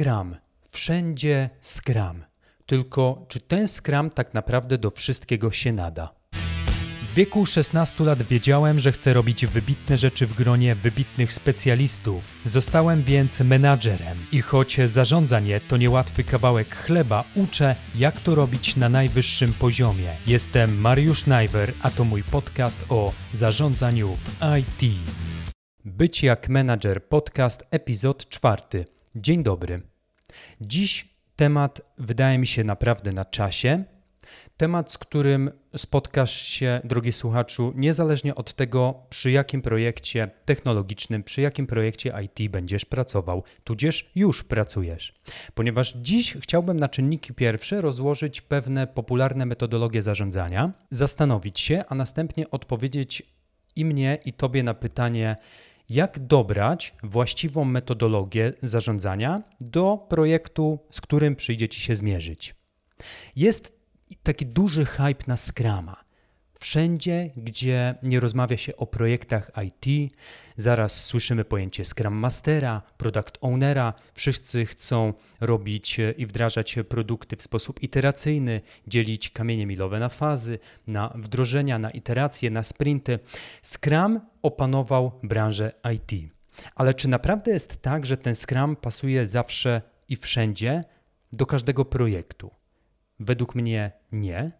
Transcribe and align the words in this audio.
Scrum. 0.00 0.36
Wszędzie 0.68 1.50
Scrum. 1.62 2.24
Tylko 2.66 3.26
czy 3.28 3.40
ten 3.40 3.68
Scrum 3.68 4.10
tak 4.10 4.34
naprawdę 4.34 4.78
do 4.78 4.90
wszystkiego 4.90 5.50
się 5.50 5.72
nada? 5.72 6.14
W 7.10 7.14
wieku 7.14 7.46
16 7.46 8.04
lat 8.04 8.22
wiedziałem, 8.22 8.80
że 8.80 8.92
chcę 8.92 9.12
robić 9.12 9.46
wybitne 9.46 9.96
rzeczy 9.96 10.26
w 10.26 10.34
gronie 10.34 10.74
wybitnych 10.74 11.32
specjalistów. 11.32 12.24
Zostałem 12.44 13.02
więc 13.02 13.40
menadżerem 13.40 14.18
i 14.32 14.40
choć 14.40 14.76
zarządzanie 14.84 15.60
to 15.60 15.76
niełatwy 15.76 16.24
kawałek 16.24 16.76
chleba, 16.76 17.24
uczę, 17.34 17.76
jak 17.94 18.20
to 18.20 18.34
robić 18.34 18.76
na 18.76 18.88
najwyższym 18.88 19.52
poziomie. 19.52 20.16
Jestem 20.26 20.80
Mariusz 20.80 21.26
Najwer, 21.26 21.72
a 21.82 21.90
to 21.90 22.04
mój 22.04 22.22
podcast 22.22 22.84
o 22.88 23.12
zarządzaniu 23.34 24.14
w 24.14 24.56
IT. 24.58 24.94
Być 25.84 26.22
jak 26.22 26.48
menadżer 26.48 27.04
podcast, 27.08 27.66
epizod 27.70 28.28
czwarty. 28.28 28.84
Dzień 29.14 29.42
dobry. 29.42 29.89
Dziś 30.60 31.08
temat 31.36 31.80
wydaje 31.98 32.38
mi 32.38 32.46
się 32.46 32.64
naprawdę 32.64 33.12
na 33.12 33.24
czasie. 33.24 33.84
Temat, 34.56 34.92
z 34.92 34.98
którym 34.98 35.50
spotkasz 35.76 36.42
się, 36.42 36.80
drogi 36.84 37.12
słuchaczu, 37.12 37.72
niezależnie 37.76 38.34
od 38.34 38.54
tego, 38.54 38.94
przy 39.10 39.30
jakim 39.30 39.62
projekcie 39.62 40.30
technologicznym, 40.44 41.22
przy 41.22 41.40
jakim 41.40 41.66
projekcie 41.66 42.14
IT 42.24 42.50
będziesz 42.50 42.84
pracował, 42.84 43.44
tudzież 43.64 44.10
już 44.14 44.44
pracujesz. 44.44 45.14
Ponieważ 45.54 45.94
dziś 45.96 46.36
chciałbym 46.40 46.80
na 46.80 46.88
czynniki 46.88 47.34
pierwsze 47.34 47.80
rozłożyć 47.80 48.40
pewne 48.40 48.86
popularne 48.86 49.46
metodologie 49.46 50.02
zarządzania, 50.02 50.72
zastanowić 50.90 51.60
się, 51.60 51.84
a 51.88 51.94
następnie 51.94 52.50
odpowiedzieć 52.50 53.22
i 53.76 53.84
mnie, 53.84 54.18
i 54.24 54.32
tobie 54.32 54.62
na 54.62 54.74
pytanie, 54.74 55.36
jak 55.90 56.18
dobrać 56.18 56.94
właściwą 57.02 57.64
metodologię 57.64 58.52
zarządzania 58.62 59.42
do 59.60 60.06
projektu, 60.08 60.78
z 60.90 61.00
którym 61.00 61.36
przyjdzie 61.36 61.68
ci 61.68 61.80
się 61.80 61.94
zmierzyć. 61.94 62.54
Jest 63.36 63.80
taki 64.22 64.46
duży 64.46 64.84
hype 64.84 65.24
na 65.26 65.36
Scrama. 65.36 66.09
Wszędzie, 66.60 67.30
gdzie 67.36 67.94
nie 68.02 68.20
rozmawia 68.20 68.56
się 68.56 68.76
o 68.76 68.86
projektach 68.86 69.50
IT, 69.66 70.12
zaraz 70.56 71.04
słyszymy 71.04 71.44
pojęcie 71.44 71.84
Scrum 71.84 72.14
Mastera, 72.14 72.82
Product 72.96 73.38
Ownera. 73.40 73.94
Wszyscy 74.14 74.66
chcą 74.66 75.12
robić 75.40 76.00
i 76.16 76.26
wdrażać 76.26 76.76
produkty 76.88 77.36
w 77.36 77.42
sposób 77.42 77.82
iteracyjny, 77.82 78.60
dzielić 78.86 79.30
kamienie 79.30 79.66
milowe 79.66 79.98
na 79.98 80.08
fazy, 80.08 80.58
na 80.86 81.12
wdrożenia, 81.14 81.78
na 81.78 81.90
iteracje, 81.90 82.50
na 82.50 82.62
sprinty. 82.62 83.18
Scrum 83.62 84.20
opanował 84.42 85.12
branżę 85.22 85.72
IT. 85.94 86.32
Ale 86.74 86.94
czy 86.94 87.08
naprawdę 87.08 87.52
jest 87.52 87.82
tak, 87.82 88.06
że 88.06 88.16
ten 88.16 88.34
Scrum 88.34 88.76
pasuje 88.76 89.26
zawsze 89.26 89.82
i 90.08 90.16
wszędzie 90.16 90.80
do 91.32 91.46
każdego 91.46 91.84
projektu? 91.84 92.50
Według 93.20 93.54
mnie 93.54 93.92
nie. 94.12 94.59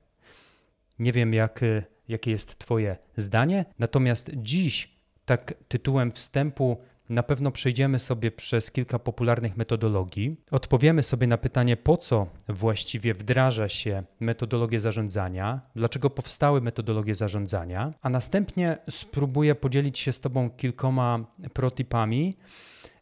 Nie 1.00 1.12
wiem, 1.12 1.34
jak, 1.34 1.60
jakie 2.08 2.30
jest 2.30 2.58
Twoje 2.58 2.96
zdanie, 3.16 3.64
natomiast 3.78 4.30
dziś, 4.36 5.00
tak 5.24 5.54
tytułem 5.68 6.12
wstępu, 6.12 6.76
na 7.08 7.22
pewno 7.22 7.50
przejdziemy 7.50 7.98
sobie 7.98 8.30
przez 8.30 8.70
kilka 8.70 8.98
popularnych 8.98 9.56
metodologii. 9.56 10.36
Odpowiemy 10.50 11.02
sobie 11.02 11.26
na 11.26 11.38
pytanie, 11.38 11.76
po 11.76 11.96
co 11.96 12.26
właściwie 12.48 13.14
wdraża 13.14 13.68
się 13.68 14.02
metodologię 14.20 14.80
zarządzania, 14.80 15.60
dlaczego 15.76 16.10
powstały 16.10 16.60
metodologie 16.60 17.14
zarządzania, 17.14 17.94
a 18.02 18.10
następnie 18.10 18.78
spróbuję 18.90 19.54
podzielić 19.54 19.98
się 19.98 20.12
z 20.12 20.20
Tobą 20.20 20.50
kilkoma 20.50 21.24
protipami 21.52 22.34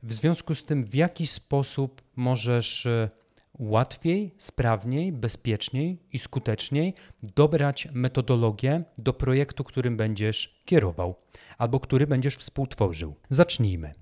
w 0.02 0.12
związku 0.12 0.54
z 0.54 0.64
tym, 0.64 0.84
w 0.84 0.94
jaki 0.94 1.26
sposób 1.26 2.02
możesz 2.16 2.88
łatwiej, 3.58 4.34
sprawniej, 4.38 5.12
bezpieczniej 5.12 5.98
i 6.12 6.18
skuteczniej 6.18 6.94
dobrać 7.22 7.88
metodologię 7.92 8.82
do 8.98 9.12
projektu, 9.12 9.64
którym 9.64 9.96
będziesz 9.96 10.62
kierował 10.64 11.14
albo 11.58 11.80
który 11.80 12.06
będziesz 12.06 12.36
współtworzył. 12.36 13.14
Zacznijmy. 13.30 13.92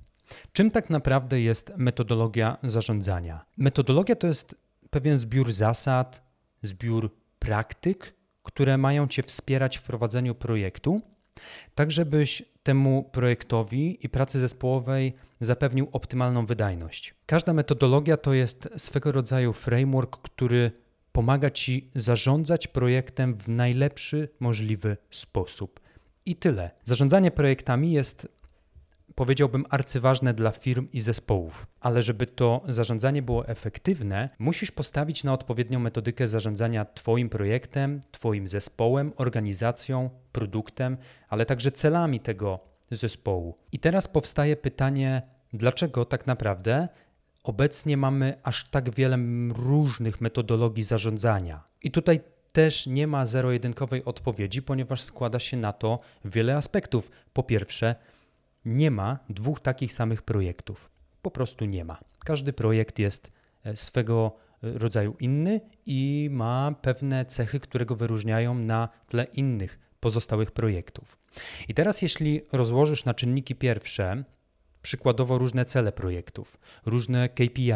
Czym 0.52 0.70
tak 0.70 0.90
naprawdę 0.90 1.40
jest 1.40 1.72
metodologia 1.76 2.56
zarządzania? 2.62 3.44
Metodologia 3.56 4.16
to 4.16 4.26
jest 4.26 4.60
pewien 4.90 5.18
zbiór 5.18 5.52
zasad, 5.52 6.22
zbiór 6.62 7.10
praktyk, 7.38 8.14
które 8.42 8.78
mają 8.78 9.08
Cię 9.08 9.22
wspierać 9.22 9.76
w 9.76 9.82
prowadzeniu 9.82 10.34
projektu, 10.34 11.00
tak 11.74 11.92
żebyś 11.92 12.42
temu 12.62 13.10
projektowi 13.12 13.98
i 14.06 14.08
pracy 14.08 14.38
zespołowej 14.38 15.14
zapewnił 15.40 15.88
optymalną 15.92 16.46
wydajność. 16.46 17.14
Każda 17.26 17.52
metodologia 17.52 18.16
to 18.16 18.34
jest 18.34 18.68
swego 18.76 19.12
rodzaju 19.12 19.52
framework, 19.52 20.16
który 20.16 20.70
pomaga 21.12 21.50
Ci 21.50 21.90
zarządzać 21.94 22.66
projektem 22.66 23.34
w 23.34 23.48
najlepszy 23.48 24.28
możliwy 24.40 24.96
sposób. 25.10 25.80
I 26.26 26.36
tyle. 26.36 26.70
Zarządzanie 26.84 27.30
projektami 27.30 27.92
jest, 27.92 28.28
powiedziałbym, 29.16 29.64
arcyważne 29.70 30.34
dla 30.34 30.50
firm 30.50 30.88
i 30.92 31.00
zespołów, 31.00 31.66
ale 31.80 32.02
żeby 32.02 32.26
to 32.26 32.62
zarządzanie 32.68 33.22
było 33.22 33.48
efektywne, 33.48 34.28
musisz 34.38 34.70
postawić 34.70 35.24
na 35.24 35.32
odpowiednią 35.32 35.78
metodykę 35.78 36.28
zarządzania 36.28 36.84
Twoim 36.84 37.28
projektem, 37.28 38.00
Twoim 38.10 38.48
zespołem, 38.48 39.12
organizacją, 39.16 40.10
produktem, 40.32 40.96
ale 41.28 41.46
także 41.46 41.72
celami 41.72 42.20
tego 42.20 42.60
zespołu. 42.90 43.58
I 43.72 43.78
teraz 43.78 44.08
powstaje 44.08 44.56
pytanie, 44.56 45.22
dlaczego 45.52 46.04
tak 46.04 46.26
naprawdę 46.26 46.88
obecnie 47.44 47.96
mamy 47.96 48.34
aż 48.42 48.70
tak 48.70 48.94
wiele 48.94 49.18
różnych 49.54 50.20
metodologii 50.20 50.82
zarządzania. 50.82 51.64
I 51.82 51.90
tutaj 51.90 52.20
też 52.52 52.86
nie 52.86 53.06
ma 53.06 53.26
zero-jedynkowej 53.26 54.04
odpowiedzi, 54.04 54.62
ponieważ 54.62 55.02
składa 55.02 55.38
się 55.38 55.56
na 55.56 55.72
to 55.72 55.98
wiele 56.24 56.56
aspektów. 56.56 57.10
Po 57.32 57.42
pierwsze, 57.42 57.94
nie 58.66 58.90
ma 58.90 59.18
dwóch 59.28 59.60
takich 59.60 59.92
samych 59.92 60.22
projektów. 60.22 60.90
Po 61.22 61.30
prostu 61.30 61.64
nie 61.64 61.84
ma. 61.84 61.98
Każdy 62.24 62.52
projekt 62.52 62.98
jest 62.98 63.32
e, 63.64 63.76
swego 63.76 64.36
e, 64.62 64.78
rodzaju 64.78 65.16
inny 65.20 65.60
i 65.86 66.28
ma 66.32 66.74
pewne 66.82 67.24
cechy, 67.24 67.60
które 67.60 67.86
go 67.86 67.96
wyróżniają 67.96 68.54
na 68.54 68.88
tle 69.08 69.24
innych 69.24 69.78
pozostałych 70.00 70.50
projektów. 70.50 71.18
I 71.68 71.74
teraz, 71.74 72.02
jeśli 72.02 72.40
rozłożysz 72.52 73.04
na 73.04 73.14
czynniki 73.14 73.54
pierwsze, 73.54 74.24
przykładowo 74.82 75.38
różne 75.38 75.64
cele 75.64 75.92
projektów, 75.92 76.58
różne 76.86 77.28
KPI, 77.28 77.72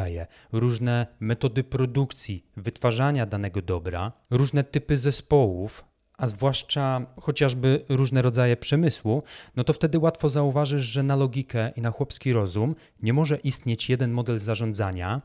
różne 0.52 1.06
metody 1.20 1.64
produkcji, 1.64 2.46
wytwarzania 2.56 3.26
danego 3.26 3.62
dobra, 3.62 4.12
różne 4.30 4.64
typy 4.64 4.96
zespołów, 4.96 5.84
a 6.20 6.26
zwłaszcza 6.26 7.06
chociażby 7.20 7.84
różne 7.88 8.22
rodzaje 8.22 8.56
przemysłu, 8.56 9.22
no 9.56 9.64
to 9.64 9.72
wtedy 9.72 9.98
łatwo 9.98 10.28
zauważysz, 10.28 10.82
że 10.82 11.02
na 11.02 11.16
logikę 11.16 11.72
i 11.76 11.80
na 11.80 11.90
chłopski 11.90 12.32
rozum 12.32 12.74
nie 13.02 13.12
może 13.12 13.36
istnieć 13.36 13.88
jeden 13.90 14.12
model 14.12 14.38
zarządzania 14.38 15.22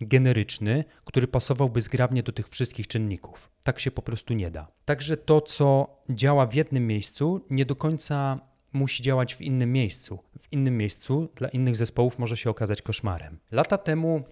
generyczny, 0.00 0.84
który 1.04 1.28
pasowałby 1.28 1.80
zgrabnie 1.80 2.22
do 2.22 2.32
tych 2.32 2.48
wszystkich 2.48 2.86
czynników. 2.86 3.50
Tak 3.62 3.80
się 3.80 3.90
po 3.90 4.02
prostu 4.02 4.34
nie 4.34 4.50
da. 4.50 4.68
Także 4.84 5.16
to, 5.16 5.40
co 5.40 5.96
działa 6.10 6.46
w 6.46 6.54
jednym 6.54 6.86
miejscu, 6.86 7.46
nie 7.50 7.66
do 7.66 7.76
końca 7.76 8.40
musi 8.72 9.02
działać 9.02 9.34
w 9.34 9.40
innym 9.40 9.72
miejscu. 9.72 10.18
W 10.40 10.52
innym 10.52 10.76
miejscu 10.76 11.28
dla 11.36 11.48
innych 11.48 11.76
zespołów 11.76 12.18
może 12.18 12.36
się 12.36 12.50
okazać 12.50 12.82
koszmarem. 12.82 13.38
Lata 13.50 13.78
temu 13.78 14.22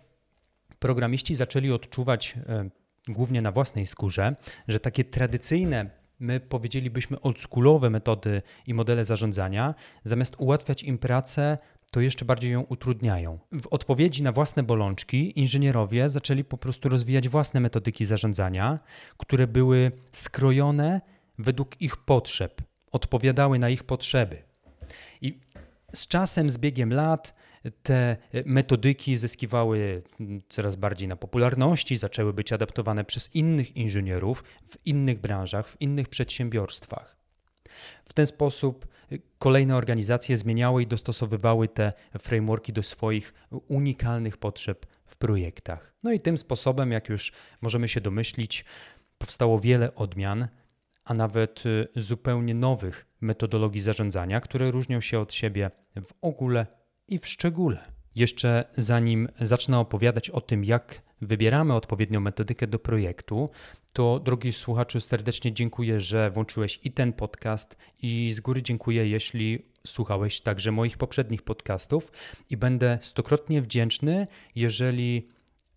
programiści 0.79 1.35
zaczęli 1.35 1.73
odczuwać 1.73 2.35
e, 2.49 2.71
głównie 3.09 3.43
na 3.43 3.53
własnej 3.53 3.87
skórze, 3.87 4.37
że 4.69 4.81
takie 4.81 5.05
tradycyjne 5.05 5.91
my 6.21 6.41
powiedzielibyśmy 6.41 7.21
oldschoolowe 7.21 7.91
metody 7.91 8.43
i 8.67 8.75
modele 8.75 9.05
zarządzania, 9.05 9.75
zamiast 10.05 10.37
ułatwiać 10.39 10.83
im 10.83 10.99
pracę, 10.99 11.59
to 11.91 12.01
jeszcze 12.01 12.25
bardziej 12.25 12.53
ją 12.53 12.61
utrudniają. 12.61 13.39
W 13.53 13.67
odpowiedzi 13.67 14.23
na 14.23 14.33
własne 14.33 14.63
bolączki 14.63 15.41
inżynierowie 15.41 16.09
zaczęli 16.09 16.45
po 16.45 16.59
prostu 16.59 16.89
rozwijać 16.89 17.29
własne 17.29 17.61
metodyki 17.61 18.07
zarządzania, 18.07 18.79
które 19.17 19.47
były 19.47 19.93
skrojone 20.13 21.01
według 21.39 21.81
ich 21.81 21.97
potrzeb, 21.97 22.63
odpowiadały 22.93 23.59
na 23.59 23.69
ich 23.69 23.85
potrzeby. 23.85 24.43
I 25.21 25.41
z 25.93 26.09
czasem, 26.09 26.51
z 26.51 26.59
biegiem 26.59 26.93
lat, 26.93 27.35
te 27.83 28.17
metodyki 28.47 29.17
zyskiwały 29.17 30.03
coraz 30.49 30.77
bardziej 30.77 31.09
na 31.09 31.17
popularności, 31.17 31.97
zaczęły 31.97 32.33
być 32.33 32.53
adaptowane 32.53 33.05
przez 33.05 33.35
innych 33.35 33.77
inżynierów 33.77 34.45
w 34.69 34.87
innych 34.87 35.21
branżach, 35.21 35.69
w 35.69 35.81
innych 35.81 36.09
przedsiębiorstwach. 36.09 37.17
W 38.05 38.13
ten 38.13 38.27
sposób 38.27 38.87
kolejne 39.39 39.77
organizacje 39.77 40.37
zmieniały 40.37 40.83
i 40.83 40.87
dostosowywały 40.87 41.69
te 41.69 41.93
frameworki 42.19 42.73
do 42.73 42.83
swoich 42.83 43.35
unikalnych 43.69 44.37
potrzeb 44.37 44.87
w 45.07 45.17
projektach. 45.17 45.95
No 46.03 46.13
i 46.13 46.21
tym 46.21 46.39
sposobem, 46.39 46.93
jak 46.93 47.09
już 47.09 47.33
możemy 47.61 47.89
się 47.89 48.01
domyślić, 48.01 48.65
powstało 49.19 49.61
wiele 49.61 49.95
odmian, 49.95 50.49
a 51.05 51.15
nawet 51.15 51.67
y, 51.67 51.89
zupełnie 51.97 52.55
nowych 52.55 53.07
metodologii 53.21 53.81
zarządzania, 53.81 54.41
które 54.41 54.71
różnią 54.71 55.01
się 55.01 55.21
od 55.21 55.33
siebie 55.35 55.71
w 55.97 56.13
ogóle 56.21 56.67
i 57.09 57.19
w 57.19 57.27
szczególe. 57.27 57.93
Jeszcze 58.15 58.65
zanim 58.77 59.29
zacznę 59.41 59.79
opowiadać 59.79 60.31
o 60.31 60.41
tym, 60.41 60.65
jak 60.65 61.03
wybieramy 61.21 61.75
odpowiednią 61.75 62.21
metodykę 62.21 62.67
do 62.67 62.79
projektu, 62.79 63.51
to 63.93 64.21
drogi 64.21 64.53
słuchaczu, 64.53 65.01
serdecznie 65.01 65.53
dziękuję, 65.53 66.01
że 66.01 66.31
włączyłeś 66.31 66.81
i 66.85 66.93
ten 66.93 67.13
podcast, 67.13 67.77
i 68.03 68.33
z 68.33 68.41
góry 68.41 68.63
dziękuję, 68.63 69.09
jeśli 69.09 69.63
słuchałeś 69.87 70.41
także 70.41 70.73
moich 70.73 70.99
poprzednich 70.99 71.43
podcastów, 71.43 72.13
i 72.51 72.57
będę 72.57 72.99
stokrotnie 73.03 73.63
wdzięczny, 73.63 74.27
jeżeli 74.55 75.29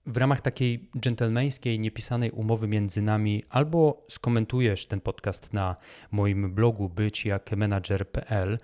w 0.05 0.17
ramach 0.17 0.41
takiej 0.41 0.89
dżentelmeńskiej, 0.99 1.79
niepisanej 1.79 2.31
umowy 2.31 2.67
między 2.67 3.01
nami 3.01 3.43
albo 3.49 4.05
skomentujesz 4.09 4.85
ten 4.85 5.01
podcast 5.01 5.53
na 5.53 5.75
moim 6.11 6.53
blogu 6.53 6.89
byćjakmenadżer.pl, 6.89 8.59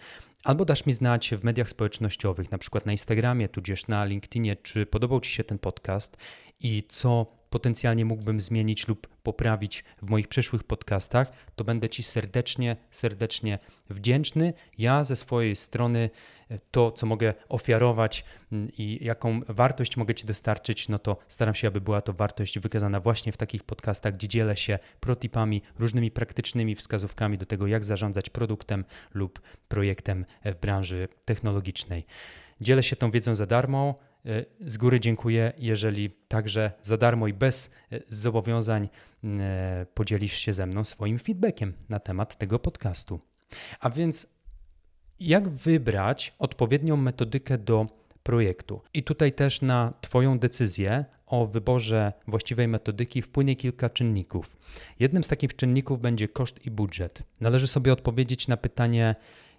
albo 0.45 0.65
dasz 0.65 0.85
mi 0.85 0.93
znać 0.93 1.33
w 1.37 1.43
mediach 1.43 1.69
społecznościowych, 1.69 2.51
na 2.51 2.57
przykład 2.57 2.85
na 2.85 2.91
Instagramie, 2.91 3.49
tudzież 3.49 3.87
na 3.87 4.05
LinkedInie, 4.05 4.55
czy 4.55 4.85
podobał 4.85 5.19
Ci 5.19 5.31
się 5.31 5.43
ten 5.43 5.59
podcast 5.59 6.17
i 6.59 6.83
co 6.87 7.34
potencjalnie 7.49 8.05
mógłbym 8.05 8.41
zmienić 8.41 8.87
lub 8.87 9.07
poprawić 9.07 9.83
w 10.01 10.09
moich 10.09 10.27
przyszłych 10.27 10.63
podcastach, 10.63 11.31
to 11.55 11.63
będę 11.63 11.89
Ci 11.89 12.03
serdecznie, 12.03 12.77
serdecznie 12.91 13.59
wdzięczny. 13.89 14.53
Ja 14.77 15.03
ze 15.03 15.15
swojej 15.15 15.55
strony 15.55 16.09
e, 16.49 16.59
to, 16.71 16.91
co 16.91 17.05
mogę 17.05 17.33
ofiarować 17.49 18.25
mm, 18.51 18.71
i 18.77 18.99
jaką 19.01 19.41
wartość 19.47 19.97
mogę 19.97 20.13
Ci 20.13 20.27
dostarczyć, 20.27 20.89
no 20.89 20.99
to 20.99 21.17
staram 21.27 21.55
się, 21.55 21.67
aby 21.67 21.81
była 21.81 22.01
to 22.01 22.13
wartość 22.13 22.59
wykazana 22.59 22.99
właśnie 22.99 23.31
w 23.31 23.37
takich 23.37 23.63
podcastach, 23.63 24.13
gdzie 24.13 24.27
dzielę 24.27 24.57
się 24.57 24.79
protipami, 24.99 25.61
różnymi 25.79 26.11
praktycznymi 26.11 26.75
wskazówkami 26.75 27.37
do 27.37 27.45
tego, 27.45 27.67
jak 27.67 27.83
zarządzać 27.83 28.29
produktem 28.29 28.85
lub 29.13 29.41
projektem 29.67 30.25
w 30.45 30.59
branży 30.59 31.07
technologicznej. 31.25 32.05
Dzielę 32.61 32.83
się 32.83 32.95
tą 32.95 33.11
wiedzą 33.11 33.35
za 33.35 33.45
darmo. 33.45 33.95
E, 34.25 34.45
z 34.59 34.77
góry 34.77 34.99
dziękuję, 34.99 35.53
jeżeli 35.57 36.09
także 36.27 36.71
za 36.81 36.97
darmo 36.97 37.27
i 37.27 37.33
bez 37.33 37.71
e, 37.91 37.99
zobowiązań 38.09 38.89
e, 39.23 39.85
podzielisz 39.93 40.33
się 40.33 40.53
ze 40.53 40.65
mną 40.65 40.83
swoim 40.83 41.19
feedbackiem 41.19 41.73
na 41.89 41.99
temat 41.99 42.37
tego 42.37 42.59
podcastu. 42.59 43.19
A 43.79 43.89
więc, 43.89 44.35
jak 45.19 45.49
wybrać 45.49 46.33
odpowiednią 46.39 46.97
metodykę 46.97 47.57
do 47.57 47.87
projektu? 48.23 48.81
I 48.93 49.03
tutaj 49.03 49.31
też 49.31 49.61
na 49.61 49.93
Twoją 50.01 50.39
decyzję 50.39 51.05
o 51.25 51.45
wyborze 51.45 52.13
właściwej 52.27 52.67
metodyki 52.67 53.21
wpłynie 53.21 53.55
kilka 53.55 53.89
czynników. 53.89 54.57
Jednym 54.99 55.23
z 55.23 55.27
takich 55.27 55.55
czynników 55.55 56.01
będzie 56.01 56.27
koszt 56.27 56.65
i 56.65 56.71
budżet. 56.71 57.23
Należy 57.41 57.67
sobie 57.67 57.93
odpowiedzieć 57.93 58.47
na 58.47 58.57
pytanie, 58.57 59.15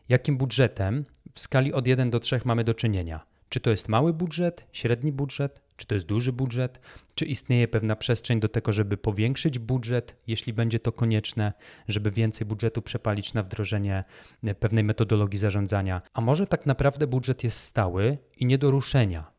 jakim 0.09 0.37
budżetem 0.37 1.05
w 1.35 1.41
skali 1.41 1.73
od 1.73 1.87
1 1.87 2.11
do 2.11 2.21
3 2.21 2.41
mamy 2.45 2.65
do 2.65 2.75
czynienia 2.75 3.36
czy 3.49 3.61
to 3.61 3.71
jest 3.71 3.89
mały 3.89 4.13
budżet, 4.13 4.67
średni 4.73 5.13
budżet, 5.13 5.61
czy 5.77 5.87
to 5.87 5.95
jest 5.95 6.07
duży 6.07 6.33
budżet, 6.33 6.81
czy 7.15 7.25
istnieje 7.25 7.69
pewna 7.69 7.97
przestrzeń 7.97 8.41
do 8.41 8.49
tego, 8.49 8.73
żeby 8.73 8.97
powiększyć 8.97 9.59
budżet, 9.59 10.17
jeśli 10.27 10.53
będzie 10.53 10.81
to 10.81 10.93
konieczne, 10.93 11.53
żeby 11.89 12.11
więcej 12.11 12.47
budżetu 12.47 12.83
przepalić 12.83 13.35
na 13.35 13.43
wdrożenie 13.43 14.05
e, 14.45 14.55
pewnej 14.55 14.85
metodologii 14.85 15.39
zarządzania. 15.39 16.03
A 16.15 16.21
może 16.21 16.47
tak 16.47 16.67
naprawdę 16.67 17.07
budżet 17.07 17.45
jest 17.45 17.59
stały 17.59 18.19
i 18.37 18.47
nie 18.47 18.59
do 18.59 18.71
ruszenia. 18.71 19.37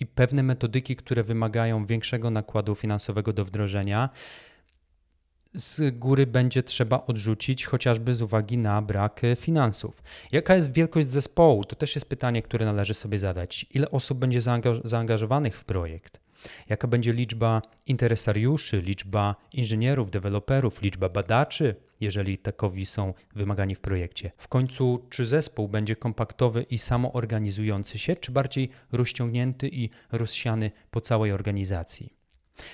I 0.00 0.06
pewne 0.06 0.42
metodyki, 0.42 0.96
które 0.96 1.22
wymagają 1.22 1.86
większego 1.86 2.30
nakładu 2.30 2.74
finansowego 2.74 3.32
do 3.32 3.44
wdrożenia, 3.44 4.10
z 5.54 5.98
góry 5.98 6.26
będzie 6.26 6.62
trzeba 6.62 7.04
odrzucić, 7.06 7.66
chociażby 7.66 8.14
z 8.14 8.22
uwagi 8.22 8.58
na 8.58 8.82
brak 8.82 9.24
e, 9.24 9.36
finansów. 9.36 10.02
Jaka 10.32 10.56
jest 10.56 10.72
wielkość 10.72 11.10
zespołu? 11.10 11.64
To 11.64 11.76
też 11.76 11.94
jest 11.94 12.08
pytanie, 12.08 12.42
które 12.42 12.66
należy 12.66 12.94
sobie 12.94 13.18
zadać. 13.18 13.66
Ile 13.74 13.90
osób 13.90 14.18
będzie 14.18 14.40
zaangażowanych 14.84 15.58
w 15.58 15.64
projekt? 15.64 16.20
Jaka 16.68 16.88
będzie 16.88 17.12
liczba 17.12 17.62
interesariuszy, 17.86 18.80
liczba 18.80 19.36
inżynierów, 19.52 20.10
deweloperów, 20.10 20.82
liczba 20.82 21.08
badaczy, 21.08 21.76
jeżeli 22.00 22.38
takowi 22.38 22.86
są 22.86 23.14
wymagani 23.34 23.74
w 23.74 23.80
projekcie? 23.80 24.32
W 24.36 24.48
końcu, 24.48 25.06
czy 25.10 25.24
zespół 25.24 25.68
będzie 25.68 25.96
kompaktowy 25.96 26.62
i 26.62 26.78
samoorganizujący 26.78 27.98
się, 27.98 28.16
czy 28.16 28.32
bardziej 28.32 28.70
rozciągnięty 28.92 29.68
i 29.68 29.90
rozsiany 30.12 30.70
po 30.90 31.00
całej 31.00 31.32
organizacji? 31.32 32.12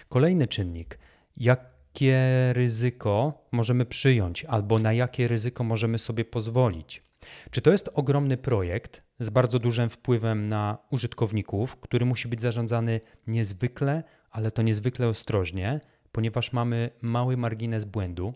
Kolejny 0.09 0.49
czynnik. 0.49 0.99
Jak 1.37 1.74
jakie 1.95 2.53
ryzyko 2.53 3.47
możemy 3.53 3.85
przyjąć 3.87 4.45
albo 4.45 4.79
na 4.79 4.93
jakie 4.93 5.29
ryzyko 5.29 5.65
możemy 5.65 5.99
sobie 5.99 6.25
pozwolić. 6.25 7.03
Czy 7.51 7.61
to 7.61 7.73
jest 7.73 7.91
ogromny 7.95 8.37
projekt 8.37 9.03
z 9.21 9.31
bardzo 9.31 9.59
dużym 9.59 9.91
wpływem 9.91 10.49
na 10.49 10.79
użytkowników, 10.91 11.77
który 11.77 12.07
musi 12.07 12.29
być 12.29 12.43
zarządzany 12.43 13.01
niezwykle, 13.27 14.03
ale 14.31 14.51
to 14.51 14.63
niezwykle 14.63 15.09
ostrożnie, 15.09 15.81
ponieważ 16.13 16.53
mamy 16.53 16.91
mały 17.01 17.37
margines 17.37 17.85
błędu, 17.85 18.33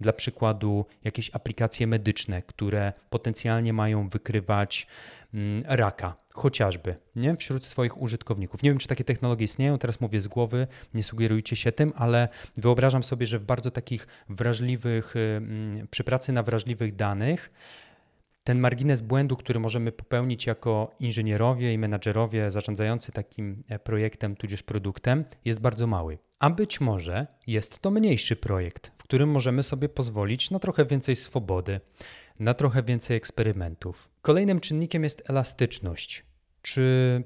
dla 0.00 0.12
przykładu, 0.12 0.86
jakieś 1.04 1.30
aplikacje 1.34 1.86
medyczne, 1.86 2.42
które 2.42 2.92
potencjalnie 3.10 3.72
mają 3.72 4.08
wykrywać 4.08 4.86
mm, 5.34 5.64
raka, 5.66 6.14
chociażby, 6.32 6.96
nie? 7.16 7.36
wśród 7.36 7.64
swoich 7.64 8.02
użytkowników. 8.02 8.62
Nie 8.62 8.70
wiem, 8.70 8.78
czy 8.78 8.88
takie 8.88 9.04
technologie 9.04 9.44
istnieją, 9.44 9.78
teraz 9.78 10.00
mówię 10.00 10.20
z 10.20 10.28
głowy, 10.28 10.66
nie 10.94 11.02
sugerujcie 11.02 11.56
się 11.56 11.72
tym, 11.72 11.92
ale 11.96 12.28
wyobrażam 12.56 13.04
sobie, 13.04 13.26
że 13.26 13.38
w 13.38 13.44
bardzo 13.44 13.70
takich 13.70 14.06
wrażliwych, 14.28 15.16
y, 15.16 15.18
mm, 15.18 15.88
przy 15.88 16.04
pracy 16.04 16.32
na 16.32 16.42
wrażliwych 16.42 16.96
danych, 16.96 17.50
ten 18.44 18.58
margines 18.58 19.00
błędu, 19.00 19.36
który 19.36 19.60
możemy 19.60 19.92
popełnić 19.92 20.46
jako 20.46 20.94
inżynierowie 21.00 21.72
i 21.72 21.78
menadżerowie 21.78 22.50
zarządzający 22.50 23.12
takim 23.12 23.64
e, 23.68 23.78
projektem 23.78 24.36
tudzież 24.36 24.62
produktem, 24.62 25.24
jest 25.44 25.60
bardzo 25.60 25.86
mały. 25.86 26.18
A 26.38 26.50
być 26.50 26.80
może 26.80 27.26
jest 27.46 27.78
to 27.78 27.90
mniejszy 27.90 28.36
projekt, 28.36 28.92
w 28.98 29.02
którym 29.02 29.30
możemy 29.30 29.62
sobie 29.62 29.88
pozwolić 29.88 30.50
na 30.50 30.58
trochę 30.58 30.84
więcej 30.84 31.16
swobody, 31.16 31.80
na 32.40 32.54
trochę 32.54 32.82
więcej 32.82 33.16
eksperymentów. 33.16 34.08
Kolejnym 34.22 34.60
czynnikiem 34.60 35.04
jest 35.04 35.30
elastyczność. 35.30 36.24
Czy 36.62 37.22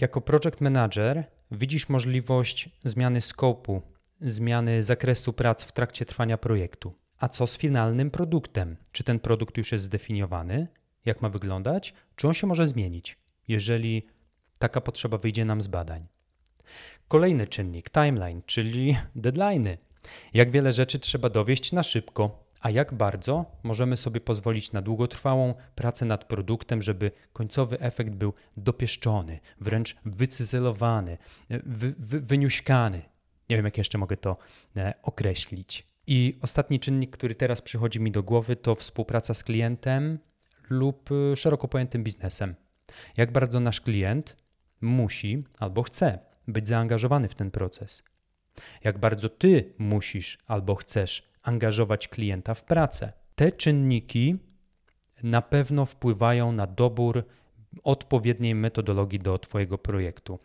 jako 0.00 0.20
project 0.20 0.60
manager 0.60 1.24
widzisz 1.50 1.88
możliwość 1.88 2.68
zmiany 2.84 3.20
skopu, 3.20 3.82
zmiany 4.20 4.82
zakresu 4.82 5.32
prac 5.32 5.64
w 5.64 5.72
trakcie 5.72 6.06
trwania 6.06 6.38
projektu? 6.38 6.94
A 7.22 7.28
co 7.28 7.46
z 7.46 7.58
finalnym 7.58 8.10
produktem? 8.10 8.76
Czy 8.92 9.04
ten 9.04 9.18
produkt 9.18 9.58
już 9.58 9.72
jest 9.72 9.84
zdefiniowany? 9.84 10.68
Jak 11.04 11.22
ma 11.22 11.28
wyglądać? 11.28 11.94
Czy 12.16 12.28
on 12.28 12.34
się 12.34 12.46
może 12.46 12.66
zmienić, 12.66 13.18
jeżeli 13.48 14.06
taka 14.58 14.80
potrzeba 14.80 15.18
wyjdzie 15.18 15.44
nam 15.44 15.62
z 15.62 15.66
badań? 15.66 16.06
Kolejny 17.08 17.46
czynnik 17.46 17.90
timeline, 17.90 18.42
czyli 18.46 18.96
deadlines. 19.16 19.78
Jak 20.34 20.50
wiele 20.50 20.72
rzeczy 20.72 20.98
trzeba 20.98 21.28
dowieść 21.28 21.72
na 21.72 21.82
szybko, 21.82 22.44
a 22.60 22.70
jak 22.70 22.94
bardzo 22.94 23.46
możemy 23.62 23.96
sobie 23.96 24.20
pozwolić 24.20 24.72
na 24.72 24.82
długotrwałą 24.82 25.54
pracę 25.74 26.04
nad 26.04 26.24
produktem, 26.24 26.82
żeby 26.82 27.10
końcowy 27.32 27.80
efekt 27.80 28.10
był 28.10 28.32
dopieszczony, 28.56 29.40
wręcz 29.60 29.96
wycyzelowany, 30.04 31.18
wy, 31.50 31.94
wy, 31.98 32.20
wyniuśkany. 32.20 33.02
Nie 33.50 33.56
wiem, 33.56 33.64
jak 33.64 33.78
jeszcze 33.78 33.98
mogę 33.98 34.16
to 34.16 34.36
e, 34.76 34.94
określić. 35.02 35.91
I 36.06 36.38
ostatni 36.42 36.80
czynnik, 36.80 37.10
który 37.10 37.34
teraz 37.34 37.62
przychodzi 37.62 38.00
mi 38.00 38.10
do 38.10 38.22
głowy, 38.22 38.56
to 38.56 38.74
współpraca 38.74 39.34
z 39.34 39.44
klientem 39.44 40.18
lub 40.70 41.10
y, 41.12 41.36
szeroko 41.36 41.68
pojętym 41.68 42.04
biznesem. 42.04 42.54
Jak 43.16 43.32
bardzo 43.32 43.60
nasz 43.60 43.80
klient 43.80 44.36
musi 44.80 45.44
albo 45.58 45.82
chce 45.82 46.18
być 46.48 46.68
zaangażowany 46.68 47.28
w 47.28 47.34
ten 47.34 47.50
proces. 47.50 48.04
Jak 48.84 48.98
bardzo 48.98 49.28
ty 49.28 49.74
musisz 49.78 50.38
albo 50.46 50.74
chcesz 50.74 51.32
angażować 51.42 52.08
klienta 52.08 52.54
w 52.54 52.64
pracę. 52.64 53.12
Te 53.34 53.52
czynniki 53.52 54.38
na 55.22 55.42
pewno 55.42 55.86
wpływają 55.86 56.52
na 56.52 56.66
dobór 56.66 57.24
odpowiedniej 57.84 58.54
metodologii 58.54 59.18
do 59.18 59.38
Twojego 59.38 59.78
projektu. 59.78 60.38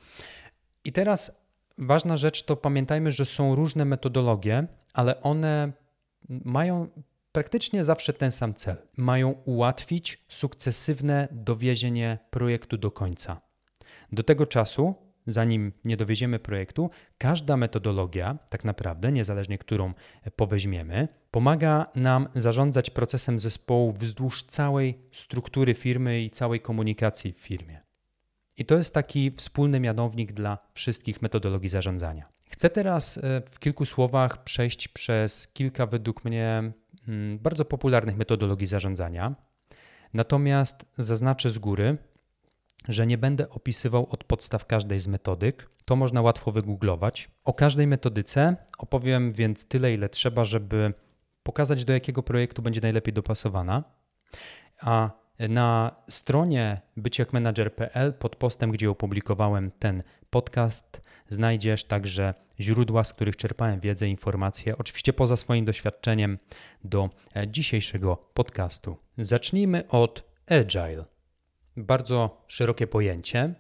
I 0.84 0.92
teraz 0.92 1.48
ważna 1.78 2.18
rzecz 2.18 2.44
to 2.44 2.56
pamiętajmy, 2.56 3.12
że 3.12 3.26
są 3.26 3.56
różne 3.56 3.86
metodologie, 3.86 4.68
ale 4.98 5.22
one 5.22 5.72
mają 6.30 6.88
praktycznie 7.32 7.84
zawsze 7.84 8.14
ten 8.14 8.32
sam 8.32 8.54
cel. 8.54 8.78
Mają 8.98 9.32
ułatwić 9.32 10.24
sukcesywne 10.28 11.28
dowiezienie 11.32 12.18
projektu 12.30 12.78
do 12.78 12.92
końca. 12.92 13.42
Do 14.12 14.24
tego 14.24 14.46
czasu, 14.46 14.96
zanim 15.28 15.74
nie 15.86 15.98
dowieziemy 15.98 16.40
projektu, 16.40 16.90
każda 17.18 17.58
metodologia, 17.58 18.38
tak 18.50 18.66
naprawdę, 18.66 19.12
niezależnie 19.12 19.58
którą 19.58 19.94
poweźmiemy, 20.36 21.08
pomaga 21.32 21.86
nam 21.96 22.28
zarządzać 22.36 22.90
procesem 22.90 23.40
zespołu 23.40 23.94
wzdłuż 23.94 24.44
całej 24.44 25.00
struktury 25.12 25.74
firmy 25.74 26.22
i 26.22 26.30
całej 26.30 26.60
komunikacji 26.60 27.34
w 27.34 27.38
firmie. 27.38 27.82
I 28.58 28.66
to 28.66 28.78
jest 28.78 28.94
taki 28.94 29.32
wspólny 29.32 29.80
mianownik 29.80 30.34
dla 30.34 30.58
wszystkich 30.74 31.22
metodologii 31.22 31.70
zarządzania. 31.70 32.37
Chcę 32.50 32.70
teraz 32.70 33.18
e, 33.18 33.42
w 33.52 33.60
kilku 33.60 33.86
słowach 33.86 34.44
przejść 34.44 34.88
przez 34.88 35.48
kilka 35.48 35.86
według 35.86 36.26
mnie 36.26 36.72
mm, 37.08 37.40
bardzo 37.40 37.66
popularnych 37.66 38.18
metodologii 38.18 38.68
zarządzania. 38.68 39.36
Natomiast 40.14 40.90
zaznaczę 40.98 41.50
z 41.50 41.58
góry, 41.58 41.98
że 42.90 43.08
nie 43.08 43.18
będę 43.18 43.50
opisywał 43.50 44.08
od 44.10 44.24
podstaw 44.24 44.66
każdej 44.66 45.00
z 45.00 45.08
metodyk. 45.08 45.70
To 45.86 45.96
można 45.96 46.22
łatwo 46.22 46.52
wygooglować. 46.52 47.30
O 47.46 47.54
każdej 47.54 47.88
metodyce 47.88 48.56
opowiem 48.78 49.32
więc 49.32 49.68
tyle, 49.68 49.94
ile 49.94 50.10
trzeba, 50.10 50.46
żeby 50.46 50.94
pokazać, 51.44 51.86
do 51.86 51.94
jakiego 51.94 52.24
projektu 52.24 52.62
będzie 52.62 52.82
najlepiej 52.82 53.14
dopasowana. 53.14 53.84
A 54.82 55.12
na 55.40 55.96
stronie 56.10 56.82
byciakmanager.pl 56.98 58.14
pod 58.14 58.36
postem, 58.36 58.72
gdzie 58.72 58.90
opublikowałem 58.90 59.72
ten 59.80 60.04
podcast, 60.30 61.02
znajdziesz 61.30 61.84
także 61.84 62.34
źródła, 62.60 63.04
z 63.04 63.14
których 63.14 63.36
czerpałem 63.36 63.80
wiedzę, 63.80 64.08
informacje, 64.08 64.78
oczywiście 64.78 65.14
poza 65.14 65.38
swoim 65.38 65.66
doświadczeniem 65.66 66.38
do 66.84 67.10
e, 67.36 67.48
dzisiejszego 67.48 68.18
podcastu. 68.34 68.98
Zacznijmy 69.18 69.88
od 69.88 70.24
Agile. 70.50 71.06
Bardzo 71.78 72.44
szerokie 72.48 72.88
pojęcie. 72.88 73.54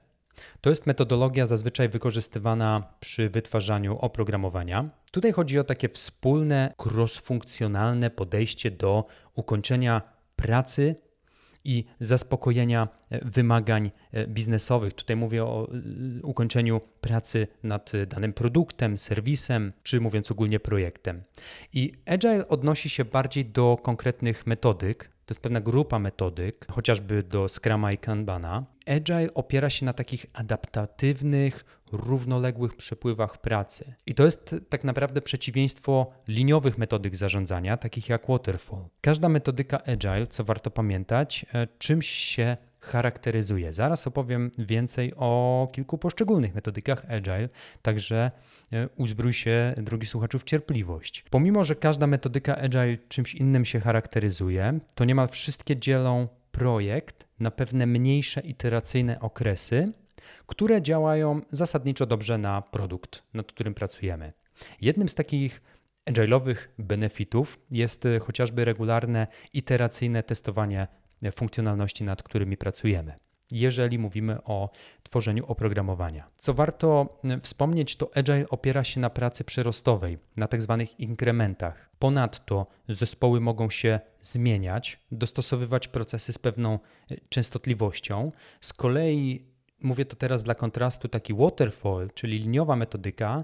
To 0.61 0.69
jest 0.69 0.87
metodologia 0.87 1.45
zazwyczaj 1.45 1.89
wykorzystywana 1.89 2.93
przy 2.99 3.29
wytwarzaniu 3.29 3.97
oprogramowania. 3.97 4.89
Tutaj 5.11 5.31
chodzi 5.31 5.59
o 5.59 5.63
takie 5.63 5.89
wspólne, 5.89 6.73
cross-funkcjonalne 6.85 8.09
podejście 8.09 8.71
do 8.71 9.05
ukończenia 9.35 10.01
pracy 10.35 10.95
i 11.67 11.85
zaspokojenia 11.99 12.87
e, 13.09 13.25
wymagań 13.25 13.91
e, 14.11 14.27
biznesowych. 14.27 14.93
Tutaj 14.93 15.15
mówię 15.15 15.43
o 15.43 15.67
e, 15.71 16.21
ukończeniu 16.23 16.81
pracy 17.01 17.47
nad 17.63 17.91
danym 18.07 18.33
produktem, 18.33 18.97
serwisem, 18.97 19.73
czy 19.83 20.01
mówiąc 20.01 20.31
ogólnie 20.31 20.59
projektem. 20.59 21.23
I 21.73 21.93
Agile 22.05 22.47
odnosi 22.47 22.89
się 22.89 23.05
bardziej 23.05 23.45
do 23.45 23.77
konkretnych 23.83 24.47
metodyk, 24.47 25.09
to 25.27 25.31
jest 25.31 25.41
pewna 25.41 25.61
grupa 25.61 25.99
metodyk, 25.99 26.65
chociażby 26.71 27.23
do 27.23 27.47
Scruma 27.49 27.91
i 27.91 27.97
Kanbana. 27.97 28.65
Agile 28.85 29.33
opiera 29.33 29.69
się 29.69 29.85
na 29.85 29.93
takich 29.93 30.25
adaptatywnych, 30.33 31.76
równoległych 31.91 32.75
przepływach 32.75 33.37
pracy. 33.41 33.93
I 34.05 34.15
to 34.15 34.25
jest 34.25 34.55
tak 34.69 34.83
naprawdę 34.83 35.21
przeciwieństwo 35.21 36.11
liniowych 36.27 36.77
metodyk 36.77 37.15
zarządzania, 37.15 37.77
takich 37.77 38.09
jak 38.09 38.27
Waterfall. 38.27 38.85
Każda 39.01 39.29
metodyka 39.29 39.83
Agile, 39.83 40.27
co 40.27 40.43
warto 40.43 40.71
pamiętać, 40.71 41.45
e, 41.53 41.67
czymś 41.77 42.07
się 42.07 42.57
charakteryzuje. 42.79 43.73
Zaraz 43.73 44.07
opowiem 44.07 44.51
więcej 44.57 45.13
o 45.15 45.67
kilku 45.71 45.97
poszczególnych 45.97 46.55
metodykach 46.55 47.11
Agile, 47.11 47.49
także 47.81 48.31
e, 48.73 48.89
uzbrój 48.95 49.33
się, 49.33 49.73
drogi 49.77 50.07
słuchaczu, 50.07 50.39
w 50.39 50.43
cierpliwość. 50.43 51.25
Pomimo, 51.29 51.63
że 51.63 51.75
każda 51.75 52.07
metodyka 52.07 52.57
Agile 52.57 52.97
czymś 53.09 53.35
innym 53.35 53.65
się 53.65 53.79
charakteryzuje, 53.79 54.79
to 54.95 55.05
niemal 55.05 55.27
wszystkie 55.27 55.77
dzielą 55.77 56.27
projekt 56.51 57.27
na 57.39 57.51
pewne 57.51 57.85
mniejsze 57.85 58.41
iteracyjne 58.41 59.19
okresy, 59.19 59.85
które 60.45 60.81
działają 60.81 61.41
zasadniczo 61.51 62.05
dobrze 62.05 62.37
na 62.37 62.61
produkt, 62.61 63.23
nad 63.33 63.51
którym 63.51 63.73
pracujemy. 63.73 64.33
Jednym 64.81 65.09
z 65.09 65.15
takich 65.15 65.61
agile'owych 66.09 66.55
benefitów 66.79 67.59
jest 67.71 68.05
e, 68.05 68.19
chociażby 68.19 68.65
regularne 68.65 69.27
iteracyjne 69.53 70.23
testowanie 70.23 70.87
funkcjonalności, 71.31 72.03
nad 72.03 72.23
którymi 72.23 72.57
pracujemy. 72.57 73.13
Jeżeli 73.51 73.99
mówimy 73.99 74.43
o 74.43 74.69
tworzeniu 75.03 75.45
oprogramowania. 75.45 76.27
Co 76.37 76.53
warto 76.53 77.19
wspomnieć, 77.41 77.95
to 77.95 78.11
Agile 78.17 78.49
opiera 78.49 78.83
się 78.83 78.99
na 78.99 79.09
pracy 79.09 79.43
przyrostowej, 79.43 80.17
na 80.37 80.47
tak 80.47 80.61
zwanych 80.61 80.99
inkrementach. 80.99 81.89
Ponadto 81.99 82.67
zespoły 82.89 83.41
mogą 83.41 83.69
się 83.69 83.99
zmieniać, 84.21 84.99
dostosowywać 85.11 85.87
procesy 85.87 86.33
z 86.33 86.37
pewną 86.37 86.79
e, 87.11 87.15
częstotliwością. 87.29 88.31
Z 88.61 88.73
kolei, 88.73 89.45
mówię 89.81 90.05
to 90.05 90.15
teraz 90.15 90.43
dla 90.43 90.55
kontrastu, 90.55 91.07
taki 91.07 91.33
waterfall, 91.33 92.09
czyli 92.13 92.39
liniowa 92.39 92.75
metodyka, 92.75 93.43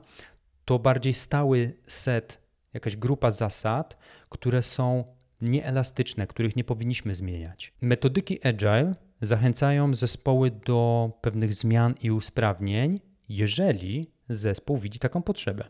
to 0.65 0.79
bardziej 0.79 1.13
stały 1.13 1.73
set, 1.87 2.41
jakaś 2.73 2.95
grupa 2.95 3.31
zasad, 3.31 3.97
które 4.29 4.63
są 4.63 5.03
nieelastyczne, 5.41 6.27
których 6.27 6.55
nie 6.55 6.63
powinniśmy 6.63 7.15
zmieniać. 7.15 7.73
Metodyki 7.81 8.47
Agile 8.47 8.91
zachęcają 9.21 9.93
zespoły 9.93 10.51
do 10.51 11.11
pewnych 11.21 11.53
zmian 11.53 11.95
i 12.01 12.11
usprawnień, 12.11 12.99
jeżeli 13.29 14.05
zespół 14.29 14.77
widzi 14.77 14.99
taką 14.99 15.21
potrzebę. 15.21 15.65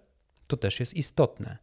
To 0.48 0.58
też 0.58 0.79
jest 0.79 0.93
istotne. 0.93 1.58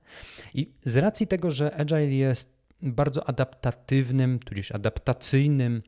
I 0.54 0.73
z 0.85 0.97
racji 0.97 1.26
tego, 1.26 1.50
że 1.50 1.75
Agile 1.75 2.07
jest 2.07 2.61
bardzo 2.83 3.28
adaptatywnym, 3.28 4.38
tudzież 4.38 4.73
adaptacyjnym 4.73 5.83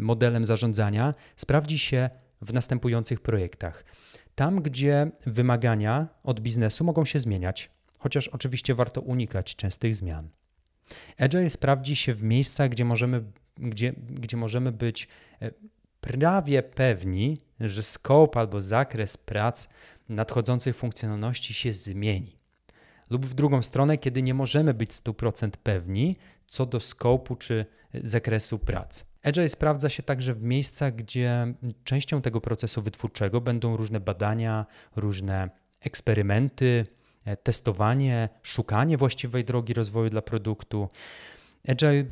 modelem 0.00 0.44
zarządzania, 0.44 1.14
sprawdzi 1.36 1.78
się 1.78 2.10
w 2.40 2.52
następujących 2.52 3.20
projektach. 3.20 3.84
Tam, 4.34 4.62
gdzie 4.62 5.10
wymagania 5.26 6.08
od 6.24 6.40
biznesu 6.40 6.84
mogą 6.84 7.04
się 7.04 7.18
zmieniać, 7.18 7.70
chociaż 7.98 8.28
oczywiście 8.28 8.74
warto 8.74 9.00
unikać 9.00 9.56
częstych 9.56 9.94
zmian. 9.94 10.28
Agile 11.18 11.50
sprawdzi 11.50 11.96
się 11.96 12.14
w 12.14 12.22
miejscach, 12.22 12.70
gdzie 12.70 12.84
możemy, 12.84 13.24
gdzie, 13.56 13.92
gdzie 13.92 14.36
możemy 14.36 14.72
być 14.72 15.08
e, 15.42 15.50
prawie 16.00 16.62
pewni, 16.62 17.38
że 17.60 17.82
scope 17.82 18.40
albo 18.40 18.60
zakres 18.60 19.16
prac 19.16 19.68
nadchodzących 20.08 20.76
funkcjonalności 20.76 21.54
się 21.54 21.72
zmieni. 21.72 22.38
Lub 23.10 23.26
w 23.26 23.34
drugą 23.34 23.62
stronę, 23.62 23.98
kiedy 23.98 24.22
nie 24.22 24.34
możemy 24.34 24.74
być 24.74 24.90
100% 24.90 25.50
pewni 25.62 26.16
co 26.46 26.66
do 26.66 26.78
scope'u 26.78 27.38
czy 27.38 27.66
zakresu 27.94 28.58
prac. 28.58 29.04
Agile 29.26 29.48
sprawdza 29.48 29.88
się 29.88 30.02
także 30.02 30.34
w 30.34 30.42
miejscach, 30.42 30.94
gdzie 30.94 31.54
częścią 31.84 32.22
tego 32.22 32.40
procesu 32.40 32.82
wytwórczego 32.82 33.40
będą 33.40 33.76
różne 33.76 34.00
badania, 34.00 34.66
różne 34.96 35.50
eksperymenty, 35.80 36.84
E, 37.26 37.36
testowanie, 37.36 38.28
szukanie 38.42 38.96
właściwej 38.96 39.44
drogi 39.44 39.74
rozwoju 39.74 40.10
dla 40.10 40.22
produktu. 40.22 40.88
Agile 41.68 42.04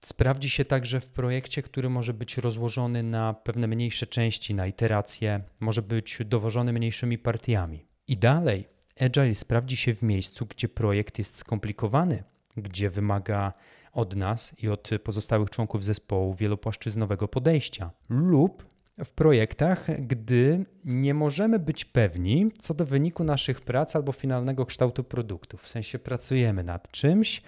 sprawdzi 0.00 0.50
się 0.50 0.64
także 0.64 1.00
w 1.00 1.08
projekcie, 1.08 1.62
który 1.62 1.90
może 1.90 2.14
być 2.14 2.38
rozłożony 2.38 3.02
na 3.02 3.34
pewne 3.34 3.66
mniejsze 3.66 4.06
części, 4.06 4.54
na 4.54 4.66
iteracje, 4.66 5.40
może 5.60 5.82
być 5.82 6.18
dowożony 6.24 6.72
mniejszymi 6.72 7.18
partiami. 7.18 7.84
I 8.08 8.16
dalej, 8.16 8.66
Agile 9.00 9.34
sprawdzi 9.34 9.76
się 9.76 9.94
w 9.94 10.02
miejscu, 10.02 10.46
gdzie 10.46 10.68
projekt 10.68 11.18
jest 11.18 11.36
skomplikowany, 11.36 12.24
gdzie 12.56 12.90
wymaga 12.90 13.52
od 13.92 14.16
nas 14.16 14.54
i 14.58 14.68
od 14.68 14.90
pozostałych 15.04 15.50
członków 15.50 15.84
zespołu 15.84 16.34
wielopłaszczyznowego 16.34 17.28
podejścia, 17.28 17.90
lub 18.08 18.72
w 19.04 19.10
projektach, 19.10 19.86
gdy 20.06 20.64
nie 20.84 21.14
możemy 21.14 21.58
być 21.58 21.84
pewni 21.84 22.50
co 22.58 22.74
do 22.74 22.86
wyniku 22.86 23.24
naszych 23.24 23.60
prac 23.60 23.96
albo 23.96 24.12
finalnego 24.12 24.66
kształtu 24.66 25.04
produktu. 25.04 25.56
W 25.56 25.68
sensie 25.68 25.98
pracujemy 25.98 26.64
nad 26.64 26.90
czymś, 26.90 27.42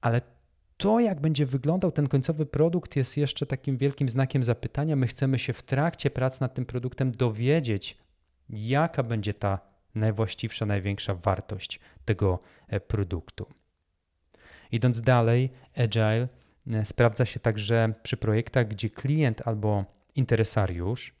ale 0.00 0.20
to, 0.76 1.00
jak 1.00 1.20
będzie 1.20 1.46
wyglądał 1.46 1.92
ten 1.92 2.08
końcowy 2.08 2.46
produkt, 2.46 2.96
jest 2.96 3.16
jeszcze 3.16 3.46
takim 3.46 3.76
wielkim 3.76 4.08
znakiem 4.08 4.44
zapytania. 4.44 4.96
My 4.96 5.06
chcemy 5.06 5.38
się 5.38 5.52
w 5.52 5.62
trakcie 5.62 6.10
prac 6.10 6.40
nad 6.40 6.54
tym 6.54 6.66
produktem 6.66 7.12
dowiedzieć, 7.12 7.98
jaka 8.48 9.02
będzie 9.02 9.34
ta 9.34 9.58
najwłaściwsza, 9.94 10.66
największa 10.66 11.14
wartość 11.14 11.80
tego 12.04 12.40
e, 12.68 12.80
produktu. 12.80 13.46
Idąc 14.72 15.00
dalej, 15.00 15.50
Agile 15.76 16.28
e, 16.70 16.84
sprawdza 16.84 17.24
się 17.24 17.40
także 17.40 17.94
przy 18.02 18.16
projektach, 18.16 18.68
gdzie 18.68 18.90
klient 18.90 19.42
albo 19.44 19.84
interesariusz, 20.14 21.14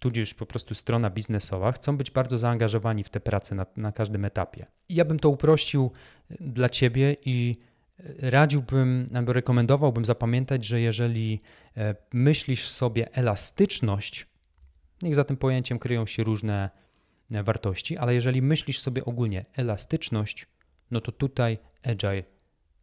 tudzież 0.00 0.34
po 0.34 0.46
prostu 0.46 0.74
strona 0.74 1.10
biznesowa, 1.10 1.72
chcą 1.72 1.96
być 1.96 2.10
bardzo 2.10 2.38
zaangażowani 2.38 3.04
w 3.04 3.08
te 3.08 3.20
prace 3.20 3.54
na, 3.54 3.66
na 3.76 3.92
każdym 3.92 4.24
etapie. 4.24 4.66
Ja 4.88 5.04
bym 5.04 5.18
to 5.18 5.28
uprościł 5.28 5.90
e, 6.30 6.34
dla 6.40 6.68
Ciebie 6.68 7.16
i 7.24 7.56
e, 7.98 8.30
radziłbym 8.30 9.08
albo 9.14 9.32
rekomendowałbym 9.32 10.04
zapamiętać, 10.04 10.64
że 10.64 10.80
jeżeli 10.80 11.40
myślisz 12.12 12.68
sobie 12.68 13.12
elastyczność, 13.12 14.26
niech 15.02 15.14
za 15.14 15.24
tym 15.24 15.36
pojęciem 15.36 15.78
kryją 15.78 16.06
się 16.06 16.24
różne 16.24 16.70
wartości, 17.30 17.96
ale 17.96 18.14
jeżeli 18.14 18.42
myślisz 18.42 18.80
sobie 18.80 19.04
ogólnie 19.04 19.44
elastyczność, 19.56 20.46
no 20.90 21.00
to 21.00 21.12
tutaj 21.12 21.58
agile 21.82 22.22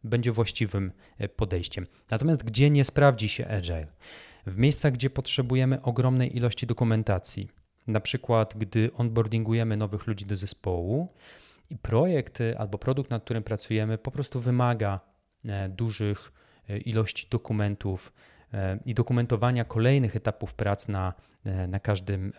będzie 0.04 0.32
właściwym 0.32 0.92
podejściem. 1.36 1.86
Natomiast 2.10 2.44
gdzie 2.44 2.70
nie 2.70 2.84
sprawdzi 2.84 3.28
się 3.28 3.48
agile? 3.48 3.86
w 4.46 4.58
miejscach, 4.58 4.92
gdzie 4.92 5.10
potrzebujemy 5.10 5.82
ogromnej 5.82 6.36
ilości 6.36 6.66
dokumentacji. 6.66 7.48
Na 7.86 8.00
przykład, 8.00 8.54
gdy 8.56 8.90
onboardingujemy 8.94 9.76
nowych 9.76 10.06
ludzi 10.06 10.26
do 10.26 10.36
zespołu 10.36 11.08
i 11.70 11.78
projekt 11.78 12.38
albo 12.58 12.78
produkt, 12.78 13.10
nad 13.10 13.24
którym 13.24 13.42
pracujemy, 13.42 13.98
po 13.98 14.10
prostu 14.10 14.40
wymaga 14.40 15.00
e, 15.44 15.68
dużych 15.68 16.32
e, 16.68 16.78
ilości 16.78 17.26
dokumentów, 17.30 18.12
e, 18.12 18.31
i 18.84 18.94
dokumentowania 18.94 19.64
kolejnych 19.64 20.16
etapów 20.16 20.54
prac 20.54 20.88
na, 20.88 21.14
e, 21.44 21.66
na 21.66 21.80
każdym, 21.80 22.32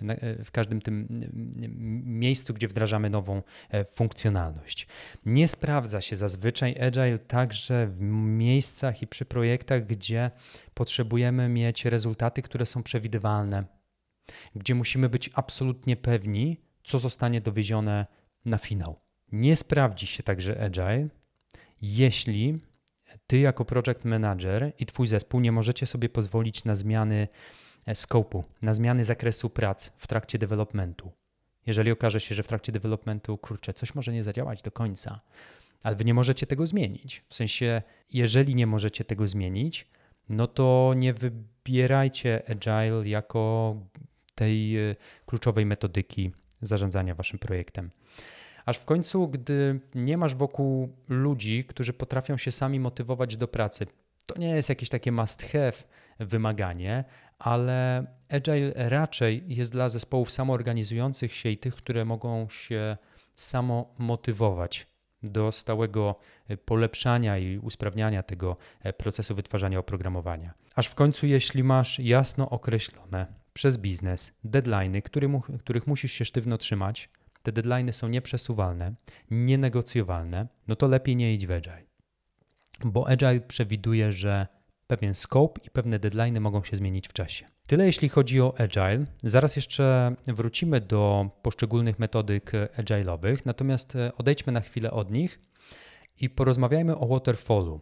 na, 0.00 0.14
w 0.44 0.50
każdym 0.50 0.80
tym 0.80 1.08
miejscu, 2.04 2.54
gdzie 2.54 2.68
wdrażamy 2.68 3.10
nową 3.10 3.42
funkcjonalność. 3.90 4.86
Nie 5.26 5.48
sprawdza 5.48 6.00
się 6.00 6.16
zazwyczaj 6.16 6.76
Agile 6.80 7.18
także 7.18 7.86
w 7.86 8.00
miejscach 8.00 9.02
i 9.02 9.06
przy 9.06 9.24
projektach, 9.24 9.86
gdzie 9.86 10.30
potrzebujemy 10.74 11.48
mieć 11.48 11.84
rezultaty, 11.84 12.42
które 12.42 12.66
są 12.66 12.82
przewidywalne, 12.82 13.64
gdzie 14.54 14.74
musimy 14.74 15.08
być 15.08 15.30
absolutnie 15.34 15.96
pewni, 15.96 16.60
co 16.84 16.98
zostanie 16.98 17.40
dowiezione 17.40 18.06
na 18.44 18.58
finał. 18.58 19.00
Nie 19.32 19.56
sprawdzi 19.56 20.06
się 20.06 20.22
także 20.22 20.64
Agile, 20.64 21.08
jeśli 21.82 22.60
ty 23.26 23.38
jako 23.38 23.64
project 23.64 24.04
manager 24.04 24.72
i 24.78 24.86
twój 24.86 25.06
zespół 25.06 25.40
nie 25.40 25.52
możecie 25.52 25.86
sobie 25.86 26.08
pozwolić 26.08 26.64
na 26.64 26.74
zmiany 26.74 27.28
e, 27.86 27.92
scope'u, 27.92 28.42
na 28.62 28.74
zmiany 28.74 29.04
zakresu 29.04 29.50
prac 29.50 29.92
w 29.96 30.06
trakcie 30.06 30.38
developmentu. 30.38 31.12
Jeżeli 31.66 31.90
okaże 31.90 32.20
się, 32.20 32.34
że 32.34 32.42
w 32.42 32.48
trakcie 32.48 32.72
developmentu, 32.72 33.38
kurczę, 33.38 33.72
coś 33.72 33.94
może 33.94 34.12
nie 34.12 34.24
zadziałać 34.24 34.62
do 34.62 34.70
końca, 34.70 35.20
ale 35.82 35.96
wy 35.96 36.04
nie 36.04 36.14
możecie 36.14 36.46
tego 36.46 36.66
zmienić. 36.66 37.22
W 37.26 37.34
sensie, 37.34 37.82
jeżeli 38.12 38.54
nie 38.54 38.66
możecie 38.66 39.04
tego 39.04 39.26
zmienić, 39.26 39.86
no 40.28 40.46
to 40.46 40.94
nie 40.96 41.14
wybierajcie 41.14 42.42
Agile 42.50 43.08
jako 43.08 43.76
tej 44.34 44.76
e, 44.90 44.96
kluczowej 45.26 45.66
metodyki 45.66 46.32
zarządzania 46.62 47.14
waszym 47.14 47.38
projektem. 47.38 47.90
Aż 48.66 48.78
w 48.78 48.84
końcu, 48.84 49.28
gdy 49.28 49.80
nie 49.94 50.16
masz 50.16 50.34
wokół 50.34 50.96
ludzi, 51.08 51.64
którzy 51.64 51.92
potrafią 51.92 52.36
się 52.36 52.52
sami 52.52 52.80
motywować 52.80 53.36
do 53.36 53.48
pracy, 53.48 53.86
to 54.26 54.38
nie 54.38 54.48
jest 54.48 54.68
jakieś 54.68 54.88
takie 54.88 55.12
must 55.12 55.42
have 55.42 55.72
wymaganie, 56.18 57.04
ale 57.38 58.06
Agile 58.28 58.72
raczej 58.74 59.44
jest 59.46 59.72
dla 59.72 59.88
zespołów 59.88 60.30
samoorganizujących 60.30 61.34
się 61.34 61.48
i 61.50 61.58
tych, 61.58 61.74
które 61.74 62.04
mogą 62.04 62.48
się 62.48 62.96
samo 63.34 63.94
motywować 63.98 64.86
do 65.22 65.52
stałego 65.52 66.14
polepszania 66.64 67.38
i 67.38 67.58
usprawniania 67.58 68.22
tego 68.22 68.56
procesu 68.96 69.34
wytwarzania 69.34 69.78
oprogramowania. 69.78 70.54
Aż 70.74 70.86
w 70.86 70.94
końcu, 70.94 71.26
jeśli 71.26 71.64
masz 71.64 71.98
jasno 71.98 72.50
określone 72.50 73.26
przez 73.52 73.78
biznes 73.78 74.32
deadlines, 74.44 75.02
których 75.60 75.86
musisz 75.86 76.12
się 76.12 76.24
sztywno 76.24 76.58
trzymać, 76.58 77.08
te 77.46 77.52
deadlines 77.52 77.96
są 77.96 78.08
nieprzesuwalne, 78.08 78.94
nienegocjowalne, 79.30 80.46
no 80.68 80.76
to 80.76 80.86
lepiej 80.86 81.16
nie 81.16 81.34
idź 81.34 81.46
w 81.46 81.50
Agile. 81.50 81.82
Bo 82.84 83.08
Agile 83.08 83.40
przewiduje, 83.40 84.12
że 84.12 84.46
pewien 84.86 85.14
scope 85.14 85.60
i 85.66 85.70
pewne 85.70 85.98
deadlines 85.98 86.40
mogą 86.40 86.64
się 86.64 86.76
zmienić 86.76 87.08
w 87.08 87.12
czasie. 87.12 87.46
Tyle 87.66 87.86
jeśli 87.86 88.08
chodzi 88.08 88.40
o 88.40 88.54
Agile. 88.58 89.04
Zaraz 89.22 89.56
jeszcze 89.56 90.14
wrócimy 90.26 90.80
do 90.80 91.30
poszczególnych 91.42 91.98
metodyk 91.98 92.52
agile'owych, 92.76 93.36
natomiast 93.44 93.96
e, 93.96 94.16
odejdźmy 94.16 94.52
na 94.52 94.60
chwilę 94.60 94.90
od 94.90 95.10
nich 95.10 95.40
i 96.20 96.30
porozmawiajmy 96.30 96.98
o 96.98 97.06
waterfallu. 97.06 97.80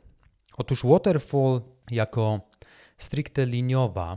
Otóż 0.57 0.85
waterfall 0.85 1.61
jako 1.91 2.41
stricte 2.99 3.47
liniowa 3.47 4.17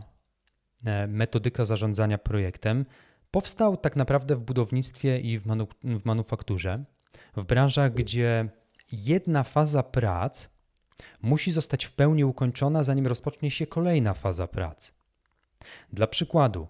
e, 0.86 1.08
metodyka 1.08 1.66
zarządzania 1.66 2.18
projektem 2.18 2.86
Powstał 3.38 3.78
tak 3.78 3.96
naprawdę 3.96 4.36
w 4.36 4.42
budownictwie 4.42 5.20
i 5.20 5.40
w, 5.40 5.46
manu 5.46 5.68
w 5.84 6.06
manufakturze, 6.06 6.84
w 7.36 7.46
branżach, 7.46 7.94
gdzie 7.94 8.50
jedna 8.92 9.44
faza 9.44 9.84
prac 9.84 10.50
musi 11.22 11.52
zostać 11.52 11.86
w 11.86 11.94
pełni 11.94 12.26
ukończona, 12.26 12.84
zanim 12.84 13.08
rozpocznie 13.08 13.52
się 13.52 13.68
kolejna 13.68 14.14
faza 14.14 14.48
prac. 14.48 14.92
Dla 15.94 16.08
przykładu, 16.08 16.68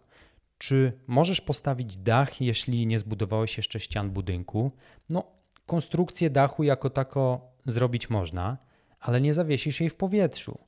czy 0.58 1.00
możesz 1.08 1.42
postawić 1.42 1.98
dach, 1.98 2.42
jeśli 2.42 2.88
nie 2.88 3.00
zbudowałeś 3.00 3.58
jeszcze 3.58 3.80
ścian 3.80 4.10
budynku? 4.10 4.72
No, 5.10 5.24
konstrukcję 5.66 6.30
dachu 6.30 6.64
jako 6.64 6.90
tako 6.90 7.42
zrobić 7.66 8.10
można, 8.10 8.58
ale 9.00 9.22
nie 9.22 9.34
zawiesisz 9.34 9.80
jej 9.80 9.90
w 9.90 9.96
powietrzu. 9.96 10.60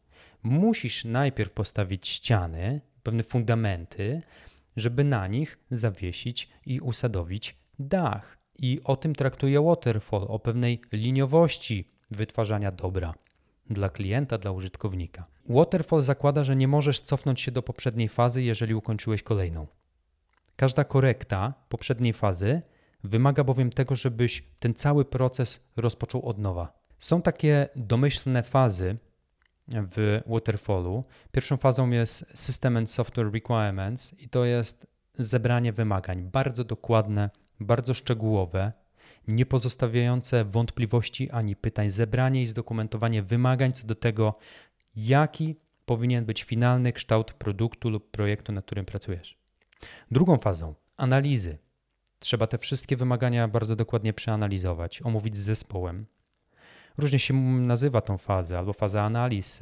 Musisz 0.44 1.06
najpierw 1.06 1.52
postawić 1.52 2.08
ściany, 2.08 2.82
pewne 3.04 3.24
fundamenty, 3.24 4.22
żeby 4.80 5.04
na 5.04 5.28
nich 5.28 5.60
zawiesić 5.72 6.50
i 6.66 6.80
usadowić 6.80 7.58
dach. 7.80 8.40
I 8.60 8.82
o 8.84 8.96
tym 8.96 9.16
traktuje 9.16 9.62
Waterfall, 9.62 10.26
o 10.28 10.40
pewnej 10.40 10.82
liniowości 10.92 11.88
wytwarzania 12.12 12.72
dobra 12.72 13.14
dla 13.70 13.90
klienta, 13.90 14.38
dla 14.38 14.52
użytkownika. 14.52 15.26
Waterfall 15.50 16.02
zakłada, 16.02 16.44
że 16.44 16.56
nie 16.56 16.68
możesz 16.68 17.02
cofnąć 17.02 17.42
się 17.42 17.52
do 17.52 17.64
poprzedniej 17.64 18.10
fazy, 18.10 18.44
jeżeli 18.44 18.76
ukończyłeś 18.76 19.24
kolejną. 19.24 19.68
Każda 20.56 20.84
korekta 20.84 21.54
poprzedniej 21.70 22.14
fazy 22.14 22.62
wymaga 23.04 23.44
bowiem 23.44 23.70
tego, 23.70 23.96
żebyś 23.96 24.44
ten 24.60 24.74
cały 24.74 25.06
proces 25.06 25.64
rozpoczął 25.78 26.26
od 26.26 26.38
nowa. 26.38 26.80
Są 26.98 27.22
takie 27.22 27.68
domyślne 27.76 28.44
fazy, 28.44 28.98
w 29.74 30.22
Waterfallu. 30.28 31.04
Pierwszą 31.32 31.58
fazą 31.58 31.90
jest 31.90 32.26
System 32.34 32.78
and 32.78 32.92
Software 32.92 33.32
Requirements 33.32 34.16
i 34.20 34.30
to 34.30 34.46
jest 34.46 34.88
zebranie 35.14 35.74
wymagań, 35.74 36.24
bardzo 36.24 36.64
dokładne, 36.64 37.30
bardzo 37.60 37.94
szczegółowe, 37.94 38.74
nie 39.28 39.46
pozostawiające 39.46 40.46
wątpliwości 40.46 41.32
ani 41.32 41.56
pytań, 41.56 41.90
zebranie 41.90 42.42
i 42.42 42.46
zdokumentowanie 42.46 43.24
wymagań 43.24 43.72
co 43.72 43.88
do 43.88 43.96
tego, 43.96 44.36
jaki 44.96 45.56
powinien 45.86 46.26
być 46.26 46.44
finalny 46.44 46.94
kształt 46.94 47.34
produktu 47.34 47.90
lub 47.90 48.12
projektu, 48.12 48.52
nad 48.52 48.66
którym 48.66 48.86
pracujesz. 48.86 49.38
Drugą 50.12 50.38
fazą 50.38 50.76
analizy. 50.98 51.58
Trzeba 52.20 52.48
te 52.48 52.58
wszystkie 52.58 52.98
wymagania 52.98 53.48
bardzo 53.48 53.76
dokładnie 53.76 54.14
przeanalizować, 54.14 55.02
omówić 55.02 55.38
z 55.38 55.40
zespołem, 55.40 56.06
Różnie 56.98 57.20
się 57.20 57.34
nazywa 57.44 58.02
tą 58.02 58.18
fazę, 58.18 58.58
albo 58.58 58.74
faza 58.74 59.04
analiz, 59.04 59.60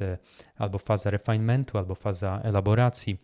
albo 0.56 0.78
faza 0.78 1.10
refinementu, 1.10 1.78
albo 1.78 1.94
faza 1.94 2.40
elaboracji. 2.44 3.18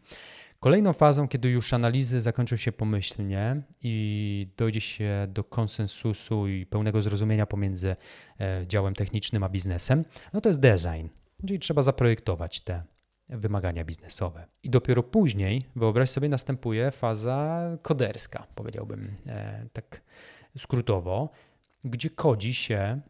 Kolejną 0.65 0.93
fazą, 0.93 1.29
kiedy 1.29 1.49
już 1.49 1.73
analizy 1.73 2.21
zakończą 2.21 2.57
się 2.57 2.73
pomyślnie 2.73 3.63
i 3.83 4.49
dojdzie 4.57 4.81
się 4.81 5.27
do 5.29 5.45
konsensusu 5.45 6.49
i 6.49 6.67
pełnego 6.67 7.03
zrozumienia 7.03 7.47
pomiędzy 7.47 7.97
e, 8.41 8.65
działem 8.67 8.95
technicznym 8.95 9.43
a 9.43 9.49
biznesem, 9.49 10.05
no 10.33 10.41
to 10.41 10.49
jest 10.49 10.61
design, 10.61 11.07
czyli 11.47 11.59
trzeba 11.59 11.83
zaprojektować 11.83 12.61
te 12.61 12.83
wymagania 13.29 13.85
biznesowe. 13.85 14.47
I 14.63 14.71
dopiero 14.71 15.03
później, 15.03 15.67
wyobraź 15.77 16.11
sobie, 16.11 16.29
następuje 16.29 16.91
faza 16.91 17.63
koderska, 17.83 18.47
powiedziałbym 18.55 19.15
e, 19.27 19.67
tak 19.73 20.03
skrótowo, 20.59 21.31
gdzie 21.85 22.11
kodzi 22.11 22.55
się 22.55 23.01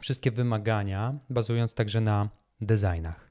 wszystkie 0.00 0.30
wymagania, 0.30 1.14
bazując 1.30 1.74
także 1.74 2.00
na 2.00 2.28
designach. 2.60 3.30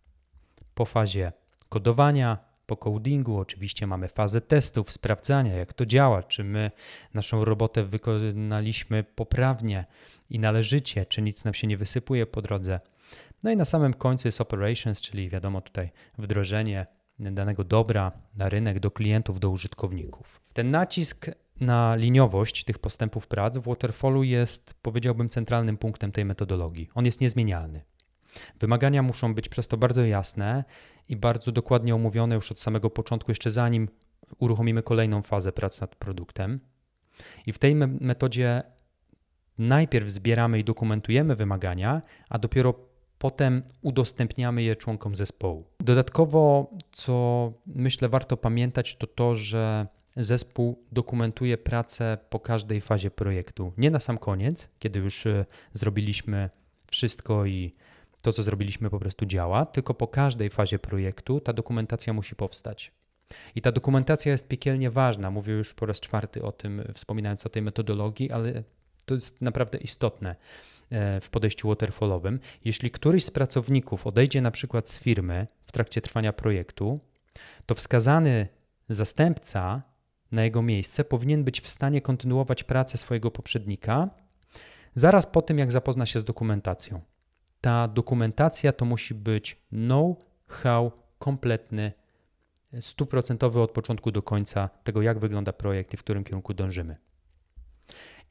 Po 0.73 0.85
fazie 0.85 1.31
kodowania, 1.69 2.37
po 2.65 2.77
codingu 2.77 3.37
oczywiście 3.37 3.87
mamy 3.87 4.07
fazę 4.07 4.41
testów, 4.41 4.91
sprawdzania, 4.91 5.53
jak 5.53 5.73
to 5.73 5.85
działa, 5.85 6.23
czy 6.23 6.43
my 6.43 6.71
naszą 7.13 7.45
robotę 7.45 7.83
wykonaliśmy 7.83 9.03
poprawnie 9.03 9.85
i 10.29 10.39
należycie, 10.39 11.05
czy 11.05 11.21
nic 11.21 11.45
nam 11.45 11.53
się 11.53 11.67
nie 11.67 11.77
wysypuje 11.77 12.25
po 12.25 12.41
drodze. 12.41 12.79
No 13.43 13.51
i 13.51 13.55
na 13.55 13.65
samym 13.65 13.93
końcu 13.93 14.27
jest 14.27 14.41
operations, 14.41 15.01
czyli 15.01 15.29
wiadomo 15.29 15.61
tutaj 15.61 15.91
wdrożenie 16.17 16.87
danego 17.19 17.63
dobra 17.63 18.11
na 18.37 18.49
rynek, 18.49 18.79
do 18.79 18.91
klientów, 18.91 19.39
do 19.39 19.49
użytkowników. 19.49 20.41
Ten 20.53 20.71
nacisk 20.71 21.29
na 21.61 21.95
liniowość 21.95 22.63
tych 22.63 22.79
postępów 22.79 23.27
prac 23.27 23.57
w 23.57 23.63
Waterfallu 23.63 24.23
jest, 24.23 24.73
powiedziałbym, 24.81 25.29
centralnym 25.29 25.77
punktem 25.77 26.11
tej 26.11 26.25
metodologii. 26.25 26.89
On 26.95 27.05
jest 27.05 27.21
niezmienialny. 27.21 27.81
Wymagania 28.59 29.03
muszą 29.03 29.33
być 29.33 29.49
przez 29.49 29.67
to 29.67 29.77
bardzo 29.77 30.05
jasne 30.05 30.63
i 31.09 31.15
bardzo 31.15 31.51
dokładnie 31.51 31.95
omówione 31.95 32.35
już 32.35 32.51
od 32.51 32.59
samego 32.59 32.89
początku, 32.89 33.31
jeszcze 33.31 33.51
zanim 33.51 33.87
uruchomimy 34.39 34.83
kolejną 34.83 35.21
fazę 35.21 35.51
prac 35.51 35.81
nad 35.81 35.95
produktem. 35.95 36.59
I 37.45 37.53
w 37.53 37.59
tej 37.59 37.75
metodzie 37.75 38.63
najpierw 39.57 40.09
zbieramy 40.09 40.59
i 40.59 40.63
dokumentujemy 40.63 41.35
wymagania, 41.35 42.01
a 42.29 42.39
dopiero 42.39 42.73
potem 43.17 43.63
udostępniamy 43.81 44.63
je 44.63 44.75
członkom 44.75 45.15
zespołu. 45.15 45.65
Dodatkowo, 45.79 46.69
co 46.91 47.53
myślę 47.65 48.09
warto 48.09 48.37
pamiętać, 48.37 48.95
to 48.95 49.07
to, 49.07 49.35
że 49.35 49.87
zespół 50.17 50.83
dokumentuje 50.91 51.57
pracę 51.57 52.17
po 52.29 52.39
każdej 52.39 52.81
fazie 52.81 53.11
projektu. 53.11 53.73
Nie 53.77 53.91
na 53.91 53.99
sam 53.99 54.17
koniec, 54.17 54.69
kiedy 54.79 54.99
już 54.99 55.25
e, 55.25 55.45
zrobiliśmy 55.73 56.49
wszystko 56.87 57.45
i 57.45 57.75
to, 58.21 58.33
co 58.33 58.43
zrobiliśmy, 58.43 58.89
po 58.89 58.99
prostu 58.99 59.25
działa, 59.25 59.65
tylko 59.65 59.93
po 59.93 60.07
każdej 60.07 60.49
fazie 60.49 60.79
projektu 60.79 61.39
ta 61.39 61.53
dokumentacja 61.53 62.13
musi 62.13 62.35
powstać. 62.35 62.91
I 63.55 63.61
ta 63.61 63.71
dokumentacja 63.71 64.31
jest 64.31 64.47
piekielnie 64.47 64.91
ważna. 64.91 65.31
Mówię 65.31 65.53
już 65.53 65.73
po 65.73 65.85
raz 65.85 65.99
czwarty 65.99 66.43
o 66.43 66.51
tym, 66.51 66.83
wspominając 66.93 67.45
o 67.45 67.49
tej 67.49 67.61
metodologii, 67.61 68.31
ale 68.31 68.63
To 69.05 69.15
jest 69.15 69.41
naprawdę 69.41 69.77
istotne 69.77 70.35
e, 70.89 71.21
w 71.21 71.29
podejściu 71.29 71.67
waterfallowym. 71.67 72.39
Jeśli 72.65 72.91
któryś 72.91 73.25
z 73.25 73.31
pracowników 73.31 74.07
odejdzie 74.07 74.41
na 74.41 74.51
przykład 74.51 74.89
z 74.89 74.99
firmy 74.99 75.47
w 75.65 75.71
trakcie 75.71 76.01
trwania 76.01 76.33
projektu, 76.33 76.99
to 77.65 77.75
wskazany 77.75 78.47
zastępca 78.89 79.81
na 80.31 80.43
jego 80.43 80.61
miejsce 80.61 81.03
powinien 81.03 81.43
być 81.43 81.61
w 81.61 81.67
stanie 81.67 82.01
kontynuować 82.01 82.63
pracę 82.63 82.97
swojego 82.97 83.31
poprzednika 83.31 84.09
zaraz 84.95 85.25
po 85.25 85.41
tym, 85.41 85.57
jak 85.57 85.71
zapozna 85.71 86.05
się 86.05 86.19
z 86.19 86.23
dokumentacją. 86.23 87.01
Ta 87.61 87.87
dokumentacja 87.87 88.71
to 88.71 88.85
musi 88.85 89.13
być 89.13 89.61
know-how 89.69 90.91
kompletny, 91.19 91.91
stuprocentowy 92.79 93.61
od 93.61 93.71
początku 93.71 94.11
do 94.11 94.21
końca 94.21 94.69
tego, 94.83 95.01
jak 95.01 95.19
wygląda 95.19 95.53
projekt 95.53 95.93
i 95.93 95.97
w 95.97 96.03
którym 96.03 96.23
kierunku 96.23 96.53
dążymy. 96.53 96.95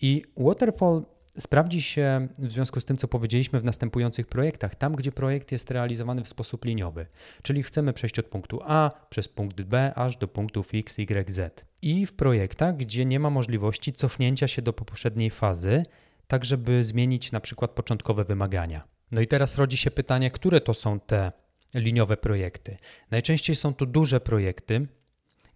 I 0.00 0.22
Waterfall 0.36 1.04
sprawdzi 1.38 1.82
się 1.82 2.28
w 2.38 2.52
związku 2.52 2.80
z 2.80 2.84
tym, 2.84 2.96
co 2.96 3.08
powiedzieliśmy 3.08 3.60
w 3.60 3.64
następujących 3.64 4.26
projektach, 4.26 4.74
tam 4.74 4.94
gdzie 4.94 5.12
projekt 5.12 5.52
jest 5.52 5.70
realizowany 5.70 6.24
w 6.24 6.28
sposób 6.28 6.64
liniowy, 6.64 7.06
czyli 7.42 7.62
chcemy 7.62 7.92
przejść 7.92 8.18
od 8.18 8.26
punktu 8.26 8.60
A 8.64 8.90
przez 9.10 9.28
punkt 9.28 9.62
B 9.62 9.92
aż 9.94 10.16
do 10.16 10.28
punktów 10.28 10.68
X, 10.74 10.98
Y, 10.98 11.30
Z. 11.30 11.64
I 11.82 12.06
w 12.06 12.12
projektach, 12.12 12.76
gdzie 12.76 13.04
nie 13.04 13.20
ma 13.20 13.30
możliwości 13.30 13.92
cofnięcia 13.92 14.48
się 14.48 14.62
do 14.62 14.72
poprzedniej 14.72 15.30
fazy, 15.30 15.82
tak 16.26 16.44
żeby 16.44 16.84
zmienić 16.84 17.32
na 17.32 17.40
przykład 17.40 17.70
początkowe 17.70 18.24
wymagania. 18.24 18.84
No 19.10 19.20
i 19.20 19.26
teraz 19.26 19.58
rodzi 19.58 19.76
się 19.76 19.90
pytanie, 19.90 20.30
które 20.30 20.60
to 20.60 20.74
są 20.74 21.00
te 21.00 21.32
liniowe 21.74 22.16
projekty. 22.16 22.76
Najczęściej 23.10 23.56
są 23.56 23.74
to 23.74 23.86
duże 23.86 24.20
projekty, 24.20 24.86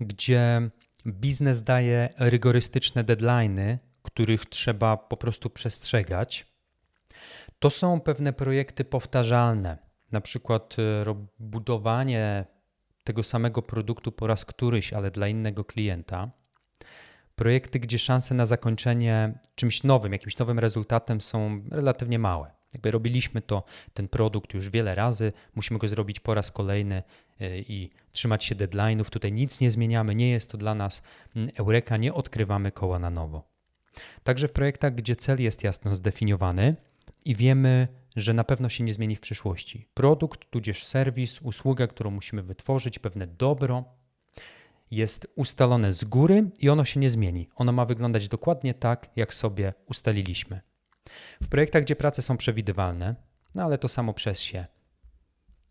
gdzie 0.00 0.70
biznes 1.06 1.62
daje 1.62 2.08
rygorystyczne 2.18 3.04
deadlines, 3.04 3.78
których 4.14 4.46
trzeba 4.46 4.96
po 4.96 5.16
prostu 5.16 5.50
przestrzegać. 5.50 6.46
To 7.58 7.70
są 7.70 8.00
pewne 8.00 8.32
projekty 8.32 8.84
powtarzalne, 8.84 9.78
na 10.12 10.20
przykład 10.20 10.76
e, 10.78 11.24
budowanie 11.38 12.44
tego 13.04 13.22
samego 13.22 13.62
produktu 13.62 14.12
po 14.12 14.26
raz 14.26 14.44
któryś, 14.44 14.92
ale 14.92 15.10
dla 15.10 15.28
innego 15.28 15.64
klienta. 15.64 16.30
Projekty, 17.34 17.80
gdzie 17.80 17.98
szanse 17.98 18.34
na 18.34 18.46
zakończenie 18.46 19.38
czymś 19.54 19.82
nowym, 19.82 20.12
jakimś 20.12 20.38
nowym 20.38 20.58
rezultatem 20.58 21.20
są 21.20 21.58
relatywnie 21.70 22.18
małe. 22.18 22.50
Jakby 22.72 22.90
robiliśmy 22.90 23.42
to, 23.42 23.64
ten 23.94 24.08
produkt 24.08 24.54
już 24.54 24.70
wiele 24.70 24.94
razy, 24.94 25.32
musimy 25.54 25.78
go 25.78 25.88
zrobić 25.88 26.20
po 26.20 26.34
raz 26.34 26.50
kolejny 26.50 27.02
e, 27.40 27.58
i 27.58 27.90
trzymać 28.12 28.44
się 28.44 28.54
deadline'ów. 28.54 29.10
Tutaj 29.10 29.32
nic 29.32 29.60
nie 29.60 29.70
zmieniamy, 29.70 30.14
nie 30.14 30.30
jest 30.30 30.50
to 30.50 30.58
dla 30.58 30.74
nas 30.74 31.02
mm, 31.36 31.50
eureka, 31.58 31.96
nie 31.96 32.14
odkrywamy 32.14 32.72
koła 32.72 32.98
na 32.98 33.10
nowo. 33.10 33.51
Także 34.24 34.48
w 34.48 34.52
projektach, 34.52 34.94
gdzie 34.94 35.16
cel 35.16 35.42
jest 35.42 35.64
jasno 35.64 35.94
zdefiniowany 35.94 36.76
i 37.24 37.36
wiemy, 37.36 37.88
że 38.16 38.34
na 38.34 38.44
pewno 38.44 38.68
się 38.68 38.84
nie 38.84 38.92
zmieni 38.92 39.16
w 39.16 39.20
przyszłości. 39.20 39.88
Produkt, 39.94 40.50
tudzież 40.50 40.84
serwis, 40.84 41.42
usługa, 41.42 41.86
którą 41.86 42.10
musimy 42.10 42.42
wytworzyć, 42.42 42.98
pewne 42.98 43.26
dobro 43.26 43.84
jest 44.90 45.26
ustalone 45.36 45.92
z 45.92 46.04
góry 46.04 46.50
i 46.58 46.68
ono 46.68 46.84
się 46.84 47.00
nie 47.00 47.10
zmieni. 47.10 47.48
Ono 47.54 47.72
ma 47.72 47.84
wyglądać 47.84 48.28
dokładnie 48.28 48.74
tak, 48.74 49.10
jak 49.16 49.34
sobie 49.34 49.74
ustaliliśmy. 49.86 50.60
W 51.42 51.48
projektach, 51.48 51.82
gdzie 51.82 51.96
prace 51.96 52.22
są 52.22 52.36
przewidywalne, 52.36 53.14
no 53.54 53.64
ale 53.64 53.78
to 53.78 53.88
samo 53.88 54.14
przez 54.14 54.40
się. 54.40 54.66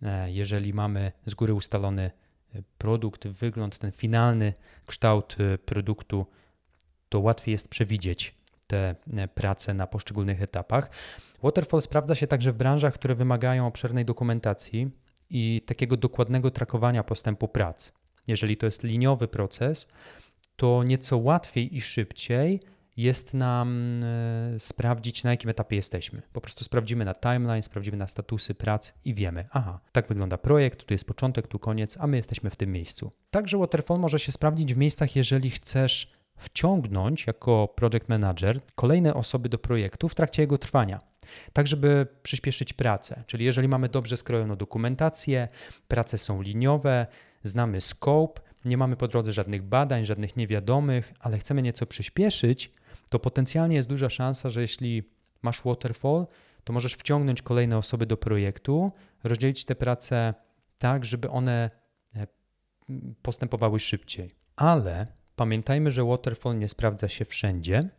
E, 0.01 0.31
jeżeli 0.31 0.73
mamy 0.73 1.11
z 1.25 1.33
góry 1.33 1.53
ustalony 1.53 2.11
e, 2.55 2.59
produkt, 2.77 3.27
wygląd, 3.27 3.77
ten 3.77 3.91
finalny 3.91 4.53
kształt 4.85 5.35
e, 5.39 5.57
produktu, 5.57 6.25
to 7.11 7.19
łatwiej 7.19 7.51
jest 7.51 7.67
przewidzieć 7.67 8.35
te 8.67 8.95
prace 9.35 9.73
na 9.73 9.87
poszczególnych 9.87 10.41
etapach. 10.41 10.89
Waterfall 11.43 11.81
sprawdza 11.81 12.15
się 12.15 12.27
także 12.27 12.51
w 12.51 12.55
branżach, 12.55 12.93
które 12.93 13.15
wymagają 13.15 13.67
obszernej 13.67 14.05
dokumentacji 14.05 14.91
i 15.29 15.61
takiego 15.65 15.97
dokładnego 15.97 16.51
trakowania 16.51 17.03
postępu 17.03 17.47
prac. 17.47 17.91
Jeżeli 18.27 18.57
to 18.57 18.65
jest 18.65 18.83
liniowy 18.83 19.27
proces, 19.27 19.87
to 20.55 20.83
nieco 20.83 21.17
łatwiej 21.17 21.75
i 21.75 21.81
szybciej 21.81 22.59
jest 22.97 23.33
nam 23.33 23.99
e, 24.03 24.59
sprawdzić, 24.59 25.23
na 25.23 25.31
jakim 25.31 25.49
etapie 25.49 25.75
jesteśmy. 25.75 26.21
Po 26.33 26.41
prostu 26.41 26.63
sprawdzimy 26.63 27.05
na 27.05 27.13
timeline, 27.13 27.63
sprawdzimy 27.63 27.97
na 27.97 28.07
statusy 28.07 28.55
prac 28.55 28.93
i 29.05 29.13
wiemy, 29.13 29.45
aha, 29.51 29.79
tak 29.91 30.07
wygląda 30.07 30.37
projekt, 30.37 30.83
tu 30.85 30.93
jest 30.93 31.05
początek, 31.05 31.47
tu 31.47 31.59
koniec, 31.59 31.97
a 31.99 32.07
my 32.07 32.17
jesteśmy 32.17 32.49
w 32.49 32.55
tym 32.55 32.71
miejscu. 32.71 33.11
Także 33.31 33.57
Waterfall 33.57 33.99
może 33.99 34.19
się 34.19 34.31
sprawdzić 34.31 34.73
w 34.73 34.77
miejscach, 34.77 35.15
jeżeli 35.15 35.49
chcesz 35.49 36.20
wciągnąć 36.41 37.27
jako 37.27 37.67
project 37.67 38.09
manager 38.09 38.61
kolejne 38.75 39.13
osoby 39.13 39.49
do 39.49 39.57
projektu 39.57 40.09
w 40.09 40.15
trakcie 40.15 40.41
jego 40.41 40.57
trwania. 40.57 40.99
Tak, 41.53 41.67
żeby 41.67 42.07
przyspieszyć 42.23 42.73
pracę. 42.73 43.23
Czyli 43.27 43.45
jeżeli 43.45 43.67
mamy 43.67 43.89
dobrze 43.89 44.17
skrojoną 44.17 44.55
dokumentację, 44.55 45.47
prace 45.87 46.17
są 46.17 46.41
liniowe, 46.41 47.07
znamy 47.43 47.81
scope, 47.81 48.41
nie 48.65 48.77
mamy 48.77 48.95
po 48.95 49.07
drodze 49.07 49.33
żadnych 49.33 49.63
badań, 49.63 50.05
żadnych 50.05 50.35
niewiadomych, 50.35 51.13
ale 51.19 51.37
chcemy 51.37 51.61
nieco 51.61 51.85
przyspieszyć, 51.85 52.71
to 53.09 53.19
potencjalnie 53.19 53.75
jest 53.75 53.89
duża 53.89 54.09
szansa, 54.09 54.49
że 54.49 54.61
jeśli 54.61 55.03
masz 55.41 55.63
waterfall, 55.63 56.27
to 56.63 56.73
możesz 56.73 56.93
wciągnąć 56.93 57.41
kolejne 57.41 57.77
osoby 57.77 58.05
do 58.05 58.17
projektu, 58.17 58.91
rozdzielić 59.23 59.65
te 59.65 59.75
prace 59.75 60.33
tak, 60.77 61.05
żeby 61.05 61.29
one 61.29 61.69
e, 62.15 62.27
postępowały 63.21 63.79
szybciej. 63.79 64.31
Ale 64.55 65.07
pamiętajmy, 65.41 65.91
że 65.91 66.03
waterfall 66.03 66.57
nie 66.57 66.69
sprawdza 66.69 67.07
się 67.07 67.25
wszędzie, 67.25 67.89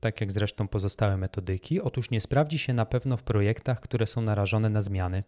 tak 0.00 0.20
jak 0.20 0.32
zresztą 0.32 0.68
pozostałe 0.68 1.16
metodyki. 1.16 1.80
Otóż 1.80 2.10
nie 2.10 2.20
sprawdzi 2.20 2.58
się 2.58 2.72
na 2.72 2.86
pewno 2.86 3.16
w 3.16 3.22
projektach, 3.22 3.80
które 3.80 4.06
są 4.06 4.20
narażone 4.20 4.70
na 4.70 4.82
zmiany, 4.82 5.22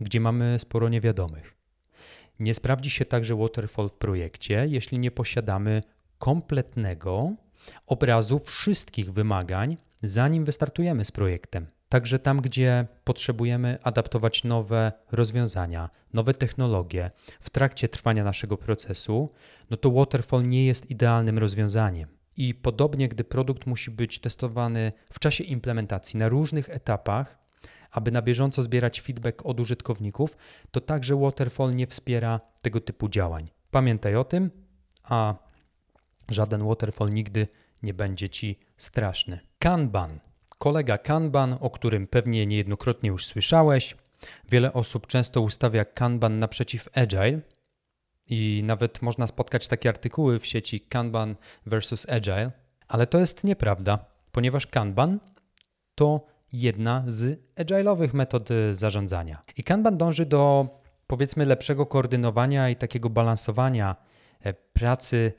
gdzie 0.00 0.20
mamy 0.20 0.58
sporo 0.58 0.88
niewiadomych. 0.88 1.56
Nie 2.38 2.54
sprawdzi 2.54 2.90
się 2.90 3.04
także 3.04 3.36
waterfall 3.36 3.88
w 3.88 3.96
projekcie, 3.96 4.66
jeśli 4.68 4.98
nie 4.98 5.10
posiadamy 5.10 5.82
kompletnego 6.18 7.32
obrazu 7.86 8.38
wszystkich 8.38 9.12
wymagań, 9.12 9.76
zanim 10.02 10.44
wystartujemy 10.44 11.04
z 11.04 11.12
projektem. 11.12 11.66
Także 11.88 12.18
tam, 12.18 12.40
gdzie 12.40 12.86
potrzebujemy 13.04 13.78
adaptować 13.82 14.44
nowe 14.44 14.92
rozwiązania, 15.12 15.90
nowe 16.12 16.34
technologie 16.34 17.10
w 17.40 17.50
trakcie 17.50 17.88
trwania 17.88 18.24
naszego 18.24 18.56
procesu, 18.56 19.30
no 19.70 19.76
to 19.76 19.90
waterfall 19.90 20.42
nie 20.42 20.66
jest 20.66 20.90
idealnym 20.90 21.38
rozwiązaniem. 21.38 22.08
I 22.36 22.54
podobnie, 22.54 23.08
gdy 23.08 23.24
produkt 23.24 23.66
musi 23.66 23.90
być 23.90 24.18
testowany 24.18 24.92
w 25.12 25.18
czasie 25.18 25.44
implementacji 25.44 26.18
na 26.18 26.28
różnych 26.28 26.70
etapach, 26.70 27.38
aby 27.90 28.10
na 28.10 28.22
bieżąco 28.22 28.62
zbierać 28.62 29.00
feedback 29.00 29.46
od 29.46 29.60
użytkowników, 29.60 30.36
to 30.70 30.80
także 30.80 31.16
Waterfall 31.16 31.74
nie 31.74 31.86
wspiera 31.86 32.40
tego 32.62 32.80
typu 32.80 33.08
działań. 33.08 33.50
Pamiętaj 33.70 34.16
o 34.16 34.24
tym, 34.24 34.50
a 35.02 35.34
żaden 36.28 36.66
Waterfall 36.68 37.10
nigdy 37.10 37.48
nie 37.82 37.94
będzie 37.94 38.28
ci 38.28 38.58
straszny. 38.76 39.40
Kanban. 39.58 40.25
Kolega 40.58 40.98
Kanban, 40.98 41.56
o 41.60 41.70
którym 41.70 42.06
pewnie 42.06 42.46
niejednokrotnie 42.46 43.08
już 43.08 43.26
słyszałeś. 43.26 43.96
Wiele 44.48 44.72
osób 44.72 45.06
często 45.06 45.40
ustawia 45.40 45.84
Kanban 45.84 46.38
naprzeciw 46.38 46.88
Agile 46.94 47.40
i 48.28 48.62
nawet 48.64 49.02
można 49.02 49.26
spotkać 49.26 49.68
takie 49.68 49.88
artykuły 49.88 50.40
w 50.40 50.46
sieci 50.46 50.80
Kanban 50.80 51.36
versus 51.66 52.08
Agile, 52.08 52.52
ale 52.88 53.06
to 53.06 53.18
jest 53.18 53.44
nieprawda, 53.44 53.98
ponieważ 54.32 54.66
Kanban 54.66 55.20
to 55.94 56.26
jedna 56.52 57.04
z 57.06 57.40
agile'owych 57.56 58.14
metod 58.14 58.50
y, 58.50 58.74
zarządzania. 58.74 59.42
I 59.56 59.62
Kanban 59.62 59.98
dąży 59.98 60.26
do 60.26 60.68
powiedzmy 61.06 61.44
lepszego 61.44 61.86
koordynowania 61.86 62.70
i 62.70 62.76
takiego 62.76 63.10
balansowania 63.10 63.96
e, 64.40 64.54
pracy 64.54 65.32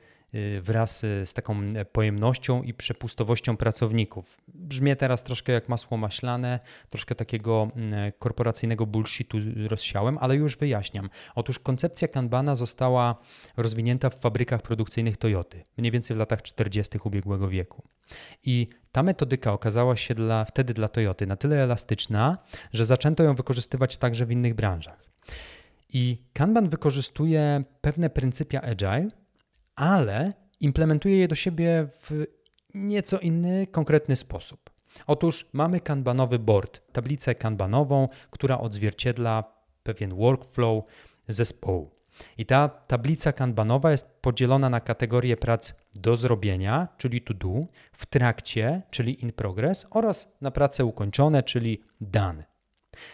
wraz 0.61 1.03
y, 1.03 1.25
z 1.25 1.33
taką 1.33 1.59
e, 1.61 1.85
pojemnością 1.85 2.63
i 2.63 2.73
przepustowością 2.73 3.57
pracowników. 3.57 4.37
Brzmi 4.47 4.95
teraz 4.95 5.23
troszkę 5.23 5.53
jak 5.53 5.69
masło 5.69 5.97
maślane, 5.97 6.59
troszkę 6.89 7.15
takiego 7.15 7.71
mm, 7.75 8.11
korporacyjnego 8.19 8.85
bullshitu 8.85 9.37
rozsiałem, 9.67 10.17
ale 10.21 10.35
już 10.35 10.57
wyjaśniam. 10.57 11.09
Otóż 11.35 11.59
koncepcja 11.59 12.07
Kanbana 12.07 12.55
została 12.55 13.15
rozwinięta 13.57 14.09
w 14.09 14.19
fabrykach 14.19 14.61
produkcyjnych 14.61 15.17
Toyoty, 15.17 15.63
mniej 15.77 15.91
więcej 15.91 16.15
w 16.15 16.19
latach 16.19 16.41
40. 16.41 16.99
ubiegłego 17.03 17.49
wieku. 17.49 17.83
I 18.43 18.67
ta 18.91 19.03
metodyka 19.03 19.53
okazała 19.53 19.95
się 19.95 20.15
dla, 20.15 20.45
wtedy 20.45 20.73
dla 20.73 20.87
Toyoty 20.87 21.27
na 21.27 21.35
tyle 21.35 21.63
elastyczna, 21.63 22.37
że 22.73 22.85
zaczęto 22.85 23.23
ją 23.23 23.35
wykorzystywać 23.35 23.97
także 23.97 24.25
w 24.25 24.31
innych 24.31 24.53
branżach. 24.53 25.03
I 25.93 26.17
Kanban 26.33 26.69
wykorzystuje 26.69 27.63
pewne 27.81 28.09
pryncypia 28.09 28.61
agile, 28.61 29.07
ale 29.77 30.33
implementuje 30.59 31.17
je 31.17 31.27
do 31.27 31.35
siebie 31.35 31.87
w 32.01 32.25
nieco 32.73 33.19
inny, 33.19 33.67
konkretny 33.67 34.15
sposób. 34.15 34.69
Otóż 35.07 35.49
mamy 35.53 35.79
kanbanowy 35.79 36.39
board, 36.39 36.81
tablicę 36.91 37.35
kanbanową, 37.35 38.09
która 38.31 38.57
odzwierciedla 38.57 39.43
pewien 39.83 40.15
workflow 40.15 40.83
zespołu. 41.27 41.91
I 42.37 42.45
ta 42.45 42.69
tablica 42.69 43.33
kanbanowa 43.33 43.91
jest 43.91 44.21
podzielona 44.21 44.69
na 44.69 44.79
kategorie 44.79 45.37
prac 45.37 45.73
do 45.95 46.15
zrobienia, 46.15 46.87
czyli 46.97 47.21
to 47.21 47.33
do, 47.33 47.65
w 47.93 48.05
trakcie, 48.05 48.81
czyli 48.89 49.23
in 49.23 49.31
progress, 49.31 49.87
oraz 49.89 50.37
na 50.41 50.51
prace 50.51 50.85
ukończone, 50.85 51.43
czyli 51.43 51.81
done. 52.01 52.43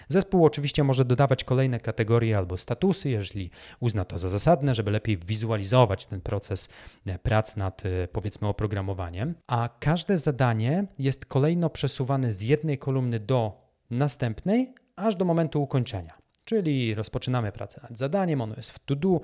Zespół 0.08 0.46
oczywiście 0.46 0.84
może 0.84 1.06
dodawać 1.06 1.44
kolejne 1.44 1.80
kategorie 1.80 2.38
albo 2.38 2.58
statusy, 2.58 3.10
jeżeli 3.10 3.52
uzna 3.80 4.06
to 4.06 4.18
za 4.18 4.30
zasadne, 4.30 4.76
żeby 4.76 4.92
lepiej 4.92 5.18
wizualizować 5.18 6.06
ten 6.06 6.22
proces 6.22 6.70
e, 7.06 7.20
prac 7.20 7.56
nad 7.56 7.86
e, 7.86 8.08
powiedzmy 8.08 8.48
oprogramowaniem, 8.48 9.36
a 9.48 9.70
każde 9.80 10.18
zadanie 10.18 10.88
jest 11.00 11.26
kolejno 11.26 11.70
przesuwane 11.70 12.34
z 12.34 12.42
jednej 12.42 12.78
kolumny 12.78 13.20
do 13.20 13.64
następnej, 13.90 14.74
aż 14.96 15.16
do 15.16 15.26
momentu 15.26 15.64
ukończenia. 15.64 16.14
Czyli 16.46 16.96
rozpoczynamy 16.96 17.52
pracę 17.52 17.82
nad 17.84 17.98
zadaniem, 17.98 18.42
ono 18.42 18.56
jest 18.56 18.72
w 18.72 18.80
to 18.80 18.96
do, 18.96 19.22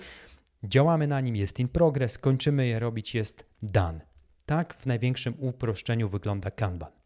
działamy 0.64 1.08
na 1.08 1.22
nim, 1.22 1.36
jest 1.36 1.60
in 1.60 1.68
progress, 1.68 2.18
kończymy 2.18 2.68
je 2.68 2.80
robić, 2.80 3.16
jest 3.16 3.46
done. 3.62 4.02
Tak 4.46 4.74
w 4.74 4.86
największym 4.86 5.34
uproszczeniu 5.40 6.10
wygląda 6.10 6.52
Kanban. 6.52 6.99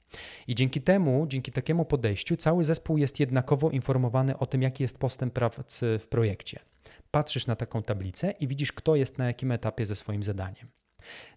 I 0.47 0.55
dzięki 0.55 0.81
temu, 0.81 1.27
dzięki 1.27 1.51
takiemu 1.51 1.85
podejściu, 1.85 2.37
cały 2.37 2.63
zespół 2.63 2.97
jest 2.97 3.19
jednakowo 3.19 3.69
informowany 3.69 4.37
o 4.37 4.45
tym, 4.45 4.61
jaki 4.61 4.83
jest 4.83 4.97
postęp 4.97 5.33
pracy 5.33 5.99
w 5.99 6.07
projekcie. 6.07 6.59
Patrzysz 7.11 7.47
na 7.47 7.55
taką 7.55 7.83
tablicę 7.83 8.31
i 8.31 8.47
widzisz, 8.47 8.71
kto 8.71 8.95
jest 8.95 9.17
na 9.17 9.27
jakim 9.27 9.51
etapie 9.51 9.85
ze 9.85 9.95
swoim 9.95 10.23
zadaniem. 10.23 10.67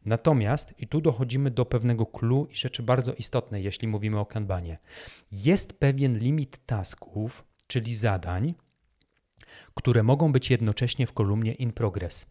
Natomiast, 0.05 0.75
i 0.79 0.87
tu 0.87 1.01
dochodzimy 1.01 1.51
do 1.51 1.65
pewnego 1.65 2.07
clue 2.07 2.47
i 2.51 2.55
rzeczy 2.55 2.83
bardzo 2.83 3.15
istotnej, 3.15 3.65
jeśli 3.65 3.89
mówimy 3.89 4.19
o 4.19 4.27
Kanbanie. 4.27 4.79
Jest 5.33 5.79
pewien 5.79 6.19
limit 6.19 6.67
tasków, 6.67 7.45
czyli 7.67 7.97
zadań, 7.97 8.55
które 9.75 10.03
mogą 10.03 10.33
być 10.33 10.51
jednocześnie 10.51 11.07
w 11.07 11.13
kolumnie 11.13 11.53
in 11.53 11.73
progress. 11.73 12.27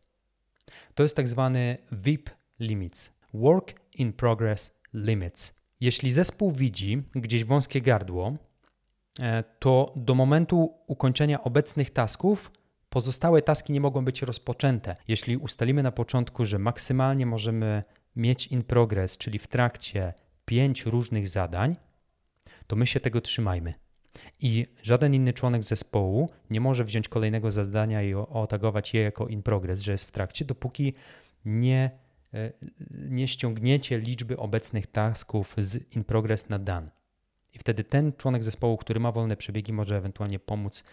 To 0.96 1.04
jest 1.04 1.16
tak 1.16 1.28
zwany 1.28 1.78
VIP 1.92 2.30
limits, 2.60 3.14
Work 3.34 3.74
in 3.94 4.14
Progress 4.14 4.80
Limits. 4.94 5.65
Jeśli 5.82 6.12
zespół 6.12 6.52
widzi 6.52 7.04
gdzieś 7.16 7.44
wąskie 7.44 7.82
gardło, 7.82 8.34
e, 9.20 9.44
to 9.60 9.94
do 9.96 10.16
momentu 10.16 10.74
ukończenia 10.88 11.44
obecnych 11.44 11.90
tasków 11.90 12.52
pozostałe 12.90 13.42
taski 13.42 13.74
nie 13.74 13.82
mogą 13.82 14.06
być 14.06 14.22
rozpoczęte. 14.22 14.96
Jeśli 15.08 15.38
ustalimy 15.38 15.84
na 15.84 15.92
początku, 15.92 16.46
że 16.46 16.60
maksymalnie 16.60 17.26
możemy 17.26 17.84
mieć 18.16 18.48
in 18.48 18.64
progress, 18.64 19.18
czyli 19.18 19.40
w 19.40 19.48
trakcie 19.48 20.14
pięć 20.46 20.86
różnych 20.86 21.30
zadań, 21.30 21.76
to 22.68 22.76
my 22.76 22.88
się 22.88 23.00
tego 23.00 23.22
trzymajmy. 23.22 23.74
I 24.40 24.66
żaden 24.84 25.14
inny 25.14 25.34
członek 25.34 25.64
zespołu 25.64 26.30
nie 26.50 26.62
może 26.62 26.84
wziąć 26.84 27.08
kolejnego 27.08 27.52
zadania 27.52 28.04
i 28.04 28.14
otagować 28.14 28.94
je 28.94 29.02
jako 29.02 29.28
in 29.28 29.44
progress, 29.44 29.82
że 29.82 29.92
jest 29.92 30.06
w 30.06 30.12
trakcie, 30.12 30.46
dopóki 30.46 30.94
nie 31.46 31.92
nie 32.92 33.28
ściągniecie 33.28 34.00
liczby 34.00 34.38
obecnych 34.38 34.88
tasków 34.88 35.56
z 35.58 35.96
in 35.96 36.04
progress 36.04 36.50
na 36.50 36.60
done. 36.60 36.90
I 37.54 37.60
wtedy 37.60 37.84
ten 37.84 38.14
członek 38.14 38.44
zespołu, 38.44 38.78
który 38.78 39.00
ma 39.00 39.12
wolne 39.12 39.38
przebiegi, 39.38 39.74
może 39.74 39.98
ewentualnie 39.98 40.40
pomóc 40.40 40.84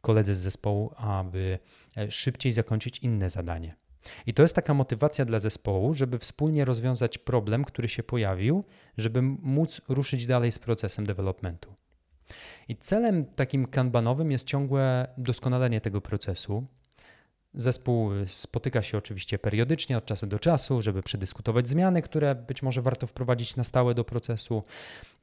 koledze 0.00 0.34
z 0.34 0.38
zespołu, 0.38 0.92
aby 0.96 1.58
e, 1.96 2.10
szybciej 2.10 2.52
zakończyć 2.52 2.98
inne 2.98 3.30
zadanie. 3.30 3.76
I 4.26 4.34
to 4.34 4.42
jest 4.42 4.54
taka 4.54 4.74
motywacja 4.74 5.24
dla 5.24 5.38
zespołu, 5.38 5.94
żeby 5.94 6.18
wspólnie 6.18 6.64
rozwiązać 6.64 7.18
problem, 7.18 7.64
który 7.64 7.88
się 7.88 8.02
pojawił, 8.02 8.64
żeby 8.98 9.22
móc 9.22 9.80
ruszyć 9.88 10.26
dalej 10.26 10.52
z 10.52 10.58
procesem 10.58 11.06
developmentu. 11.06 11.74
I 12.68 12.76
celem 12.76 13.24
takim 13.24 13.66
kanbanowym 13.66 14.30
jest 14.30 14.46
ciągłe 14.46 15.12
doskonalenie 15.18 15.80
tego 15.80 16.00
procesu, 16.00 16.66
Zespół 17.58 18.10
spotyka 18.26 18.82
się 18.82 18.98
oczywiście 18.98 19.38
periodycznie 19.38 19.98
od 19.98 20.04
czasu 20.04 20.26
do 20.26 20.38
czasu, 20.38 20.82
żeby 20.82 21.02
przedyskutować 21.02 21.68
zmiany, 21.68 22.02
które 22.02 22.34
być 22.34 22.62
może 22.62 22.82
warto 22.82 23.06
wprowadzić 23.06 23.56
na 23.56 23.64
stałe 23.64 23.94
do 23.94 24.04
procesu. 24.04 24.62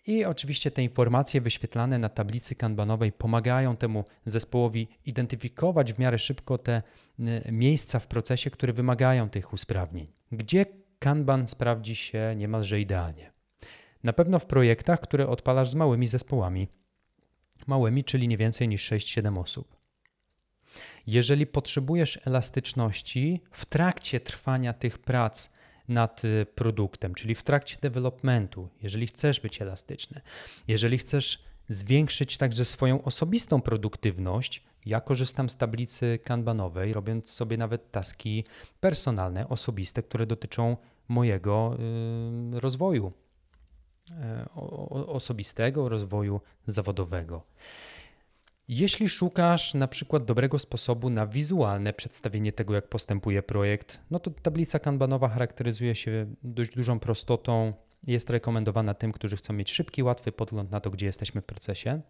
I 0.08 0.26
oczywiście 0.26 0.72
te 0.72 0.84
informacje 0.84 1.42
wyświetlane 1.42 2.00
na 2.00 2.10
tablicy 2.10 2.56
kanbanowej 2.56 3.12
pomagają 3.12 3.76
temu 3.76 4.04
zespołowi 4.26 4.88
identyfikować 5.06 5.94
w 5.94 6.00
miarę 6.00 6.20
szybko 6.20 6.58
te 6.58 6.82
y, 7.20 7.52
miejsca 7.52 8.00
w 8.00 8.08
procesie, 8.08 8.50
które 8.50 8.74
wymagają 8.74 9.30
tych 9.30 9.54
usprawnień. 9.54 10.08
Gdzie 10.32 10.66
kanban 11.00 11.48
sprawdzi 11.48 11.96
się 11.96 12.34
niemalże 12.38 12.80
idealnie? 12.80 13.32
Na 14.04 14.14
pewno 14.14 14.40
w 14.40 14.46
projektach, 14.46 15.00
które 15.00 15.28
odpalasz 15.28 15.70
z 15.70 15.76
małymi 15.76 16.08
zespołami. 16.08 16.68
Małymi, 17.68 18.04
czyli 18.04 18.28
nie 18.28 18.38
więcej 18.38 18.68
niż 18.68 18.92
6-7 18.92 19.40
osób. 19.40 19.85
Jeżeli 21.08 21.48
potrzebujesz 21.48 22.20
elastyczności 22.26 23.42
w 23.52 23.66
trakcie 23.66 24.20
trwania 24.20 24.74
tych 24.74 24.98
prac 24.98 25.50
nad 25.88 26.26
y, 26.26 26.46
produktem, 26.56 27.14
czyli 27.14 27.36
w 27.36 27.44
trakcie 27.44 27.78
developmentu, 27.82 28.70
jeżeli 28.82 29.08
chcesz 29.08 29.40
być 29.40 29.62
elastyczny, 29.62 30.22
jeżeli 30.68 30.98
chcesz 30.98 31.44
zwiększyć 31.70 32.38
także 32.38 32.66
swoją 32.66 33.04
osobistą 33.04 33.62
produktywność, 33.62 34.64
ja 34.86 35.02
korzystam 35.02 35.50
z 35.50 35.58
tablicy 35.58 36.20
kanbanowej, 36.24 36.94
robiąc 36.94 37.30
sobie 37.30 37.58
nawet 37.58 37.92
taski 37.92 38.46
personalne, 38.80 39.50
osobiste, 39.50 40.04
które 40.04 40.26
dotyczą 40.26 40.78
mojego 41.08 41.78
y, 42.56 42.60
rozwoju 42.60 43.14
y, 44.10 44.14
osobistego, 45.08 45.90
rozwoju 45.90 46.42
zawodowego. 46.68 47.44
Jeśli 48.68 49.10
szukasz 49.10 49.74
na 49.74 49.88
przykład 49.88 50.26
dobrego 50.26 50.60
sposobu 50.60 51.10
na 51.10 51.28
wizualne 51.28 51.94
przedstawienie 51.94 52.54
tego, 52.54 52.76
jak 52.76 52.88
postępuje 52.88 53.44
projekt, 53.44 54.00
no 54.12 54.20
to 54.20 54.32
tablica 54.32 54.80
kanbanowa 54.80 55.30
charakteryzuje 55.30 55.96
się 55.96 56.36
dość 56.44 56.76
dużą 56.76 57.00
prostotą. 57.00 57.74
Jest 58.08 58.30
rekomendowana 58.30 58.94
tym, 58.94 59.12
którzy 59.12 59.38
chcą 59.38 59.54
mieć 59.54 59.72
szybki, 59.72 60.04
łatwy 60.04 60.32
podgląd 60.32 60.72
na 60.72 60.80
to, 60.80 60.90
gdzie 60.90 61.06
jesteśmy 61.06 61.42
w 61.42 61.46
procesie. 61.46 62.02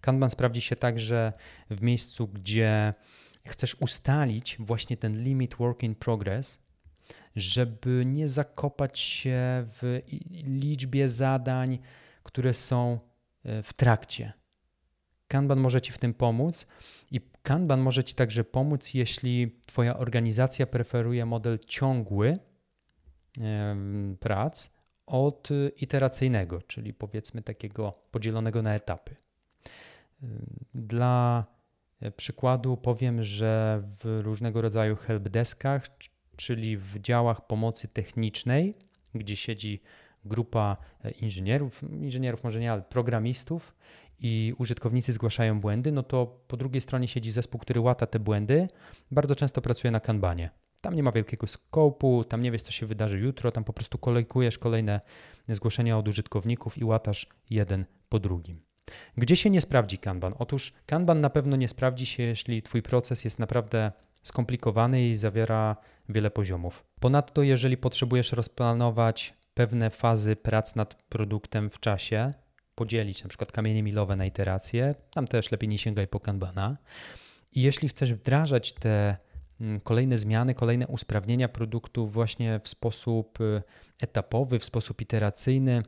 Kanban 0.00 0.30
sprawdzi 0.30 0.60
się 0.60 0.76
także 0.76 1.32
w 1.70 1.82
miejscu, 1.82 2.28
gdzie 2.28 2.94
chcesz 3.46 3.76
ustalić 3.80 4.56
właśnie 4.60 4.96
ten 4.96 5.22
limit 5.22 5.54
work 5.54 5.82
in 5.82 5.94
progress, 5.94 6.62
żeby 7.36 8.02
nie 8.06 8.28
zakopać 8.28 8.98
się 8.98 9.66
w 9.80 10.00
liczbie 10.46 11.08
zadań, 11.08 11.78
które 12.22 12.54
są 12.54 12.98
e, 13.44 13.62
w 13.62 13.72
trakcie 13.72 14.41
Kanban 15.32 15.60
może 15.60 15.80
Ci 15.80 15.92
w 15.92 15.98
tym 15.98 16.14
pomóc 16.14 16.66
i 17.10 17.20
Kanban 17.42 17.80
może 17.80 18.04
Ci 18.04 18.14
także 18.14 18.44
pomóc, 18.44 18.94
jeśli 18.94 19.58
Twoja 19.66 19.96
organizacja 19.96 20.66
preferuje 20.66 21.26
model 21.26 21.58
ciągły 21.58 22.36
prac 24.20 24.70
od 25.06 25.48
iteracyjnego, 25.76 26.62
czyli 26.62 26.94
powiedzmy 26.94 27.42
takiego 27.42 27.92
podzielonego 28.10 28.62
na 28.62 28.74
etapy. 28.74 29.16
Dla 30.74 31.46
przykładu 32.16 32.76
powiem, 32.76 33.24
że 33.24 33.82
w 33.82 34.20
różnego 34.22 34.60
rodzaju 34.62 34.96
helpdeskach, 34.96 35.86
czyli 36.36 36.76
w 36.76 36.98
działach 36.98 37.46
pomocy 37.46 37.88
technicznej, 37.88 38.74
gdzie 39.14 39.36
siedzi 39.36 39.82
grupa 40.24 40.76
inżynierów, 41.20 41.82
inżynierów 41.82 42.44
może 42.44 42.60
nie, 42.60 42.72
ale 42.72 42.82
programistów, 42.82 43.74
i 44.22 44.54
użytkownicy 44.58 45.12
zgłaszają 45.12 45.60
błędy, 45.60 45.92
no 45.92 46.02
to 46.02 46.26
po 46.48 46.56
drugiej 46.56 46.80
stronie 46.80 47.08
siedzi 47.08 47.32
zespół, 47.32 47.60
który 47.60 47.80
łata 47.80 48.06
te 48.06 48.18
błędy. 48.18 48.68
Bardzo 49.10 49.34
często 49.34 49.62
pracuje 49.62 49.90
na 49.90 50.00
kanbanie. 50.00 50.50
Tam 50.80 50.94
nie 50.94 51.02
ma 51.02 51.12
wielkiego 51.12 51.46
skopu, 51.46 52.24
tam 52.24 52.42
nie 52.42 52.50
wiesz, 52.50 52.62
co 52.62 52.72
się 52.72 52.86
wydarzy 52.86 53.18
jutro, 53.18 53.50
tam 53.50 53.64
po 53.64 53.72
prostu 53.72 53.98
kolejkujesz 53.98 54.58
kolejne 54.58 55.00
zgłoszenia 55.48 55.98
od 55.98 56.08
użytkowników 56.08 56.78
i 56.78 56.84
łatasz 56.84 57.26
jeden 57.50 57.84
po 58.08 58.18
drugim. 58.18 58.62
Gdzie 59.16 59.36
się 59.36 59.50
nie 59.50 59.60
sprawdzi 59.60 59.98
Kanban? 59.98 60.34
Otóż 60.38 60.72
Kanban 60.86 61.20
na 61.20 61.30
pewno 61.30 61.56
nie 61.56 61.68
sprawdzi 61.68 62.06
się, 62.06 62.22
jeśli 62.22 62.62
Twój 62.62 62.82
proces 62.82 63.24
jest 63.24 63.38
naprawdę 63.38 63.92
skomplikowany 64.22 65.08
i 65.08 65.16
zawiera 65.16 65.76
wiele 66.08 66.30
poziomów. 66.30 66.84
Ponadto, 67.00 67.42
jeżeli 67.42 67.76
potrzebujesz 67.76 68.32
rozplanować 68.32 69.34
pewne 69.54 69.90
fazy 69.90 70.36
prac 70.36 70.76
nad 70.76 70.94
produktem 70.94 71.70
w 71.70 71.80
czasie, 71.80 72.30
podzielić 72.82 73.22
na 73.22 73.28
przykład 73.28 73.52
kamienie 73.52 73.82
milowe 73.82 74.16
na 74.16 74.26
iteracje, 74.26 74.94
tam 75.10 75.26
też 75.26 75.50
lepiej 75.50 75.68
nie 75.68 75.78
sięgaj 75.78 76.08
po 76.08 76.20
Kanbana. 76.20 76.76
I 77.52 77.62
jeśli 77.62 77.88
chcesz 77.88 78.12
wdrażać 78.12 78.72
te 78.72 79.16
mm, 79.60 79.80
kolejne 79.80 80.18
zmiany, 80.18 80.54
kolejne 80.54 80.86
usprawnienia 80.86 81.48
produktu 81.48 82.06
właśnie 82.06 82.60
w 82.62 82.68
sposób 82.68 83.40
y, 83.40 83.62
etapowy, 84.00 84.58
w 84.58 84.64
sposób 84.64 85.00
iteracyjny, 85.00 85.82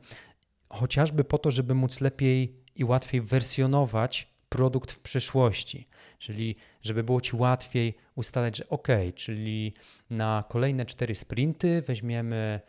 chociażby 0.69 1.23
po 1.23 1.37
to, 1.37 1.51
żeby 1.51 1.73
móc 1.75 2.01
lepiej 2.01 2.55
i 2.75 2.83
łatwiej 2.83 3.21
wersjonować 3.21 4.27
produkt 4.49 4.91
w 4.91 4.99
przyszłości, 4.99 5.87
czyli 6.19 6.55
żeby 6.81 7.03
było 7.03 7.21
Ci 7.21 7.35
łatwiej 7.35 7.97
ustalać, 8.15 8.57
że 8.57 8.69
ok, 8.69 8.87
czyli 9.15 9.73
na 10.09 10.43
kolejne 10.49 10.85
cztery 10.85 11.15
sprinty 11.15 11.81
weźmiemy 11.81 12.61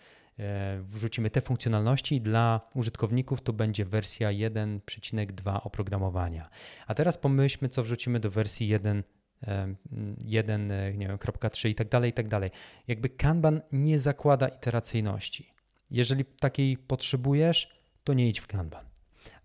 wrzucimy 0.82 1.30
te 1.30 1.40
funkcjonalności 1.40 2.20
dla 2.20 2.60
użytkowników 2.74 3.40
to 3.40 3.52
będzie 3.52 3.84
wersja 3.84 4.28
1.2 4.28 5.60
oprogramowania. 5.62 6.48
A 6.86 6.94
teraz 6.94 7.18
pomyślmy, 7.18 7.68
co 7.68 7.82
wrzucimy 7.82 8.20
do 8.20 8.30
wersji 8.30 8.68
1 8.68 9.02
1, 10.24 10.72
nie 10.98 11.08
wiem, 11.08 11.18
kropka 11.18 11.50
3 11.50 11.68
i 11.68 11.74
tak 11.74 11.88
dalej, 11.88 12.10
i 12.10 12.12
tak 12.12 12.28
dalej. 12.28 12.50
Jakby 12.88 13.08
Kanban 13.08 13.60
nie 13.72 13.98
zakłada 13.98 14.48
iteracyjności. 14.48 15.52
Jeżeli 15.90 16.24
takiej 16.24 16.76
potrzebujesz, 16.76 17.74
to 18.04 18.12
nie 18.12 18.28
idź 18.28 18.40
w 18.40 18.46
Kanban. 18.46 18.84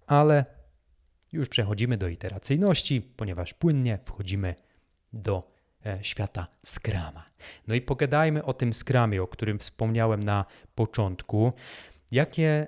Ale 0.07 0.45
już 1.31 1.49
przechodzimy 1.49 1.97
do 1.97 2.07
iteracyjności, 2.07 3.01
ponieważ 3.01 3.53
płynnie 3.53 3.99
wchodzimy 4.05 4.55
do 5.13 5.37
e, 5.37 5.60
świata 6.01 6.47
Scrama. 6.65 7.25
No 7.67 7.75
i 7.75 7.81
pogadajmy 7.81 8.45
o 8.45 8.53
tym 8.53 8.73
Scramie, 8.73 9.23
o 9.23 9.27
którym 9.27 9.59
wspomniałem 9.59 10.23
na 10.23 10.45
początku. 10.75 11.53
Jakie 12.11 12.67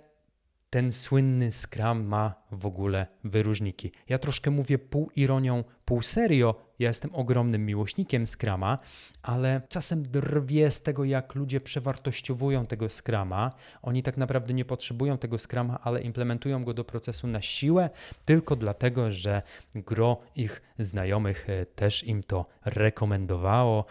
ten 0.70 0.92
słynny 0.92 1.52
Scrum 1.52 2.04
ma 2.04 2.34
w 2.52 2.66
ogóle 2.66 3.08
wyróżniki. 3.24 3.92
Ja 4.10 4.18
troszkę 4.18 4.52
mówię 4.52 4.80
pół 4.80 5.12
ironią, 5.16 5.64
pół 5.86 6.02
serio. 6.02 6.56
Ja 6.84 6.90
jestem 6.90 7.16
ogromnym 7.16 7.66
miłośnikiem 7.66 8.28
Scrama, 8.28 8.78
ale 9.22 9.62
czasem 9.70 10.04
drwię 10.04 10.72
z 10.72 10.82
tego, 10.82 11.04
jak 11.04 11.36
ludzie 11.36 11.62
przewartościowują 11.62 12.66
tego 12.66 12.90
Scrama. 12.90 13.50
Oni 13.82 14.04
tak 14.04 14.18
naprawdę 14.18 14.54
nie 14.54 14.66
potrzebują 14.66 15.18
tego 15.18 15.38
Scrama, 15.38 15.80
ale 15.84 16.02
implementują 16.02 16.64
go 16.64 16.74
do 16.74 16.84
procesu 16.84 17.28
na 17.28 17.42
siłę, 17.42 17.90
tylko 18.26 18.56
dlatego, 18.56 19.12
że 19.12 19.42
gro 19.76 20.22
ich 20.36 20.62
znajomych 20.80 21.50
e, 21.50 21.66
też 21.66 22.04
im 22.04 22.24
to 22.24 22.46
rekomendowało. 22.66 23.86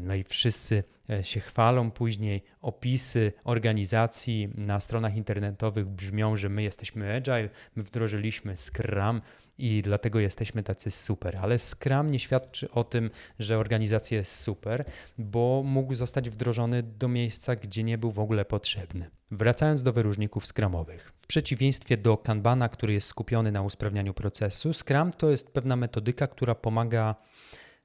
No 0.00 0.14
i 0.14 0.24
wszyscy 0.24 0.84
e, 1.10 1.24
się 1.24 1.40
chwalą 1.40 1.90
później. 1.90 2.44
Opisy 2.62 3.32
organizacji 3.44 4.48
na 4.54 4.80
stronach 4.80 5.16
internetowych 5.16 5.86
brzmią, 5.86 6.36
że 6.36 6.48
my 6.48 6.62
jesteśmy 6.62 7.16
agile, 7.16 7.48
my 7.76 7.82
wdrożyliśmy 7.82 8.56
Scrum 8.56 9.20
i 9.58 9.82
dlatego 9.82 10.20
jesteśmy 10.20 10.62
tacy 10.62 10.90
super. 10.90 11.36
Ale 11.36 11.58
Scrum 11.58 12.06
nie 12.06 12.18
świadczy 12.18 12.70
o 12.70 12.84
tym, 12.84 13.10
że 13.38 13.58
organizacja 13.58 14.18
jest 14.18 14.34
super, 14.34 14.84
bo 15.18 15.62
mógł 15.64 15.94
zostać 15.94 16.30
wdrożony 16.30 16.82
do 16.82 17.08
miejsca, 17.08 17.56
gdzie 17.56 17.84
nie 17.84 17.98
był 17.98 18.10
w 18.12 18.18
ogóle 18.18 18.44
potrzebny. 18.44 19.10
Wracając 19.30 19.82
do 19.82 19.92
wyróżników 19.92 20.46
Scrumowych. 20.46 21.12
W 21.16 21.26
przeciwieństwie 21.26 21.96
do 21.96 22.16
Kanbana, 22.16 22.68
który 22.68 22.92
jest 22.92 23.08
skupiony 23.08 23.52
na 23.52 23.62
usprawnianiu 23.62 24.14
procesu, 24.14 24.72
Scrum 24.72 25.12
to 25.12 25.30
jest 25.30 25.52
pewna 25.52 25.76
metodyka, 25.76 26.26
która 26.26 26.54
pomaga 26.54 27.14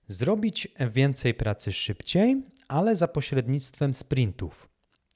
zrobić 0.07 0.67
więcej 0.91 1.33
pracy 1.33 1.71
szybciej, 1.71 2.43
ale 2.67 2.95
za 2.95 3.07
pośrednictwem 3.07 3.93
sprintów. 3.93 4.69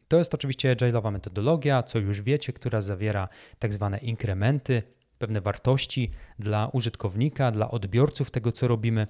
To 0.07 0.17
jest 0.17 0.33
oczywiście 0.33 0.75
agile'owa 0.75 1.11
metodologia, 1.11 1.83
co 1.83 1.99
już 1.99 2.21
wiecie, 2.21 2.53
która 2.53 2.81
zawiera 2.81 3.27
tak 3.59 3.73
zwane 3.73 3.97
inkrementy, 3.97 4.83
pewne 5.17 5.41
wartości 5.41 6.11
dla 6.39 6.69
użytkownika, 6.73 7.51
dla 7.51 7.71
odbiorców 7.71 8.31
tego, 8.31 8.51
co 8.51 8.67
robimy. 8.67 9.07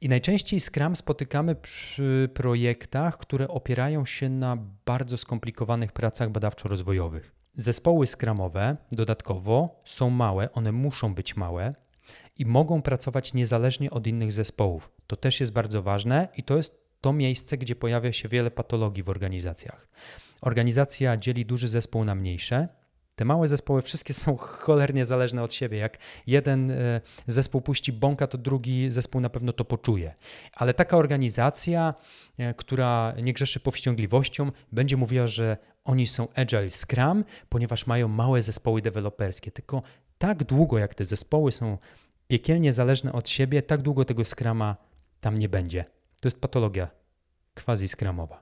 I 0.00 0.08
najczęściej 0.08 0.60
Scrum 0.60 0.96
spotykamy 0.96 1.54
przy 1.54 2.28
projektach, 2.34 3.18
które 3.18 3.48
opierają 3.48 4.06
się 4.06 4.28
na 4.28 4.56
bardzo 4.86 5.16
skomplikowanych 5.16 5.92
pracach 5.92 6.30
badawczo-rozwojowych. 6.30 7.32
Zespoły 7.56 8.06
Scrumowe 8.06 8.76
dodatkowo 8.92 9.82
są 9.84 10.10
małe, 10.10 10.52
one 10.52 10.72
muszą 10.72 11.14
być 11.14 11.36
małe, 11.36 11.74
i 12.36 12.46
mogą 12.46 12.82
pracować 12.82 13.34
niezależnie 13.34 13.90
od 13.90 14.06
innych 14.06 14.32
zespołów. 14.32 14.90
To 15.06 15.16
też 15.16 15.40
jest 15.40 15.52
bardzo 15.52 15.82
ważne 15.82 16.28
i 16.36 16.42
to 16.42 16.56
jest 16.56 16.88
to 17.00 17.12
miejsce, 17.12 17.58
gdzie 17.58 17.76
pojawia 17.76 18.12
się 18.12 18.28
wiele 18.28 18.50
patologii 18.50 19.02
w 19.02 19.08
organizacjach. 19.08 19.88
Organizacja 20.40 21.16
dzieli 21.16 21.46
duży 21.46 21.68
zespół 21.68 22.04
na 22.04 22.14
mniejsze. 22.14 22.68
Te 23.18 23.24
małe 23.24 23.48
zespoły 23.48 23.82
wszystkie 23.82 24.14
są 24.14 24.36
cholernie 24.66 25.06
zależne 25.06 25.42
od 25.42 25.54
siebie. 25.54 25.78
Jak 25.78 25.98
jeden 26.26 26.70
e, 26.70 27.00
zespół 27.26 27.60
puści 27.60 27.92
bąka, 27.92 28.26
to 28.26 28.38
drugi 28.38 28.90
zespół 28.90 29.20
na 29.20 29.28
pewno 29.28 29.52
to 29.52 29.64
poczuje. 29.64 30.14
Ale 30.54 30.74
taka 30.74 30.96
organizacja, 30.96 31.94
e, 32.38 32.54
która 32.54 33.14
nie 33.22 33.32
grzeszy 33.32 33.60
powściągliwością, 33.60 34.50
będzie 34.72 34.96
mówiła, 34.96 35.26
że 35.26 35.56
oni 35.84 36.06
są 36.06 36.28
Agile 36.34 36.70
Scrum, 36.70 37.24
ponieważ 37.48 37.86
mają 37.86 38.08
małe 38.08 38.42
zespoły 38.42 38.82
deweloperskie. 38.82 39.50
Tylko 39.50 39.82
tak 40.18 40.44
długo, 40.44 40.78
jak 40.78 40.94
te 40.94 41.04
zespoły 41.04 41.52
są 41.52 41.78
piekielnie 42.28 42.72
zależne 42.72 43.12
od 43.12 43.28
siebie, 43.28 43.62
tak 43.62 43.82
długo 43.82 44.04
tego 44.04 44.24
skrama 44.24 44.76
tam 45.20 45.34
nie 45.34 45.48
będzie. 45.48 45.84
To 46.20 46.26
jest 46.26 46.40
patologia 46.40 46.88
quasi-skramowa. 47.54 48.36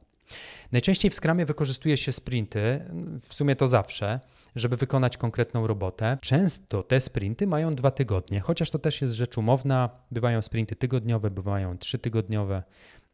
Najczęściej 0.73 1.11
w 1.11 1.15
skramie 1.15 1.47
wykorzystuje 1.47 1.97
się 1.97 2.13
sprinty, 2.13 2.85
w 3.29 3.35
sumie 3.35 3.57
to 3.57 3.69
zawsze, 3.69 4.21
żeby 4.57 4.77
wykonać 4.77 5.17
konkretną 5.17 5.67
robotę. 5.67 6.19
Często 6.21 6.83
te 6.83 7.01
sprinty 7.01 7.47
mają 7.47 7.75
dwa 7.75 7.91
tygodnie, 7.91 8.41
chociaż 8.41 8.71
to 8.71 8.79
też 8.79 9.03
jest 9.03 9.15
rzecz 9.15 9.39
umowna. 9.39 9.91
Bywają 10.11 10.43
sprinty 10.43 10.77
tygodniowe, 10.77 11.31
bywają 11.31 11.79
trzytygodniowe, 11.79 12.63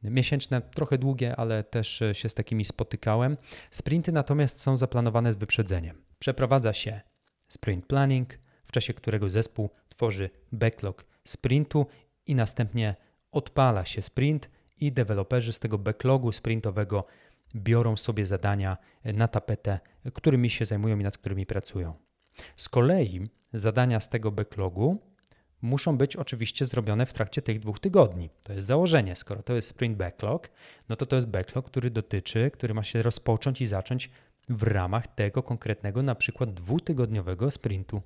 miesięczne, 0.02 0.61
trochę 0.61 0.98
długie, 0.98 1.37
ale 1.37 1.64
też 1.64 2.02
się 2.12 2.28
z 2.28 2.35
takimi 2.35 2.64
spotykałem. 2.64 3.37
Sprinty 3.70 4.12
natomiast 4.12 4.61
są 4.61 4.76
zaplanowane 4.76 5.33
z 5.33 5.37
wyprzedzeniem. 5.37 6.02
Przeprowadza 6.18 6.72
się 6.72 7.00
sprint 7.48 7.87
planning, 7.87 8.38
w 8.64 8.72
czasie 8.72 8.94
którego 8.94 9.31
zespół 9.31 9.70
tworzy 9.88 10.31
backlog 10.52 11.05
sprintu 11.24 11.87
i 12.26 12.35
następnie 12.35 12.96
odpala 13.33 13.85
się 13.85 14.02
sprint 14.02 14.50
i 14.81 14.92
deweloperzy 14.92 15.52
z 15.52 15.59
tego 15.59 15.78
backlogu 15.78 16.33
sprintowego 16.33 17.05
biorą 17.54 17.96
sobie 17.96 18.26
zadania 18.26 18.76
na 19.04 19.28
tapetę, 19.28 19.80
którymi 20.14 20.50
się 20.50 20.64
zajmują 20.64 20.98
i 20.98 21.02
nad 21.02 21.18
którymi 21.18 21.46
pracują. 21.46 21.94
Z 22.56 22.68
kolei 22.68 23.26
zadania 23.52 24.00
z 24.00 24.08
tego 24.08 24.30
backlogu 24.30 24.98
muszą 25.62 25.98
być 25.98 26.16
oczywiście 26.16 26.64
zrobione 26.64 27.06
w 27.06 27.12
trakcie 27.12 27.42
tych 27.42 27.58
dwóch 27.58 27.80
tygodni. 27.80 28.30
To 28.42 28.52
jest 28.52 28.66
założenie. 28.66 29.16
Skoro 29.16 29.42
to 29.42 29.54
jest 29.54 29.68
sprint 29.68 29.96
backlog, 29.96 30.50
no 30.88 30.96
to 30.96 31.06
to 31.06 31.16
jest 31.16 31.28
backlog, 31.28 31.66
który 31.66 31.90
dotyczy, 31.90 32.50
który 32.50 32.74
ma 32.74 32.82
się 32.82 33.02
rozpocząć 33.02 33.60
i 33.60 33.66
zacząć 33.66 34.10
w 34.48 34.62
ramach 34.62 35.06
tego 35.06 35.42
konkretnego, 35.42 36.02
na 36.02 36.14
przykład 36.14 36.54
dwutygodniowego 36.54 37.50
sprintu. 37.50 38.02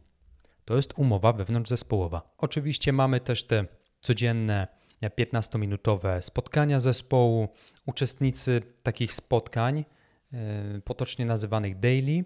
To 0.64 0.76
jest 0.76 0.92
umowa 0.96 1.32
wewnątrzzespołowa. 1.32 2.22
Oczywiście 2.38 2.92
mamy 2.92 3.20
też 3.20 3.44
te 3.44 3.64
codzienne 4.00 4.66
15-minutowe 5.02 6.22
spotkania 6.22 6.80
zespołu. 6.80 7.48
Uczestnicy 7.87 8.62
takich 8.82 9.14
spotkań, 9.14 9.85
e, 10.32 10.80
potocznie 10.85 11.24
nazywanych 11.24 11.78
daily, 11.78 12.24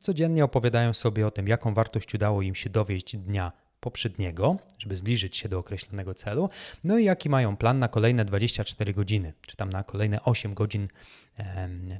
codziennie 0.00 0.44
opowiadają 0.44 0.94
sobie 0.94 1.26
o 1.26 1.30
tym, 1.30 1.48
jaką 1.48 1.74
wartość 1.74 2.14
udało 2.14 2.42
im 2.42 2.54
się 2.54 2.70
dowieść 2.70 3.16
dnia 3.16 3.52
poprzedniego, 3.80 4.56
żeby 4.78 4.96
zbliżyć 4.96 5.36
się 5.36 5.48
do 5.48 5.58
określonego 5.58 6.14
celu, 6.14 6.48
no 6.84 6.98
i 6.98 7.04
jaki 7.04 7.28
mają 7.28 7.56
plan 7.56 7.78
na 7.78 7.88
kolejne 7.88 8.24
24 8.24 8.94
godziny, 8.94 9.32
czy 9.46 9.56
tam 9.56 9.70
na 9.70 9.84
kolejne 9.84 10.22
8 10.22 10.54
godzin 10.54 10.88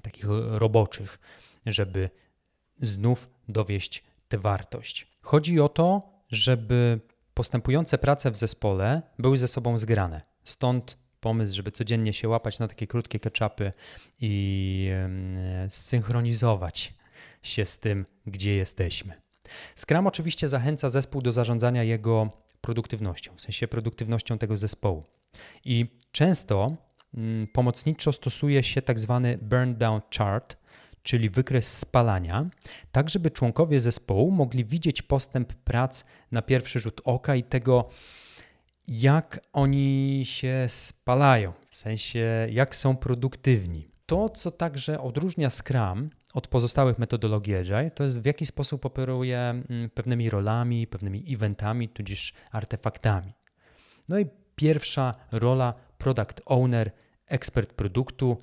takich 0.02 0.24
roboczych, 0.50 1.18
żeby 1.66 2.11
znów 2.81 3.29
dowieść 3.48 4.05
tę 4.29 4.38
wartość. 4.38 5.07
Chodzi 5.20 5.61
o 5.61 5.68
to, 5.68 6.02
żeby 6.31 7.00
postępujące 7.37 7.99
prace 7.99 8.31
w 8.31 8.37
zespole 8.37 9.03
były 9.18 9.38
ze 9.38 9.49
sobą 9.49 9.79
zgrane. 9.79 10.20
Stąd 10.44 10.99
pomysł, 11.20 11.57
żeby 11.57 11.72
codziennie 11.72 12.12
się 12.12 12.29
łapać 12.29 12.59
na 12.59 12.68
takie 12.68 12.87
krótkie 12.87 13.20
ketchupy 13.20 13.72
i 14.20 14.90
zsynchronizować 15.68 16.94
się 17.42 17.64
z 17.64 17.79
tym, 17.79 18.07
gdzie 18.27 18.55
jesteśmy. 18.55 19.14
Scrum 19.75 20.07
oczywiście 20.07 20.49
zachęca 20.49 20.88
zespół 20.88 21.22
do 21.22 21.33
zarządzania 21.33 21.83
jego 21.83 22.31
produktywnością, 22.61 23.33
w 23.37 23.40
sensie 23.40 23.68
produktywnością 23.68 24.38
tego 24.38 24.57
zespołu. 24.57 25.05
I 25.64 25.87
często 26.12 26.77
mm, 27.14 27.46
pomocniczo 27.46 28.12
stosuje 28.12 28.62
się 28.62 28.83
tak 28.83 28.99
zwany 28.99 29.38
burn 29.42 29.75
down 29.75 30.01
chart, 30.18 30.57
czyli 31.07 31.31
wykres 31.31 31.79
spalania, 31.79 32.45
tak 32.92 33.11
żeby 33.11 33.31
członkowie 33.31 33.81
zespołu 33.81 34.31
mogli 34.31 34.64
widzieć 34.64 35.03
postęp 35.03 35.53
prac 35.53 36.05
na 36.33 36.42
pierwszy 36.42 36.81
rzut 36.81 37.01
oka 37.05 37.37
i 37.37 37.42
tego, 37.42 37.88
jak 38.88 39.40
oni 39.53 40.23
się 40.25 40.64
spalają, 40.69 41.53
w 41.69 41.75
sensie 41.75 42.49
jak 42.51 42.77
są 42.77 42.97
produktywni. 42.97 43.88
To, 44.07 44.29
co 44.29 44.51
także 44.51 45.01
odróżnia 45.01 45.51
Scrum 45.51 46.11
od 46.35 46.49
pozostałych 46.49 46.99
metodologii 46.99 47.57
Agile, 47.57 47.90
to 47.90 48.05
jest 48.05 48.21
w 48.21 48.27
jaki 48.27 48.47
sposób 48.47 48.87
operuje 48.87 49.38
mm, 49.38 49.90
pewnymi 49.95 50.31
rolami, 50.31 50.87
pewnymi 50.87 51.35
eventami, 51.35 51.88
tudzież 51.88 52.35
artefaktami. 52.51 53.33
No 54.09 54.19
i 54.19 54.27
pierwsza 54.57 55.14
rola 55.33 55.75
product 55.99 56.42
owner, 56.47 56.90
ekspert 57.27 57.73
produktu, 57.73 58.37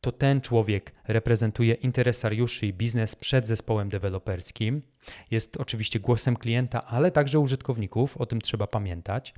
to 0.00 0.12
ten 0.12 0.40
człowiek 0.40 0.94
reprezentuje 1.08 1.74
interesariuszy 1.74 2.66
i 2.66 2.72
biznes 2.72 3.16
przed 3.16 3.48
zespołem 3.48 3.88
deweloperskim. 3.88 4.82
Jest 5.30 5.56
oczywiście 5.56 6.00
głosem 6.00 6.36
klienta, 6.36 6.84
ale 6.84 7.10
także 7.10 7.38
użytkowników, 7.38 8.16
o 8.16 8.26
tym 8.26 8.40
trzeba 8.40 8.66
pamiętać. 8.66 9.34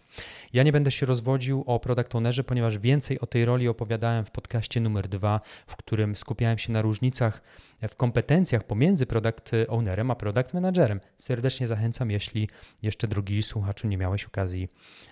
Ja 0.52 0.62
nie 0.62 0.72
będę 0.72 0.90
się 0.90 1.06
rozwodził 1.06 1.64
o 1.66 1.80
product 1.80 2.14
ownerze, 2.14 2.44
ponieważ 2.44 2.78
więcej 2.78 3.20
o 3.20 3.26
tej 3.26 3.44
roli 3.44 3.68
opowiadałem 3.68 4.24
w 4.24 4.30
podcaście 4.30 4.80
numer 4.80 5.08
dwa, 5.08 5.40
w 5.66 5.76
którym 5.76 6.16
skupiałem 6.16 6.58
się 6.58 6.72
na 6.72 6.82
różnicach 6.82 7.42
w 7.88 7.96
kompetencjach 7.96 8.64
pomiędzy 8.64 9.06
product 9.06 9.50
ownerem 9.68 10.10
a 10.10 10.14
product 10.14 10.54
managerem. 10.54 11.00
Serdecznie 11.18 11.66
zachęcam, 11.66 12.10
jeśli 12.10 12.48
jeszcze 12.82 13.08
drugi 13.08 13.42
słuchaczu 13.42 13.88
nie 13.88 13.98
miałeś 13.98 14.24
okazji 14.24 14.68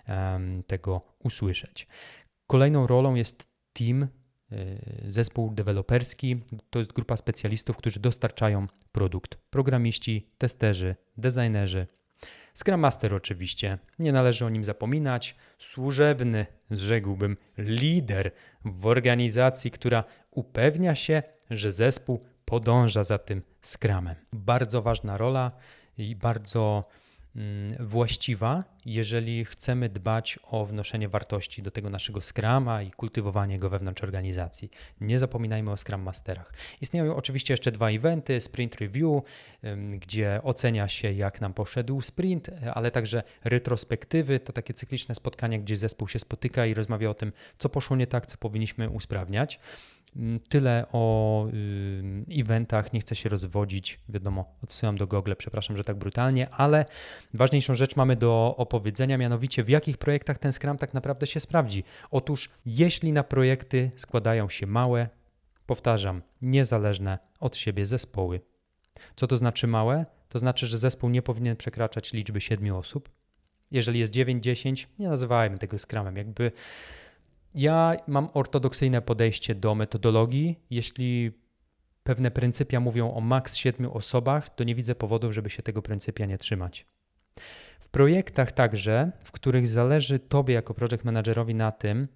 um, 0.09 0.63
tego 0.67 1.03
usłyszeć. 1.19 1.87
Kolejną 2.47 2.87
rolą 2.87 3.15
jest 3.15 3.49
team 3.73 4.09
zespół 5.09 5.51
deweloperski 5.55 6.41
to 6.71 6.79
jest 6.79 6.93
grupa 6.93 7.17
specjalistów, 7.17 7.77
którzy 7.77 8.01
dostarczają 8.01 8.67
produkt. 8.93 9.39
Programiści, 9.51 10.27
testerzy, 10.39 10.97
designerzy. 11.17 11.87
Scrum 12.55 12.81
Master 12.81 13.15
oczywiście, 13.15 13.79
nie 13.99 14.13
należy 14.13 14.45
o 14.45 14.49
nim 14.49 14.65
zapominać. 14.65 15.37
Służebny, 15.59 16.47
rzekłbym, 16.71 17.37
lider 17.59 18.31
w 18.65 18.87
organizacji, 18.87 19.71
która 19.71 20.05
upewnia 20.31 20.95
się, 20.95 21.23
że 21.51 21.73
zespół 21.73 22.21
podąża 22.45 23.03
za 23.03 23.19
tym 23.19 23.43
Scrumem. 23.63 24.15
Bardzo 24.33 24.83
ważna 24.83 25.19
rola 25.19 25.53
i 25.99 26.17
bardzo 26.17 26.85
właściwa, 27.81 28.65
jeżeli 28.87 29.45
chcemy 29.45 29.89
dbać 29.89 30.39
o 30.43 30.67
wnoszenie 30.67 31.09
wartości 31.09 31.63
do 31.63 31.71
tego 31.71 31.91
naszego 31.91 32.21
Scrama 32.21 32.83
i 32.83 32.91
kultywowanie 32.91 33.59
go 33.59 33.71
wewnątrz 33.71 34.03
organizacji. 34.03 34.71
Nie 35.01 35.19
zapominajmy 35.19 35.71
o 35.71 35.77
Scrum 35.77 36.03
Masterach. 36.03 36.53
Istnieją 36.81 37.17
oczywiście 37.17 37.53
jeszcze 37.53 37.73
dwa 37.73 37.91
eventy, 37.91 38.41
Sprint 38.41 38.77
Review, 38.77 39.23
gdzie 39.99 40.41
ocenia 40.43 40.89
się 40.89 41.13
jak 41.13 41.41
nam 41.41 41.55
poszedł 41.55 42.01
sprint, 42.01 42.51
ale 42.75 42.91
także 42.91 43.23
retrospektywy, 43.45 44.41
to 44.41 44.53
takie 44.53 44.75
cykliczne 44.75 45.15
spotkania, 45.15 45.59
gdzie 45.59 45.77
zespół 45.77 46.09
się 46.09 46.19
spotyka 46.19 46.67
i 46.67 46.75
rozmawia 46.75 47.11
o 47.11 47.15
tym, 47.15 47.33
co 47.59 47.69
poszło 47.69 47.97
nie 47.97 48.07
tak, 48.07 48.27
co 48.27 48.37
powinniśmy 48.37 48.91
usprawniać. 48.91 49.61
Mm, 50.19 50.41
tyle 50.41 50.87
o 50.93 51.47
eventach, 52.31 52.93
nie 52.93 53.01
chcę 53.01 53.17
się 53.17 53.29
rozwodzić, 53.29 54.01
wiadomo, 54.09 54.55
odsyłam 54.63 54.97
do 54.97 55.07
Google, 55.07 55.33
przepraszam, 55.39 55.77
że 55.77 55.85
tak 55.85 55.97
brutalnie, 55.97 56.51
ale 56.51 56.85
ważniejszą 57.35 57.75
rzecz 57.75 57.97
mamy 57.97 58.17
do 58.17 58.55
opowiedzenia, 58.57 59.19
mianowicie 59.19 59.65
w 59.65 59.69
jakich 59.69 59.99
projektach 59.99 60.39
ten 60.39 60.53
Scrum 60.53 60.79
tak 60.79 60.95
naprawdę 60.95 61.27
się 61.27 61.41
sprawdzi. 61.41 61.85
Otóż 62.11 62.51
jeśli 62.67 63.13
na 63.13 63.25
projekty 63.25 63.91
składają 63.97 64.49
się 64.49 64.67
małe, 64.67 65.09
powtarzam, 65.67 66.23
niezależne 66.43 67.19
od 67.41 67.57
siebie 67.57 67.87
zespoły. 67.87 68.41
Co 69.17 69.27
to 69.27 69.37
znaczy 69.37 69.67
małe? 69.67 70.07
To 70.29 70.39
znaczy, 70.39 70.67
że 70.67 70.79
zespół 70.79 71.11
nie 71.11 71.23
powinien 71.23 71.57
przekraczać 71.57 72.13
liczby 72.13 72.41
7 72.41 72.75
osób. 72.75 73.09
Jeżeli 73.71 74.01
jest 74.01 74.13
9-10, 74.13 74.87
nie 74.99 75.09
nazywajmy 75.09 75.59
tego 75.59 75.79
Scrumem, 75.79 76.17
jakby 76.17 76.53
ja 77.55 77.97
mam 78.07 78.29
ortodoksyjne 78.35 79.03
podejście 79.03 79.55
do 79.55 79.75
metodologii. 79.75 80.61
Jeśli 80.71 81.33
pewne 82.03 82.31
pryncypia 82.31 82.81
mówią 82.81 83.15
o 83.15 83.21
maks 83.21 83.57
7 83.57 83.91
osobach, 83.93 84.51
to 84.51 84.65
nie 84.65 84.75
widzę 84.75 84.95
powodów, 84.95 85.33
żeby 85.33 85.51
się 85.51 85.63
tego 85.63 85.83
pryncypia 85.83 86.27
nie 86.27 86.39
trzymać. 86.39 86.87
W 87.81 87.89
projektach 87.89 88.53
także, 88.53 89.13
w 89.25 89.33
których 89.33 89.69
zależy 89.69 90.19
Tobie 90.19 90.55
jako 90.55 90.75
project 90.75 91.05
managerowi 91.05 91.55
na 91.55 91.73
tym, 91.73 92.09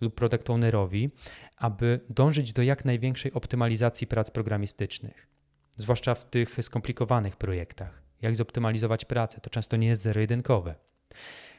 lub 0.00 0.14
product 0.14 0.50
ownerowi, 0.50 1.10
aby 1.56 2.00
dążyć 2.10 2.52
do 2.52 2.62
jak 2.62 2.84
największej 2.84 3.32
optymalizacji 3.32 4.06
prac 4.06 4.30
programistycznych, 4.30 5.26
zwłaszcza 5.76 6.14
w 6.14 6.30
tych 6.30 6.56
skomplikowanych 6.60 7.36
projektach. 7.36 8.02
Jak 8.22 8.36
zoptymalizować 8.36 9.04
pracę, 9.04 9.40
to 9.40 9.50
często 9.50 9.76
nie 9.76 9.86
jest 9.86 10.02
zero-jedynkowe. 10.02 10.74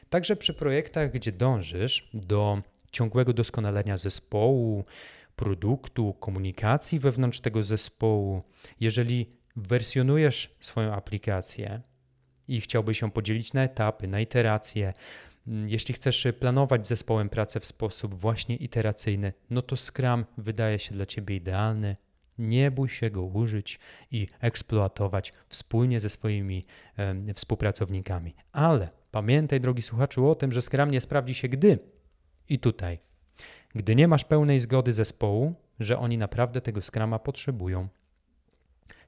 Także 0.08 0.36
przy 0.36 0.54
projektach, 0.54 1.12
gdzie 1.12 1.32
dążysz 1.32 2.10
do 2.14 2.62
ciągłego 2.90 3.32
doskonalenia 3.32 3.96
zespołu, 3.96 4.84
produktu, 5.36 6.14
komunikacji 6.14 6.98
wewnątrz 6.98 7.40
tego 7.40 7.62
zespołu. 7.62 8.42
Jeżeli 8.80 9.26
wersjonujesz 9.56 10.56
swoją 10.60 10.92
aplikację 10.94 11.80
i 12.48 12.60
chciałbyś 12.60 13.00
ją 13.02 13.10
podzielić 13.10 13.52
na 13.52 13.62
etapy, 13.62 14.08
na 14.08 14.20
iteracje, 14.20 14.92
mm, 15.46 15.68
jeśli 15.68 15.94
chcesz 15.94 16.26
planować 16.40 16.86
zespołem 16.86 17.28
pracę 17.28 17.60
w 17.60 17.66
sposób 17.66 18.14
właśnie 18.14 18.56
iteracyjny, 18.56 19.32
no 19.50 19.62
to 19.62 19.76
Scrum 19.76 20.24
wydaje 20.38 20.78
się 20.78 20.94
dla 20.94 21.06
Ciebie 21.06 21.36
idealny. 21.36 21.96
Nie 22.38 22.70
bój 22.70 22.88
się 22.88 23.10
go 23.10 23.22
użyć 23.22 23.78
i 24.10 24.28
eksploatować 24.40 25.32
wspólnie 25.48 26.00
ze 26.00 26.08
swoimi 26.08 26.66
e, 26.96 27.34
współpracownikami. 27.34 28.34
Ale 28.52 28.88
pamiętaj, 29.10 29.60
drogi 29.60 29.82
słuchaczu, 29.82 30.30
o 30.30 30.34
tym, 30.34 30.52
że 30.52 30.62
Scrum 30.62 30.90
nie 30.90 31.00
sprawdzi 31.00 31.34
się, 31.34 31.48
gdy 31.48 31.78
i 32.48 32.58
tutaj. 32.58 32.98
Gdy 33.74 33.96
nie 33.96 34.08
masz 34.08 34.24
pełnej 34.24 34.58
zgody 34.58 34.92
zespołu, 34.92 35.54
że 35.80 35.98
oni 35.98 36.18
naprawdę 36.18 36.60
tego 36.60 36.82
skrama 36.82 37.18
potrzebują. 37.18 37.88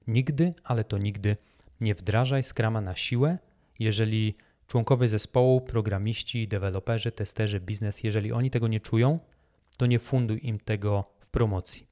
Nigdy, 0.07 0.55
ale 0.65 0.85
to 0.85 0.99
nigdy 0.99 1.37
nie 1.81 1.95
wdrażaj 1.95 2.43
skrama 2.43 2.81
na 2.81 2.97
siłę, 2.97 3.39
jeżeli 3.79 4.35
członkowie 4.67 5.09
zespołu, 5.09 5.61
programiści, 5.61 6.49
deweloperzy, 6.49 7.13
testerzy, 7.13 7.61
biznes, 7.61 8.05
jeżeli 8.05 8.33
oni 8.33 8.51
tego 8.51 8.69
nie 8.69 8.81
czują, 8.81 9.19
to 9.77 9.87
nie 9.87 9.99
funduj 9.99 10.41
im 10.43 10.59
tego 10.59 11.05
w 11.21 11.31
promocji. 11.31 11.87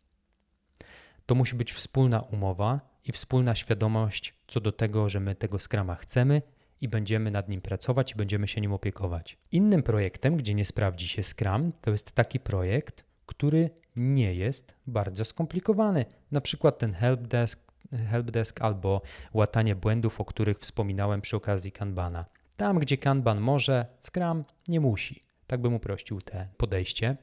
To 1.26 1.34
musi 1.34 1.56
być 1.56 1.72
wspólna 1.72 2.20
umowa 2.20 2.80
i 3.04 3.12
wspólna 3.12 3.54
świadomość 3.54 4.34
co 4.46 4.60
do 4.60 4.72
tego, 4.72 5.08
że 5.08 5.20
my 5.20 5.34
tego 5.34 5.58
skrama 5.58 5.94
chcemy 5.94 6.42
i 6.80 6.88
będziemy 6.88 7.30
nad 7.30 7.48
nim 7.48 7.60
pracować 7.60 8.12
i 8.12 8.14
będziemy 8.14 8.48
się 8.48 8.60
nim 8.60 8.72
opiekować. 8.72 9.38
Innym 9.52 9.82
projektem, 9.82 10.36
gdzie 10.36 10.54
nie 10.54 10.64
sprawdzi 10.64 11.08
się 11.08 11.22
Scrum, 11.22 11.72
to 11.80 11.90
jest 11.90 12.12
taki 12.12 12.40
projekt, 12.40 13.04
który 13.26 13.70
nie 13.96 14.34
jest 14.34 14.74
bardzo 14.86 15.24
skomplikowany. 15.24 16.04
Na 16.32 16.40
przykład 16.40 16.78
ten 16.78 16.92
helpdesk, 16.92 17.72
helpdesk 18.10 18.60
albo 18.62 19.02
łatanie 19.34 19.76
błędów, 19.76 20.20
o 20.20 20.24
których 20.24 20.58
wspominałem 20.58 21.20
przy 21.20 21.36
okazji 21.36 21.72
Kanbana. 21.72 22.24
Tam, 22.56 22.78
gdzie 22.78 22.98
Kanban 22.98 23.40
może, 23.40 23.86
Scrum 24.00 24.44
nie 24.68 24.80
musi. 24.80 25.22
Tak 25.46 25.60
bym 25.60 25.74
uprościł 25.74 26.20
te 26.20 26.48
podejście. 26.56 27.16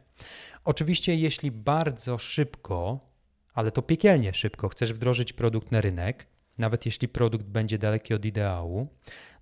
Oczywiście, 0.63 1.15
jeśli 1.15 1.51
bardzo 1.51 2.17
szybko, 2.17 2.99
ale 3.53 3.71
to 3.71 3.81
piekielnie 3.81 4.33
szybko, 4.33 4.69
chcesz 4.69 4.93
wdrożyć 4.93 5.33
produkt 5.33 5.71
na 5.71 5.81
rynek, 5.81 6.27
nawet 6.57 6.85
jeśli 6.85 7.07
produkt 7.07 7.45
będzie 7.45 7.77
daleki 7.77 8.13
od 8.13 8.25
ideału, 8.25 8.87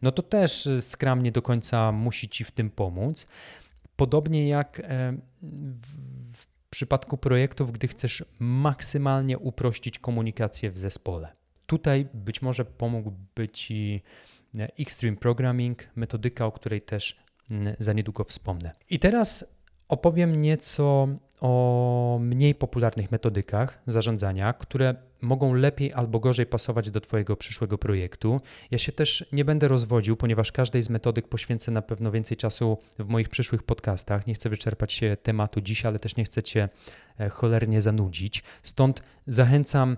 no 0.02 0.12
to 0.12 0.24
też 0.24 0.66
y, 0.66 0.82
Scrum 0.82 1.24
nie 1.24 1.32
do 1.32 1.42
końca 1.42 1.92
musi 1.92 2.30
ci 2.30 2.44
w 2.44 2.52
tym 2.52 2.70
pomóc. 2.70 3.28
Podobnie 3.96 4.48
jak 4.48 4.80
e, 4.80 5.18
w 6.34 6.46
przypadku 6.70 7.18
projektów, 7.18 7.72
gdy 7.72 7.88
chcesz 7.88 8.26
maksymalnie 8.40 9.38
uprościć 9.38 10.00
komunikację 10.00 10.72
w 10.72 10.78
zespole. 10.78 11.34
Tutaj 11.66 12.08
być 12.14 12.42
może 12.42 12.66
pomógłby 12.66 13.50
ci 13.50 14.02
Extreme 14.80 15.18
Programming, 15.18 15.90
metodyka, 15.96 16.46
o 16.46 16.52
której 16.52 16.82
też 16.82 17.18
za 17.80 17.94
niedługo 17.94 18.24
wspomnę. 18.24 18.72
I 18.90 19.00
teraz 19.00 19.46
opowiem 19.88 20.36
nieco 20.36 21.08
o 21.42 22.18
mniej 22.22 22.56
popularnych 22.56 23.12
metodykach 23.12 23.82
zarządzania, 23.88 24.54
które 24.54 24.96
mogą 25.22 25.54
lepiej 25.54 25.94
albo 25.94 26.20
gorzej 26.20 26.46
pasować 26.46 26.92
do 26.92 27.02
Twojego 27.02 27.36
przyszłego 27.36 27.78
projektu. 27.78 28.42
Ja 28.72 28.78
się 28.78 28.92
też 28.92 29.26
nie 29.32 29.46
będę 29.46 29.68
rozwodził, 29.68 30.16
ponieważ 30.16 30.52
każdej 30.52 30.84
z 30.84 30.90
metodyk 30.90 31.28
poświęcę 31.28 31.72
na 31.72 31.82
pewno 31.82 32.12
więcej 32.12 32.38
czasu 32.38 32.78
w 33.00 33.08
moich 33.08 33.30
przyszłych 33.30 33.64
podcastach. 33.64 34.28
Nie 34.28 34.34
chcę 34.34 34.50
wyczerpać 34.50 34.94
się 34.94 35.18
tematu 35.24 35.62
dziś, 35.62 35.86
ale 35.86 36.00
też 36.00 36.16
nie 36.16 36.24
chcę 36.24 36.44
Cię 36.44 36.70
e, 37.20 37.30
cholernie 37.30 37.82
zanudzić. 37.82 38.44
Stąd 38.64 39.04
zachęcam 39.28 39.98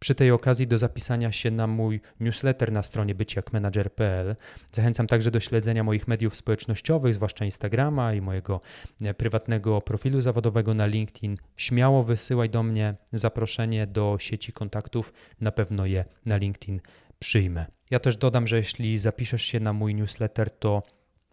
przy 0.00 0.14
tej 0.14 0.30
okazji 0.30 0.66
do 0.66 0.78
zapisania 0.78 1.32
się 1.32 1.50
na 1.50 1.66
mój 1.66 2.00
newsletter 2.20 2.72
na 2.72 2.82
stronie 2.82 3.14
byciakmanager.pl. 3.14 4.36
Zachęcam 4.72 5.06
także 5.06 5.30
do 5.30 5.40
śledzenia 5.40 5.84
moich 5.84 6.08
mediów 6.08 6.36
społecznościowych, 6.36 7.14
zwłaszcza 7.14 7.44
Instagrama 7.44 8.14
i 8.14 8.20
mojego 8.20 8.60
e, 9.02 9.14
prywatnego 9.14 9.80
profilu 9.80 10.20
zawodowego 10.20 10.74
na 10.74 10.86
LinkedIn. 10.86 11.36
Śmiało 11.56 12.04
wysyłaj 12.04 12.50
do 12.50 12.62
mnie 12.62 12.94
zaproszenie 13.12 13.86
do 13.86 14.16
sieci 14.20 14.52
kontaktów, 14.52 15.12
na 15.40 15.52
pewno 15.52 15.86
je 15.86 16.04
na 16.26 16.36
LinkedIn 16.36 16.80
przyjmę. 17.18 17.66
Ja 17.90 17.98
też 17.98 18.16
dodam, 18.16 18.46
że 18.46 18.56
jeśli 18.56 18.98
zapiszesz 18.98 19.42
się 19.42 19.60
na 19.60 19.72
mój 19.72 19.94
newsletter, 19.94 20.50
to 20.50 20.82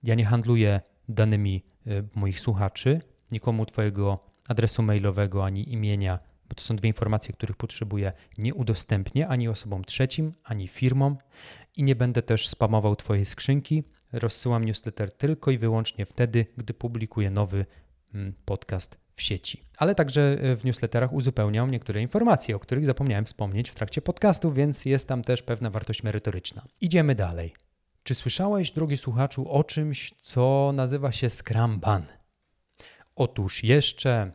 ja 0.03 0.15
nie 0.15 0.25
handluję 0.25 0.81
danymi 1.09 1.63
e, 1.87 2.03
moich 2.15 2.39
słuchaczy, 2.39 3.01
nikomu 3.31 3.65
Twojego 3.65 4.19
adresu 4.47 4.83
mailowego 4.83 5.45
ani 5.45 5.73
imienia 5.73 6.19
bo 6.49 6.55
to 6.55 6.63
są 6.63 6.75
dwie 6.75 6.87
informacje, 6.87 7.33
których 7.33 7.57
potrzebuję, 7.57 8.11
nie 8.37 8.53
udostępnię 8.53 9.27
ani 9.27 9.47
osobom 9.47 9.83
trzecim, 9.85 10.31
ani 10.43 10.67
firmom 10.67 11.17
i 11.75 11.83
nie 11.83 11.95
będę 11.95 12.21
też 12.21 12.47
spamował 12.47 12.95
Twojej 12.95 13.25
skrzynki. 13.25 13.83
Rozsyłam 14.13 14.65
newsletter 14.65 15.11
tylko 15.11 15.51
i 15.51 15.57
wyłącznie 15.57 16.05
wtedy, 16.05 16.45
gdy 16.57 16.73
publikuję 16.73 17.29
nowy 17.29 17.65
mm, 18.13 18.33
podcast 18.45 18.97
w 19.11 19.21
sieci. 19.21 19.61
Ale 19.77 19.95
także 19.95 20.37
w 20.57 20.65
newsletterach 20.65 21.13
uzupełniam 21.13 21.71
niektóre 21.71 22.01
informacje, 22.01 22.55
o 22.55 22.59
których 22.59 22.85
zapomniałem 22.85 23.25
wspomnieć 23.25 23.69
w 23.69 23.75
trakcie 23.75 24.01
podcastu, 24.01 24.53
więc 24.53 24.85
jest 24.85 25.07
tam 25.07 25.21
też 25.21 25.43
pewna 25.43 25.69
wartość 25.69 26.03
merytoryczna. 26.03 26.65
Idziemy 26.81 27.15
dalej. 27.15 27.53
Czy 28.03 28.15
słyszałeś, 28.15 28.71
drogi 28.71 28.97
słuchaczu, 28.97 29.51
o 29.51 29.63
czymś, 29.63 30.13
co 30.21 30.71
nazywa 30.75 31.11
się 31.11 31.29
Scramban? 31.29 32.05
Otóż 33.15 33.63
jeszcze 33.63 34.31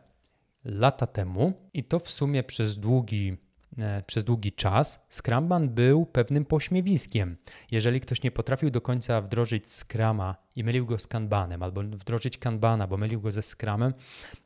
lata 0.65 1.07
temu, 1.07 1.53
i 1.73 1.83
to 1.83 1.99
w 1.99 2.09
sumie 2.09 2.43
przez 2.43 2.77
długi, 2.77 3.37
e, 3.77 4.03
przez 4.07 4.23
długi 4.23 4.51
czas, 4.51 5.05
Scramban 5.09 5.69
był 5.69 6.05
pewnym 6.05 6.45
pośmiewiskiem. 6.45 7.37
Jeżeli 7.71 8.01
ktoś 8.01 8.23
nie 8.23 8.31
potrafił 8.31 8.69
do 8.69 8.81
końca 8.81 9.21
wdrożyć 9.21 9.73
Scrama 9.73 10.35
i 10.55 10.63
mylił 10.63 10.85
go 10.85 10.99
z 10.99 11.07
Kanbanem, 11.07 11.63
albo 11.63 11.81
wdrożyć 11.81 12.37
Kanbana, 12.37 12.87
bo 12.87 12.97
mylił 12.97 13.21
go 13.21 13.31
ze 13.31 13.41
Scramem, 13.41 13.93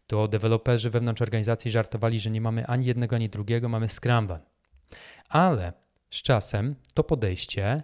to 0.08 0.28
deweloperzy 0.28 0.90
wewnątrz 0.90 1.22
organizacji 1.22 1.72
żartowali, 1.72 2.20
że 2.20 2.30
nie 2.30 2.42
mamy 2.42 2.68
ani 2.68 2.86
jednego, 2.86 3.16
ani 3.16 3.30
drugiego, 3.30 3.70
mamy 3.70 3.88
Scramban. 3.90 4.40
Ale 5.30 5.74
z 6.12 6.22
czasem 6.22 6.76
to 6.94 7.04
podejście 7.04 7.84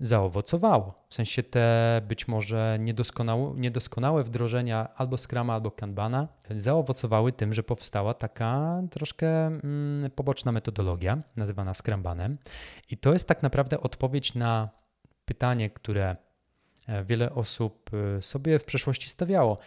zaowocowało. 0.00 1.04
W 1.08 1.14
sensie 1.14 1.42
te 1.42 2.00
być 2.08 2.28
może 2.28 2.76
niedoskonałe, 2.80 3.52
niedoskonałe 3.56 4.24
wdrożenia 4.24 4.88
albo 4.96 5.16
Scrama, 5.16 5.54
albo 5.54 5.70
Kanbana 5.70 6.28
zaowocowały 6.50 7.32
tym, 7.32 7.54
że 7.54 7.62
powstała 7.62 8.14
taka 8.14 8.82
troszkę 8.90 9.46
mm, 9.46 10.10
poboczna 10.10 10.52
metodologia 10.52 11.18
nazywana 11.36 11.74
Scrambanem. 11.74 12.38
I 12.90 12.96
to 12.96 13.12
jest 13.12 13.28
tak 13.28 13.42
naprawdę 13.42 13.80
odpowiedź 13.80 14.34
na 14.34 14.68
pytanie, 15.24 15.70
które 15.70 16.16
e, 16.86 17.04
wiele 17.04 17.34
osób 17.34 17.90
e, 18.18 18.22
sobie 18.22 18.58
w 18.58 18.64
przeszłości 18.64 19.08
stawiało. 19.08 19.58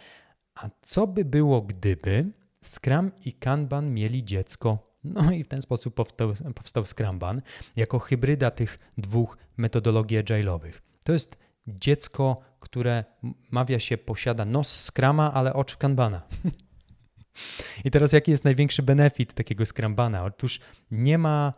A 0.54 0.68
co 0.82 1.06
by 1.06 1.24
było, 1.24 1.62
gdyby 1.62 2.24
Scrum 2.62 3.10
i 3.24 3.32
Kanban 3.32 3.94
mieli 3.94 4.24
dziecko? 4.24 4.93
No 5.04 5.32
i 5.32 5.44
w 5.44 5.48
ten 5.48 5.62
sposób 5.62 5.94
powstał, 5.94 6.32
powstał 6.54 6.84
Scrumban 6.86 7.40
jako 7.76 7.98
hybryda 7.98 8.50
tych 8.50 8.78
dwóch 8.98 9.38
metodologii 9.56 10.18
agile'owych. 10.18 10.72
To 11.04 11.12
jest 11.12 11.38
dziecko, 11.66 12.36
które 12.60 13.04
mawia 13.50 13.78
się 13.78 13.98
posiada 13.98 14.44
nos 14.44 14.84
Scrama, 14.84 15.34
ale 15.34 15.54
oczy 15.54 15.76
Kanbana. 15.76 16.22
I 17.84 17.90
teraz 17.90 18.12
jaki 18.12 18.30
jest 18.30 18.44
największy 18.44 18.82
benefit 18.82 19.34
takiego 19.34 19.66
Scrambana? 19.66 20.24
Otóż 20.24 20.60
nie 20.90 21.18
ma 21.18 21.52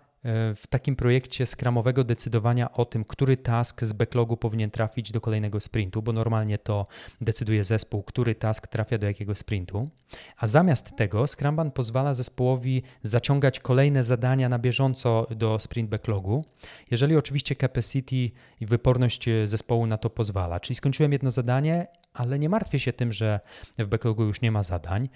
w 0.57 0.62
takim 0.68 0.97
projekcie 0.97 1.47
skramowego 1.47 2.05
decydowania 2.05 2.72
o 2.72 2.85
tym, 2.85 3.05
który 3.05 3.37
task 3.37 3.85
z 3.85 3.93
backlogu 3.93 4.37
powinien 4.37 4.70
trafić 4.70 5.12
do 5.12 5.20
kolejnego 5.20 5.61
sprintu, 5.61 6.03
bo 6.03 6.12
normalnie 6.12 6.59
to 6.59 6.87
decyduje 7.20 7.64
zespół, 7.64 8.03
który 8.03 8.35
task 8.35 8.66
trafia 8.66 8.99
do 8.99 9.07
jakiego 9.07 9.35
sprintu. 9.35 9.91
A 10.39 10.47
zamiast 10.47 10.97
tego 10.97 11.27
Scrumban 11.27 11.70
pozwala 11.70 12.14
zespołowi 12.14 12.83
zaciągać 13.03 13.61
kolejne 13.61 14.05
zadania 14.05 14.49
na 14.49 14.59
bieżąco 14.59 15.27
do 15.31 15.59
sprint 15.59 15.91
backlogu, 15.91 16.45
jeżeli 16.91 17.16
oczywiście 17.16 17.57
capacity 17.57 18.31
i 18.61 18.66
wyporność 18.66 19.29
zespołu 19.45 19.87
na 19.87 19.99
to 19.99 20.11
pozwala. 20.11 20.61
Czyli 20.61 20.74
skończyłem 20.74 21.12
jedno 21.12 21.31
zadanie, 21.31 21.87
ale 22.17 22.39
nie 22.39 22.49
martwię 22.49 22.79
się 22.79 22.93
tym, 22.93 23.12
że 23.12 23.41
w 23.79 23.87
backlogu 23.87 24.25
już 24.25 24.41
nie 24.41 24.53
ma 24.53 24.62
zadań, 24.62 25.09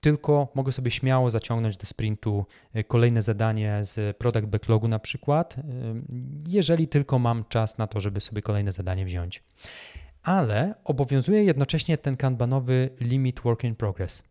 tylko 0.00 0.48
mogę 0.54 0.72
sobie 0.72 0.90
śmiało 0.90 1.30
zaciągnąć 1.30 1.76
do 1.76 1.86
sprintu 1.86 2.46
e, 2.72 2.84
kolejne 2.84 3.22
zadanie 3.22 3.78
z 3.82 4.16
product 4.16 4.46
backlogu 4.46 4.88
na 4.88 4.98
przykład, 4.98 5.58
e, 5.58 5.62
jeżeli 6.48 6.88
tylko 6.88 7.18
mam 7.18 7.44
czas 7.48 7.78
na 7.78 7.86
to, 7.86 8.00
żeby 8.00 8.20
sobie 8.20 8.42
kolejne 8.42 8.72
zadanie 8.72 9.04
wziąć. 9.04 9.42
Ale 10.22 10.74
obowiązuje 10.84 11.44
jednocześnie 11.44 11.98
ten 11.98 12.16
kanbanowy 12.16 12.90
limit 13.00 13.40
work 13.40 13.64
in 13.64 13.74
progress 13.74 14.22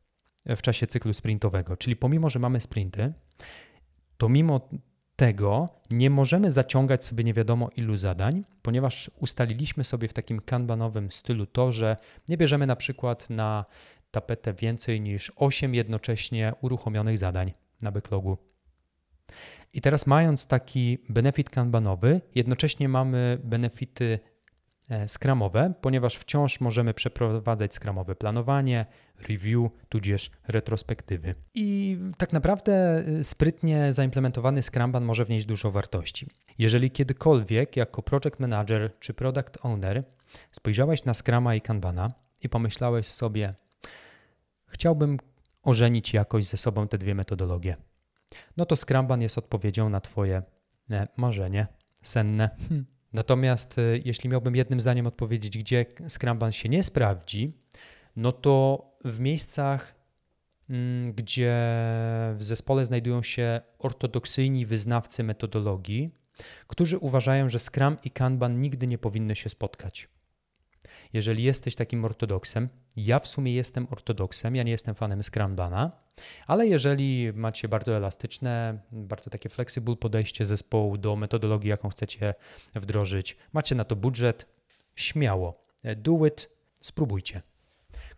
w 0.45 0.61
czasie 0.61 0.87
cyklu 0.87 1.13
sprintowego, 1.13 1.77
czyli 1.77 1.95
pomimo, 1.95 2.29
że 2.29 2.39
mamy 2.39 2.61
sprinty, 2.61 3.13
to 4.17 4.29
mimo 4.29 4.69
tego 5.17 5.69
nie 5.91 6.09
możemy 6.09 6.51
zaciągać 6.51 7.05
sobie 7.05 7.23
nie 7.23 7.33
wiadomo 7.33 7.69
ilu 7.75 7.95
zadań, 7.95 8.43
ponieważ 8.61 9.11
ustaliliśmy 9.19 9.83
sobie 9.83 10.07
w 10.07 10.13
takim 10.13 10.41
kanbanowym 10.41 11.11
stylu 11.11 11.45
to, 11.45 11.71
że 11.71 11.97
nie 12.29 12.37
bierzemy 12.37 12.67
na 12.67 12.75
przykład 12.75 13.29
na 13.29 13.65
tapetę 14.11 14.53
więcej 14.53 15.01
niż 15.01 15.31
8 15.35 15.75
jednocześnie 15.75 16.53
uruchomionych 16.61 17.17
zadań 17.17 17.51
na 17.81 17.91
backlogu. 17.91 18.37
I 19.73 19.81
teraz 19.81 20.07
mając 20.07 20.47
taki 20.47 20.97
benefit 21.09 21.49
kanbanowy, 21.49 22.21
jednocześnie 22.35 22.89
mamy 22.89 23.37
benefity 23.43 24.19
skramowe, 25.07 25.73
ponieważ 25.81 26.15
wciąż 26.15 26.59
możemy 26.59 26.93
przeprowadzać 26.93 27.73
skramowe 27.75 28.15
planowanie, 28.15 28.85
review, 29.29 29.71
tudzież 29.89 30.31
retrospektywy. 30.47 31.35
I 31.53 31.97
tak 32.17 32.33
naprawdę 32.33 33.03
e, 33.07 33.23
sprytnie 33.23 33.93
zaimplementowany 33.93 34.61
Scrumban 34.63 35.05
może 35.05 35.25
wnieść 35.25 35.45
dużo 35.45 35.71
wartości. 35.71 36.27
Jeżeli 36.57 36.91
kiedykolwiek 36.91 37.77
jako 37.77 38.03
project 38.03 38.39
manager 38.39 38.99
czy 38.99 39.13
product 39.13 39.57
owner 39.65 40.03
spojrzałeś 40.51 41.05
na 41.05 41.13
Scrama 41.13 41.55
i 41.55 41.61
Kanbana 41.61 42.11
i 42.43 42.49
pomyślałeś 42.49 43.07
sobie, 43.07 43.53
chciałbym 44.67 45.17
ożenić 45.63 46.13
jakoś 46.13 46.45
ze 46.45 46.57
sobą 46.57 46.87
te 46.87 46.97
dwie 46.97 47.15
metodologie, 47.15 47.77
no 48.57 48.65
to 48.65 48.75
Scrumban 48.75 49.21
jest 49.21 49.37
odpowiedzią 49.37 49.89
na 49.89 50.01
Twoje 50.01 50.41
e, 50.91 51.07
marzenie 51.17 51.67
senne. 52.01 52.49
Hmm. 52.69 52.96
Natomiast 53.17 53.79
e, 53.79 53.81
jeśli 54.05 54.29
miałbym 54.29 54.55
jednym 54.55 54.81
zdaniem 54.81 55.07
odpowiedzieć, 55.07 55.57
gdzie 55.57 55.85
Scrumban 56.09 56.51
się 56.51 56.69
nie 56.69 56.83
sprawdzi, 56.83 57.51
no 58.15 58.31
to 58.31 58.83
w 59.05 59.19
miejscach, 59.19 59.95
mm, 60.69 61.13
gdzie 61.13 61.53
w 62.35 62.39
zespole 62.39 62.85
znajdują 62.85 63.23
się 63.23 63.61
ortodoksyjni 63.79 64.65
wyznawcy 64.65 65.23
metodologii, 65.23 66.09
którzy 66.67 66.97
uważają, 66.97 67.49
że 67.49 67.59
Scrum 67.59 67.97
i 68.03 68.11
Kanban 68.11 68.61
nigdy 68.61 68.87
nie 68.87 68.97
powinny 68.97 69.35
się 69.35 69.49
spotkać 69.49 70.09
jeżeli 71.13 71.43
jesteś 71.43 71.75
takim 71.75 72.05
ortodoksem, 72.05 72.69
ja 72.95 73.19
w 73.19 73.27
sumie 73.27 73.53
jestem 73.53 73.87
ortodoksem, 73.91 74.55
ja 74.55 74.63
nie 74.63 74.71
jestem 74.71 74.95
fanem 74.95 75.23
Scrambana, 75.23 75.91
ale 76.47 76.67
jeżeli 76.67 77.33
macie 77.33 77.67
bardzo 77.67 77.97
elastyczne, 77.97 78.79
bardzo 78.91 79.29
takie 79.29 79.49
flexible 79.49 79.95
podejście 79.95 80.45
zespołu 80.45 80.97
do 80.97 81.15
metodologii, 81.15 81.69
jaką 81.69 81.89
chcecie 81.89 82.33
wdrożyć, 82.75 83.37
macie 83.53 83.75
na 83.75 83.85
to 83.85 83.95
budżet, 83.95 84.45
śmiało, 84.95 85.63
do 85.95 86.25
it, 86.25 86.49
spróbujcie. 86.81 87.41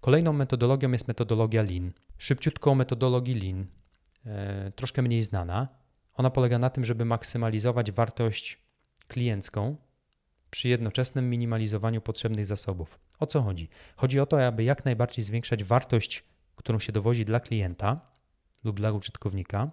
Kolejną 0.01 0.33
metodologią 0.33 0.91
jest 0.91 1.07
metodologia 1.07 1.63
Lean. 1.63 1.91
Szybciutko 2.17 2.71
o 2.71 2.75
metodologii 2.75 3.35
Lean, 3.35 3.67
e, 4.25 4.71
troszkę 4.71 5.01
mniej 5.01 5.23
znana. 5.23 5.67
Ona 6.13 6.29
polega 6.29 6.59
na 6.59 6.69
tym, 6.69 6.85
żeby 6.85 7.05
maksymalizować 7.05 7.91
wartość 7.91 8.59
kliencką 9.07 9.75
przy 10.49 10.69
jednoczesnym 10.69 11.29
minimalizowaniu 11.29 12.01
potrzebnych 12.01 12.45
zasobów. 12.45 12.99
O 13.19 13.27
co 13.27 13.41
chodzi? 13.41 13.69
Chodzi 13.95 14.19
o 14.19 14.25
to, 14.25 14.45
aby 14.47 14.63
jak 14.63 14.85
najbardziej 14.85 15.23
zwiększać 15.23 15.63
wartość, 15.63 16.23
którą 16.55 16.79
się 16.79 16.91
dowozi 16.91 17.25
dla 17.25 17.39
klienta 17.39 18.01
lub 18.63 18.77
dla 18.77 18.91
użytkownika, 18.91 19.71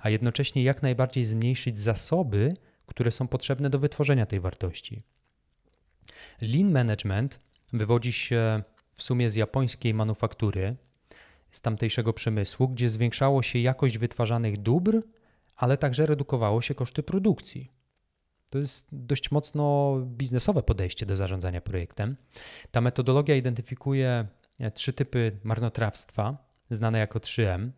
a 0.00 0.10
jednocześnie 0.10 0.62
jak 0.62 0.82
najbardziej 0.82 1.24
zmniejszyć 1.24 1.78
zasoby, 1.78 2.52
które 2.86 3.10
są 3.10 3.28
potrzebne 3.28 3.70
do 3.70 3.78
wytworzenia 3.78 4.26
tej 4.26 4.40
wartości. 4.40 5.00
Lean 6.40 6.70
Management 6.70 7.40
wywodzi 7.72 8.12
się 8.12 8.62
w 8.94 9.02
sumie 9.02 9.30
z 9.30 9.34
japońskiej 9.34 9.94
manufaktury, 9.94 10.76
z 11.50 11.60
tamtejszego 11.60 12.12
przemysłu, 12.12 12.68
gdzie 12.68 12.88
zwiększało 12.88 13.42
się 13.42 13.58
jakość 13.58 13.98
wytwarzanych 13.98 14.56
dóbr, 14.56 15.02
ale 15.56 15.76
także 15.76 16.06
redukowało 16.06 16.62
się 16.62 16.74
koszty 16.74 17.02
produkcji. 17.02 17.70
To 18.50 18.58
jest 18.58 18.88
dość 18.92 19.30
mocno 19.30 19.96
biznesowe 20.06 20.62
podejście 20.62 21.06
do 21.06 21.16
zarządzania 21.16 21.60
projektem. 21.60 22.16
Ta 22.70 22.80
metodologia 22.80 23.36
identyfikuje 23.36 24.26
e, 24.58 24.70
trzy 24.70 24.92
typy 24.92 25.36
marnotrawstwa, 25.44 26.36
znane 26.70 26.98
jako 26.98 27.18
3M. 27.18 27.70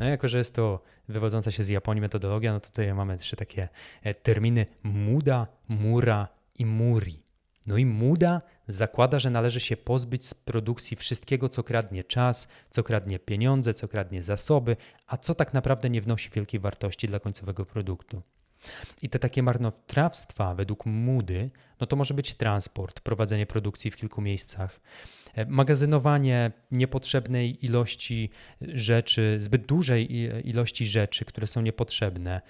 No 0.00 0.06
jako, 0.06 0.28
że 0.28 0.38
jest 0.38 0.54
to 0.54 0.82
wywodząca 1.08 1.50
się 1.50 1.62
z 1.62 1.68
Japonii 1.68 2.00
metodologia, 2.00 2.52
no 2.52 2.60
to 2.60 2.66
tutaj 2.66 2.94
mamy 2.94 3.18
trzy 3.18 3.36
takie 3.36 3.68
e, 4.02 4.14
terminy 4.14 4.66
muda, 4.82 5.46
mura 5.68 6.28
i 6.54 6.66
muri. 6.66 7.24
No 7.66 7.76
i 7.76 7.86
muda 7.86 8.42
zakłada, 8.68 9.18
że 9.18 9.30
należy 9.30 9.60
się 9.60 9.76
pozbyć 9.76 10.26
z 10.26 10.34
produkcji 10.34 10.96
wszystkiego, 10.96 11.48
co 11.48 11.62
kradnie 11.62 12.04
czas, 12.04 12.48
co 12.70 12.82
kradnie 12.82 13.18
pieniądze, 13.18 13.74
co 13.74 13.88
kradnie 13.88 14.22
zasoby, 14.22 14.76
a 15.06 15.16
co 15.16 15.34
tak 15.34 15.54
naprawdę 15.54 15.90
nie 15.90 16.00
wnosi 16.00 16.30
wielkiej 16.30 16.60
wartości 16.60 17.06
dla 17.06 17.20
końcowego 17.20 17.66
produktu. 17.66 18.22
I 19.02 19.08
te 19.08 19.18
takie 19.18 19.42
marnotrawstwa 19.42 20.54
według 20.54 20.86
Moody, 20.86 21.50
no 21.80 21.86
to 21.86 21.96
może 21.96 22.14
być 22.14 22.34
transport, 22.34 23.00
prowadzenie 23.00 23.46
produkcji 23.46 23.90
w 23.90 23.96
kilku 23.96 24.20
miejscach, 24.22 24.80
e, 25.34 25.46
magazynowanie 25.46 26.52
niepotrzebnej 26.70 27.64
ilości 27.64 28.30
rzeczy, 28.60 29.38
zbyt 29.40 29.66
dużej 29.66 30.12
ilości 30.48 30.86
rzeczy, 30.86 31.24
które 31.24 31.46
są 31.46 31.60
niepotrzebne. 31.60 32.40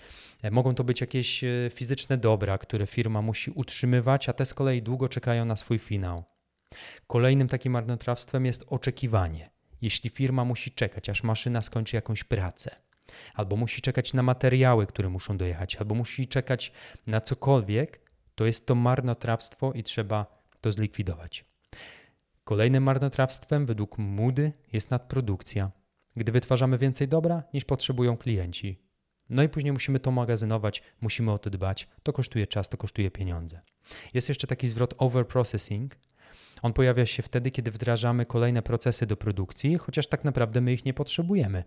E, 0.43 0.51
mogą 0.51 0.75
to 0.75 0.85
być 0.85 1.01
jakieś 1.01 1.45
e, 1.45 1.71
fizyczne 1.71 2.19
dobra, 2.19 2.59
które 2.59 2.87
firma 2.87 3.23
musi 3.23 3.51
utrzymywać, 3.51 4.29
a 4.29 4.33
te 4.33 4.47
z 4.47 4.55
kolei 4.55 4.83
długo 4.83 5.09
czekają 5.09 5.45
na 5.45 5.57
swój 5.57 5.79
finał. 5.79 6.25
Kolejnym 7.07 7.49
takim 7.49 7.73
marnotrawstwem 7.73 8.47
jest 8.47 8.65
oczekiwanie. 8.69 9.51
jeśli 9.83 10.11
firma 10.11 10.45
musi 10.45 10.71
czekać, 10.71 11.09
aż 11.09 11.23
maszyna 11.23 11.63
skończy 11.63 11.97
jakąś 11.97 12.25
pracę, 12.25 12.77
albo 13.35 13.57
musi 13.57 13.83
czekać 13.83 14.15
na 14.15 14.23
materiały, 14.23 14.87
które 14.87 15.09
muszą 15.09 15.37
dojechać, 15.37 15.77
albo 15.77 15.95
musi 15.95 16.29
czekać 16.29 16.73
na 17.07 17.21
cokolwiek, 17.21 18.01
to 18.35 18.47
jest 18.47 18.67
to 18.67 18.75
marnotrawstwo 18.75 19.73
i 19.73 19.83
trzeba 19.83 20.45
to 20.61 20.73
zlikwidować. 20.73 21.45
Kolejnym 22.45 22.83
marnotrawstwem 22.83 23.67
według 23.67 23.99
Moody 23.99 24.53
jest 24.73 24.91
nadprodukcja, 24.91 25.71
gdy 26.17 26.33
wytwarzamy 26.33 26.79
więcej 26.79 27.09
dobra 27.09 27.43
niż 27.55 27.65
potrzebują 27.65 28.17
klienci. 28.17 28.85
No 29.31 29.43
i 29.43 29.49
później 29.49 29.73
musimy 29.73 30.01
to 30.01 30.11
magazynować, 30.11 30.83
musimy 31.01 31.33
o 31.33 31.39
to 31.39 31.51
dbać. 31.51 31.89
To 32.03 32.13
kosztuje 32.13 32.47
czas, 32.47 32.69
to 32.69 32.77
kosztuje 32.77 33.11
pieniądze. 33.11 33.61
Jest 34.15 34.29
jeszcze 34.29 34.47
taki 34.47 34.67
zwrot 34.67 34.95
overprocessing. 34.99 35.97
On 36.63 36.73
pojawia 36.73 37.07
się 37.07 37.23
wtedy, 37.23 37.51
kiedy 37.51 37.71
wdrażamy 37.71 38.27
kolejne 38.27 38.63
procesy 38.63 39.07
do 39.07 39.17
produkcji, 39.17 39.79
chociaż 39.79 40.07
tak 40.07 40.25
naprawdę 40.25 40.61
my 40.61 40.73
ich 40.73 40.85
nie 40.85 40.95
potrzebujemy. 40.95 41.65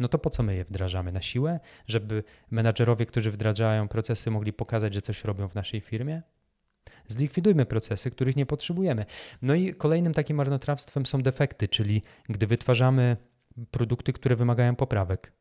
No 0.00 0.08
to 0.08 0.18
po 0.18 0.30
co 0.30 0.42
my 0.42 0.54
je 0.56 0.64
wdrażamy? 0.64 1.12
Na 1.12 1.22
siłę? 1.22 1.60
Żeby 1.86 2.24
menadżerowie, 2.50 3.06
którzy 3.06 3.30
wdrażają 3.30 3.88
procesy, 3.88 4.30
mogli 4.30 4.52
pokazać, 4.52 4.94
że 4.94 5.02
coś 5.02 5.24
robią 5.24 5.48
w 5.48 5.54
naszej 5.54 5.80
firmie? 5.80 6.22
Zlikwidujmy 7.08 7.66
procesy, 7.66 8.10
których 8.10 8.36
nie 8.36 8.46
potrzebujemy. 8.46 9.04
No 9.42 9.54
i 9.54 9.74
kolejnym 9.74 10.14
takim 10.14 10.36
marnotrawstwem 10.36 11.06
są 11.06 11.22
defekty, 11.22 11.68
czyli 11.68 12.02
gdy 12.28 12.46
wytwarzamy 12.46 13.16
produkty, 13.70 14.12
które 14.12 14.36
wymagają 14.36 14.76
poprawek, 14.76 15.32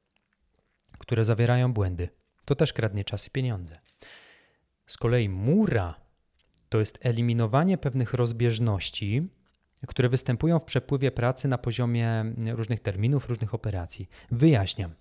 które 0.98 1.26
zawierają 1.26 1.74
błędy. 1.74 2.10
To 2.46 2.56
też 2.56 2.74
kradnie 2.74 3.04
czas 3.04 3.28
i 3.28 3.32
pieniądze. 3.32 3.80
Z 4.86 4.98
kolei 4.98 5.30
mura 5.30 5.96
to 6.70 6.80
jest 6.80 7.06
eliminowanie 7.06 7.78
pewnych 7.78 8.14
rozbieżności, 8.14 9.30
które 9.88 10.10
występują 10.10 10.60
w 10.60 10.64
przepływie 10.64 11.12
pracy 11.12 11.48
na 11.48 11.58
poziomie 11.58 12.34
różnych 12.52 12.80
terminów, 12.80 13.30
różnych 13.30 13.54
operacji. 13.54 14.10
Wyjaśniam. 14.32 14.92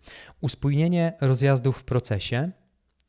Uspójnienie 0.41 1.13
rozjazdów 1.21 1.79
w 1.79 1.85
procesie, 1.85 2.51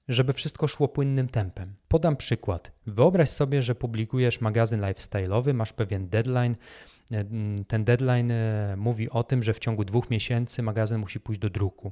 żeby 0.08 0.34
wszystko 0.34 0.68
szło 0.68 0.88
płynnym 0.88 1.30
tempem. 1.30 1.76
Podam 1.88 2.16
przykład. 2.16 2.72
Wyobraź 2.88 3.30
sobie, 3.30 3.62
że 3.62 3.76
publikujesz 3.76 4.42
magazyn 4.42 4.82
lifestyle'owy, 4.82 5.54
masz 5.54 5.74
pewien 5.74 6.10
deadline. 6.10 6.56
Ten 7.68 7.84
deadline 7.84 8.32
e, 8.32 8.76
mówi 8.78 9.10
o 9.10 9.24
tym, 9.24 9.44
że 9.44 9.54
w 9.54 9.60
ciągu 9.60 9.86
dwóch 9.86 10.10
miesięcy 10.10 10.64
magazyn 10.64 11.00
musi 11.00 11.20
pójść 11.20 11.42
do 11.42 11.50
druku. 11.50 11.92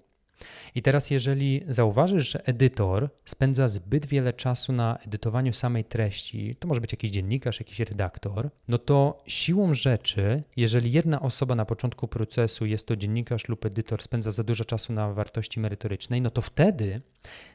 I 0.76 0.82
teraz, 0.82 1.10
jeżeli 1.10 1.62
zauważysz, 1.68 2.32
że 2.32 2.46
edytor 2.46 3.10
spędza 3.26 3.68
zbyt 3.68 4.06
wiele 4.06 4.34
czasu 4.34 4.74
na 4.74 4.98
edytowaniu 4.98 5.54
samej 5.54 5.86
treści, 5.86 6.56
to 6.60 6.68
może 6.68 6.82
być 6.82 6.94
jakiś 6.94 7.12
dziennikarz, 7.12 7.60
jakiś 7.60 7.80
redaktor, 7.80 8.50
no 8.68 8.78
to 8.78 9.24
siłą 9.28 9.74
rzeczy, 9.74 10.44
jeżeli 10.56 10.92
jedna 10.92 11.22
osoba 11.22 11.56
na 11.56 11.66
początku 11.66 12.08
procesu, 12.08 12.66
jest 12.66 12.88
to 12.88 12.96
dziennikarz 12.96 13.50
lub 13.50 13.66
edytor, 13.66 14.02
spędza 14.02 14.32
za 14.32 14.44
dużo 14.44 14.66
czasu 14.66 14.94
na 14.94 15.14
wartości 15.14 15.60
merytorycznej, 15.60 16.22
no 16.22 16.30
to 16.30 16.42
wtedy 16.42 17.02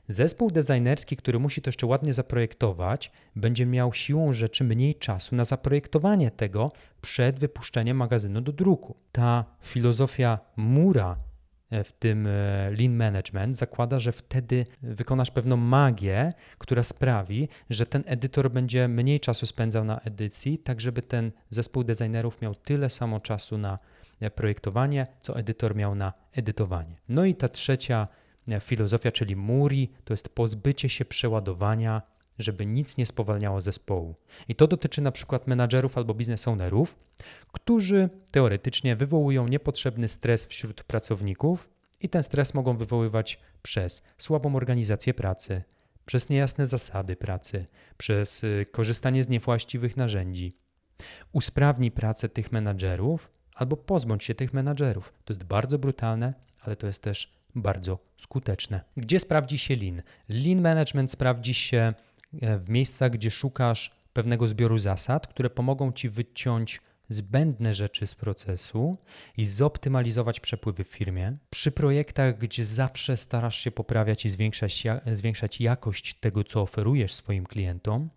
zespół 0.09 0.51
designerski, 0.51 1.17
który 1.17 1.39
musi 1.39 1.63
to 1.63 1.69
jeszcze 1.69 1.87
ładnie 1.87 2.13
zaprojektować, 2.13 3.13
będzie 3.37 3.67
miał 3.67 3.93
siłą 3.93 4.33
rzeczy 4.33 4.65
mniej 4.65 4.95
czasu 4.95 5.37
na 5.37 5.45
zaprojektowanie 5.45 6.31
tego 6.31 6.73
przed 7.01 7.41
wypuszczeniem 7.41 7.97
magazynu 7.97 8.41
do 8.41 8.53
druku. 8.53 8.97
Ta 9.13 9.45
filozofia 9.61 10.39
mura 10.57 11.17
w 11.71 11.93
tym 11.99 12.27
e, 12.27 12.31
lean 12.71 12.95
management 12.95 13.59
zakłada, 13.59 13.99
że 13.99 14.13
wtedy 14.13 14.67
wykonasz 14.83 15.31
pewną 15.31 15.57
magię, 15.57 16.33
która 16.59 16.83
sprawi, 16.83 17.49
że 17.71 17.87
ten 17.87 18.05
edytor 18.07 18.51
będzie 18.51 18.89
mniej 18.89 19.21
czasu 19.21 19.47
spędzał 19.47 19.85
na 19.85 20.01
edycji, 20.01 20.59
tak 20.59 20.81
żeby 20.81 21.03
ten 21.03 21.33
zespół 21.51 21.85
designerów 21.85 22.43
miał 22.43 22.55
tyle 22.55 22.91
samo 22.91 23.21
czasu 23.21 23.59
na 23.59 23.79
e, 24.21 24.31
projektowanie, 24.31 25.07
co 25.21 25.39
edytor 25.39 25.77
miał 25.77 25.95
na 25.95 26.13
edytowanie. 26.33 26.97
No 27.09 27.25
i 27.25 27.35
ta 27.35 27.49
trzecia 27.49 28.09
filozofia, 28.61 29.13
czyli 29.13 29.37
Muri, 29.37 29.93
to 30.05 30.13
jest 30.13 30.29
pozbycie 30.29 30.89
się 30.89 31.05
przeładowania 31.05 32.03
żeby 32.39 32.67
nic 32.67 32.97
nie 32.97 33.07
spowalniało 33.07 33.61
zespołu. 33.61 34.15
I 34.49 34.55
to 34.55 34.67
dotyczy 34.67 35.01
na 35.03 35.13
przykład 35.13 35.47
menadżerów 35.47 35.99
albo 35.99 36.15
biznes 36.15 36.49
ownerów, 36.49 36.99
którzy 37.53 38.09
teoretycznie 38.31 38.97
wywołują 38.97 39.49
niepotrzebny 39.49 40.09
stres 40.09 40.47
wśród 40.47 40.83
pracowników 40.83 41.69
i 42.01 42.09
ten 42.09 42.23
stres 42.23 42.55
mogą 42.55 42.77
wywoływać 42.77 43.41
przez 43.63 44.03
słabą 44.19 44.57
organizację 44.57 45.15
pracy, 45.15 45.63
przez 46.05 46.29
niejasne 46.29 46.67
zasady 46.67 47.17
pracy, 47.17 47.67
przez 47.99 48.45
y, 48.45 48.67
korzystanie 48.73 49.25
z 49.25 49.29
niewłaściwych 49.29 49.97
narzędzi. 49.97 50.57
Usprawnij 51.33 51.91
pracę 51.91 52.29
tych 52.29 52.53
menadżerów 52.53 53.31
albo 53.55 53.77
pozbądź 53.77 54.25
się 54.25 54.35
tych 54.35 54.53
menadżerów. 54.53 55.13
To 55.25 55.33
jest 55.33 55.45
bardzo 55.45 55.79
brutalne, 55.79 56.35
ale 56.61 56.77
to 56.77 56.87
jest 56.87 57.03
też 57.03 57.39
bardzo 57.55 57.99
skuteczne. 58.17 58.81
Gdzie 58.97 59.21
sprawdzi 59.21 59.59
się 59.59 59.77
lean? 59.77 60.03
Lean 60.29 60.61
management 60.61 61.11
sprawdzi 61.11 61.55
się 61.55 61.95
w 62.33 62.69
miejscach, 62.69 63.11
gdzie 63.13 63.31
szukasz 63.31 63.91
pewnego 64.13 64.49
zbioru 64.49 64.79
zasad, 64.79 65.27
które 65.27 65.51
pomogą 65.51 65.93
ci 65.93 66.09
wyciąć 66.09 66.81
zbędne 67.09 67.75
rzeczy 67.75 68.07
z 68.07 68.15
procesu 68.15 68.99
i 69.37 69.47
zoptymalizować 69.47 70.41
przepływy 70.41 70.85
w 70.85 70.89
firmie. 70.89 71.37
Przy 71.51 71.73
projektach, 71.73 72.39
gdzie 72.39 72.65
zawsze 72.65 73.17
starasz 73.17 73.59
się 73.59 73.71
poprawiać 73.71 74.25
i 74.25 74.29
zwiększać, 74.29 74.85
zwiększać 75.13 75.61
jakość 75.61 76.15
tego, 76.15 76.45
co 76.45 76.63
oferujesz 76.63 77.15
swoim 77.15 77.47
klientom. 77.47 78.11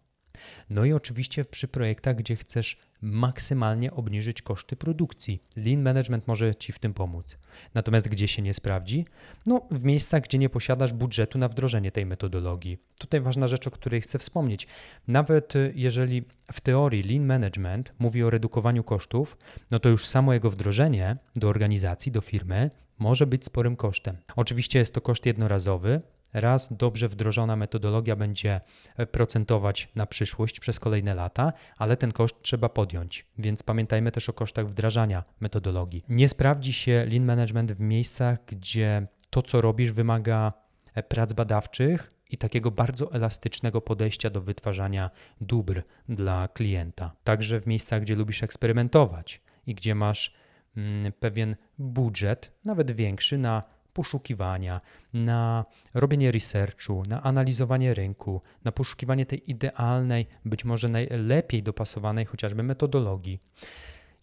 No 0.70 0.86
i 0.86 0.94
oczywiście 0.94 1.46
przy 1.46 1.68
projektach, 1.68 2.16
gdzie 2.16 2.36
chcesz 2.36 2.78
maksymalnie 3.02 3.92
obniżyć 3.92 4.42
koszty 4.42 4.76
produkcji. 4.76 5.44
Lean 5.56 5.82
Management 5.82 6.28
może 6.28 6.56
Ci 6.56 6.72
w 6.72 6.80
tym 6.80 6.94
pomóc. 6.94 7.38
Natomiast 7.74 8.10
gdzie 8.10 8.28
się 8.28 8.42
nie 8.42 8.54
sprawdzi? 8.54 9.06
No, 9.46 9.68
w 9.72 9.84
miejscach, 9.84 10.24
gdzie 10.24 10.38
nie 10.38 10.50
posiadasz 10.50 10.94
budżetu 10.94 11.38
na 11.38 11.48
wdrożenie 11.48 11.92
tej 11.92 12.06
metodologii. 12.06 12.78
Tutaj 13.00 13.22
ważna 13.22 13.48
rzecz, 13.48 13.68
o 13.68 13.72
której 13.72 14.02
chcę 14.02 14.20
wspomnieć. 14.20 14.68
Nawet 15.08 15.56
y, 15.56 15.74
jeżeli 15.76 16.24
w 16.54 16.62
teorii 16.62 17.04
Lean 17.04 17.26
Management 17.26 17.94
mówi 18.00 18.24
o 18.24 18.30
redukowaniu 18.30 18.84
kosztów, 18.84 19.38
no 19.72 19.80
to 19.80 19.90
już 19.90 20.08
samo 20.08 20.34
jego 20.34 20.52
wdrożenie 20.52 21.18
do 21.36 21.50
organizacji, 21.50 22.12
do 22.12 22.22
firmy 22.22 22.72
może 23.00 23.28
być 23.28 23.46
sporym 23.46 23.76
kosztem. 23.76 24.18
Oczywiście 24.36 24.80
jest 24.80 24.94
to 24.94 25.02
koszt 25.02 25.26
jednorazowy, 25.26 26.02
Raz 26.34 26.74
dobrze 26.74 27.10
wdrożona 27.10 27.56
metodologia 27.56 28.16
będzie 28.16 28.62
e, 28.98 29.06
procentować 29.06 29.90
na 29.96 30.06
przyszłość 30.06 30.60
przez 30.60 30.80
kolejne 30.80 31.16
lata, 31.16 31.54
ale 31.78 31.98
ten 31.98 32.12
koszt 32.12 32.36
trzeba 32.42 32.70
podjąć, 32.70 33.26
więc 33.38 33.64
pamiętajmy 33.64 34.12
też 34.12 34.30
o 34.30 34.34
kosztach 34.34 34.68
wdrażania 34.68 35.24
metodologii. 35.40 36.04
Nie 36.10 36.30
sprawdzi 36.30 36.74
się 36.74 37.06
lean 37.10 37.26
management 37.26 37.72
w 37.72 37.80
miejscach, 37.80 38.46
gdzie 38.46 39.08
to, 39.30 39.42
co 39.42 39.62
robisz, 39.62 39.92
wymaga 39.92 40.54
e, 40.96 41.04
prac 41.04 41.34
badawczych 41.34 42.14
i 42.30 42.38
takiego 42.38 42.72
bardzo 42.72 43.14
elastycznego 43.14 43.82
podejścia 43.82 44.30
do 44.30 44.42
wytwarzania 44.42 45.10
dóbr 45.42 45.84
dla 46.10 46.48
klienta. 46.48 47.12
Także 47.24 47.60
w 47.60 47.68
miejscach, 47.68 48.02
gdzie 48.02 48.16
lubisz 48.16 48.44
eksperymentować 48.44 49.42
i 49.68 49.76
gdzie 49.76 49.96
masz 49.96 50.34
mm, 50.78 51.14
pewien 51.14 51.56
budżet, 51.78 52.52
nawet 52.66 52.92
większy, 52.92 53.38
na 53.38 53.64
poszukiwania, 53.94 54.82
na 55.14 55.66
robienie 55.94 56.32
researchu, 56.32 57.04
na 57.08 57.24
analizowanie 57.24 57.94
rynku, 57.94 58.42
na 58.64 58.72
poszukiwanie 58.72 59.26
tej 59.26 59.52
idealnej, 59.52 60.28
być 60.46 60.66
może 60.66 60.90
najlepiej 60.90 61.64
dopasowanej 61.64 62.26
chociażby 62.26 62.64
metodologii. 62.64 63.40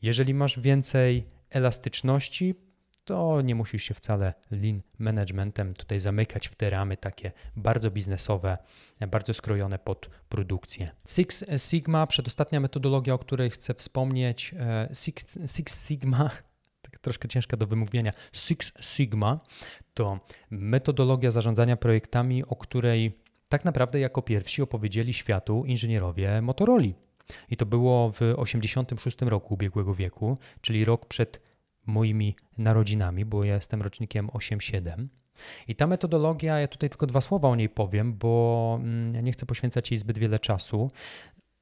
Jeżeli 0.02 0.34
masz 0.34 0.60
więcej 0.60 1.26
elastyczności, 1.50 2.54
to 3.04 3.40
nie 3.40 3.54
musisz 3.54 3.82
się 3.82 3.94
wcale 3.94 4.34
lean 4.50 4.82
managementem 4.98 5.74
tutaj 5.74 6.00
zamykać 6.00 6.48
w 6.48 6.54
te 6.54 6.70
ramy 6.70 6.96
takie 6.96 7.32
bardzo 7.56 7.90
biznesowe, 7.90 8.58
bardzo 9.08 9.34
skrojone 9.34 9.78
pod 9.78 10.10
produkcję. 10.28 10.90
Six 11.06 11.44
Sigma, 11.56 12.06
przedostatnia 12.06 12.60
metodologia, 12.60 13.14
o 13.14 13.18
której 13.18 13.50
chcę 13.50 13.74
wspomnieć. 13.74 14.54
E, 14.58 14.88
Six, 14.92 15.38
Six 15.46 15.88
Sigma 15.88 16.30
troszkę 17.08 17.28
ciężka 17.28 17.56
do 17.56 17.66
wymówienia, 17.66 18.12
Six 18.32 18.72
Sigma 18.80 19.40
to 19.94 20.20
metodologia 20.50 21.30
zarządzania 21.30 21.76
projektami, 21.76 22.44
o 22.44 22.56
której 22.56 23.18
tak 23.48 23.64
naprawdę 23.64 24.00
jako 24.00 24.22
pierwsi 24.22 24.62
opowiedzieli 24.62 25.14
światu 25.14 25.64
inżynierowie 25.64 26.42
Motorola. 26.42 26.92
I 27.50 27.56
to 27.56 27.66
było 27.66 28.10
w 28.10 28.18
1986 28.18 29.22
roku 29.22 29.54
ubiegłego 29.54 29.94
wieku, 29.94 30.38
czyli 30.60 30.84
rok 30.84 31.06
przed 31.06 31.40
moimi 31.86 32.36
narodzinami, 32.58 33.24
bo 33.24 33.44
ja 33.44 33.54
jestem 33.54 33.82
rocznikiem 33.82 34.30
87. 34.32 35.08
I 35.68 35.74
ta 35.74 35.86
metodologia, 35.86 36.60
ja 36.60 36.68
tutaj 36.68 36.90
tylko 36.90 37.06
dwa 37.06 37.20
słowa 37.20 37.48
o 37.48 37.56
niej 37.56 37.68
powiem, 37.68 38.14
bo 38.14 38.78
mm, 38.80 39.24
nie 39.24 39.32
chcę 39.32 39.46
poświęcać 39.46 39.90
jej 39.90 39.98
zbyt 39.98 40.18
wiele 40.18 40.38
czasu. 40.38 40.90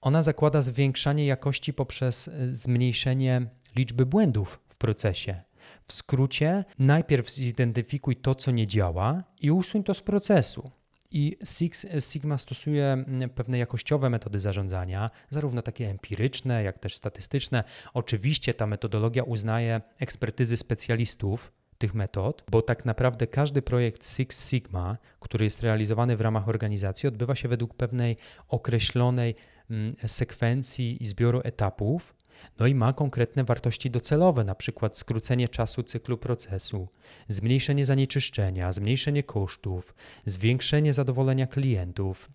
Ona 0.01 0.23
zakłada 0.23 0.63
zwiększanie 0.63 1.27
jakości 1.27 1.73
poprzez 1.75 2.29
y, 2.29 2.55
zmniejszenie 2.55 3.47
liczby 3.77 4.07
błędów 4.07 4.66
w 4.77 4.79
procesie. 4.79 5.43
W 5.85 5.93
skrócie, 5.93 6.65
najpierw 6.79 7.31
zidentyfikuj 7.31 8.17
to, 8.17 8.35
co 8.35 8.51
nie 8.51 8.67
działa 8.67 9.25
i 9.41 9.51
usuń 9.51 9.85
to 9.85 9.95
z 9.95 10.01
procesu. 10.01 10.71
I 11.11 11.37
Six 11.45 11.87
Sigma 12.01 12.39
stosuje 12.39 12.85
mm, 12.87 13.31
pewne 13.31 13.59
jakościowe 13.59 14.11
metody 14.11 14.41
zarządzania, 14.41 15.11
zarówno 15.31 15.63
takie 15.63 15.91
empiryczne, 15.91 16.63
jak 16.63 16.79
też 16.79 16.97
statystyczne. 16.97 17.65
Oczywiście 17.95 18.55
ta 18.55 18.67
metodologia 18.67 19.23
uznaje 19.23 19.81
ekspertyzy 19.99 20.57
specjalistów 20.57 21.53
tych 21.79 21.95
metod, 21.95 22.45
bo 22.51 22.63
tak 22.63 22.85
naprawdę 22.85 23.27
każdy 23.27 23.63
projekt 23.63 24.07
Six 24.07 24.51
Sigma, 24.51 24.97
który 25.21 25.45
jest 25.45 25.63
realizowany 25.63 26.17
w 26.17 26.21
ramach 26.21 26.49
organizacji, 26.49 27.09
odbywa 27.09 27.35
się 27.35 27.49
według 27.49 27.75
pewnej 27.75 28.17
określonej 28.49 29.35
mm, 29.71 29.95
sekwencji 30.07 31.03
i 31.03 31.07
zbioru 31.07 31.41
etapów, 31.45 32.16
no 32.59 32.67
i 32.67 32.75
ma 32.75 32.93
konkretne 32.93 33.45
wartości 33.45 33.91
docelowe, 33.91 34.45
na 34.45 34.55
przykład 34.55 34.99
skrócenie 34.99 35.49
czasu 35.49 35.83
cyklu 35.83 36.19
procesu, 36.19 36.89
zmniejszenie 37.29 37.87
zanieczyszczenia, 37.87 38.73
zmniejszenie 38.73 39.23
kosztów, 39.23 39.95
zwiększenie 40.27 40.93
zadowolenia 40.93 41.47
klientów 41.47 42.31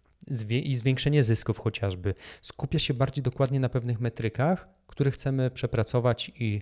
i 0.49 0.75
zwiększenie 0.75 1.23
zysków 1.23 1.57
chociażby. 1.57 2.13
Skupia 2.41 2.79
się 2.79 2.93
bardziej 2.93 3.23
dokładnie 3.23 3.59
na 3.59 3.69
pewnych 3.69 3.99
metrykach, 3.99 4.67
które 4.87 5.11
chcemy 5.11 5.51
przepracować 5.51 6.31
i 6.35 6.61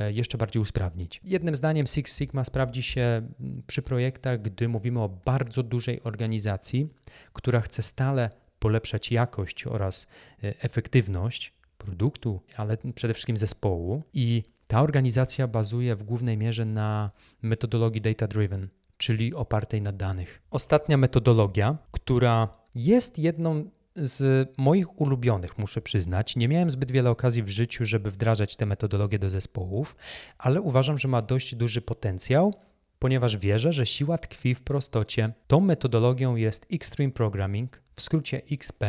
e, 0.00 0.12
jeszcze 0.12 0.38
bardziej 0.38 0.62
usprawnić. 0.62 1.20
Jednym 1.24 1.56
zdaniem 1.56 1.86
Six 1.86 2.18
Sigma 2.18 2.44
sprawdzi 2.44 2.82
się 2.82 3.28
przy 3.66 3.82
projektach, 3.82 4.42
gdy 4.42 4.68
mówimy 4.68 5.00
o 5.00 5.08
bardzo 5.08 5.62
dużej 5.62 6.02
organizacji, 6.02 6.88
która 7.32 7.60
chce 7.60 7.82
stale 7.82 8.30
polepszać 8.58 9.12
jakość 9.12 9.66
oraz 9.66 10.06
e, 10.44 10.54
efektywność 10.60 11.55
produktu, 11.86 12.40
ale 12.56 12.76
przede 12.94 13.14
wszystkim 13.14 13.36
zespołu. 13.36 14.02
I 14.12 14.42
ta 14.66 14.82
organizacja 14.82 15.48
bazuje 15.48 15.96
w 15.96 16.02
głównej 16.02 16.36
mierze 16.36 16.64
na 16.64 17.10
metodologii 17.42 18.00
data-driven, 18.00 18.68
czyli 18.96 19.34
opartej 19.34 19.82
na 19.82 19.92
danych. 19.92 20.42
Ostatnia 20.50 20.96
metodologia, 20.96 21.78
która 21.92 22.48
jest 22.74 23.18
jedną 23.18 23.70
z 23.96 24.48
moich 24.58 25.00
ulubionych, 25.00 25.58
muszę 25.58 25.80
przyznać. 25.80 26.36
Nie 26.36 26.48
miałem 26.48 26.70
zbyt 26.70 26.92
wiele 26.92 27.10
okazji 27.10 27.42
w 27.42 27.48
życiu, 27.48 27.84
żeby 27.84 28.10
wdrażać 28.10 28.56
tę 28.56 28.66
metodologię 28.66 29.18
do 29.18 29.30
zespołów, 29.30 29.96
ale 30.38 30.60
uważam, 30.60 30.98
że 30.98 31.08
ma 31.08 31.22
dość 31.22 31.54
duży 31.54 31.80
potencjał, 31.80 32.54
ponieważ 32.98 33.36
wierzę, 33.36 33.72
że 33.72 33.86
siła 33.86 34.18
tkwi 34.18 34.54
w 34.54 34.62
prostocie. 34.62 35.32
Tą 35.46 35.60
metodologią 35.60 36.36
jest 36.36 36.66
Extreme 36.72 37.12
Programming, 37.12 37.82
w 37.92 38.02
skrócie 38.02 38.42
XP, 38.50 38.84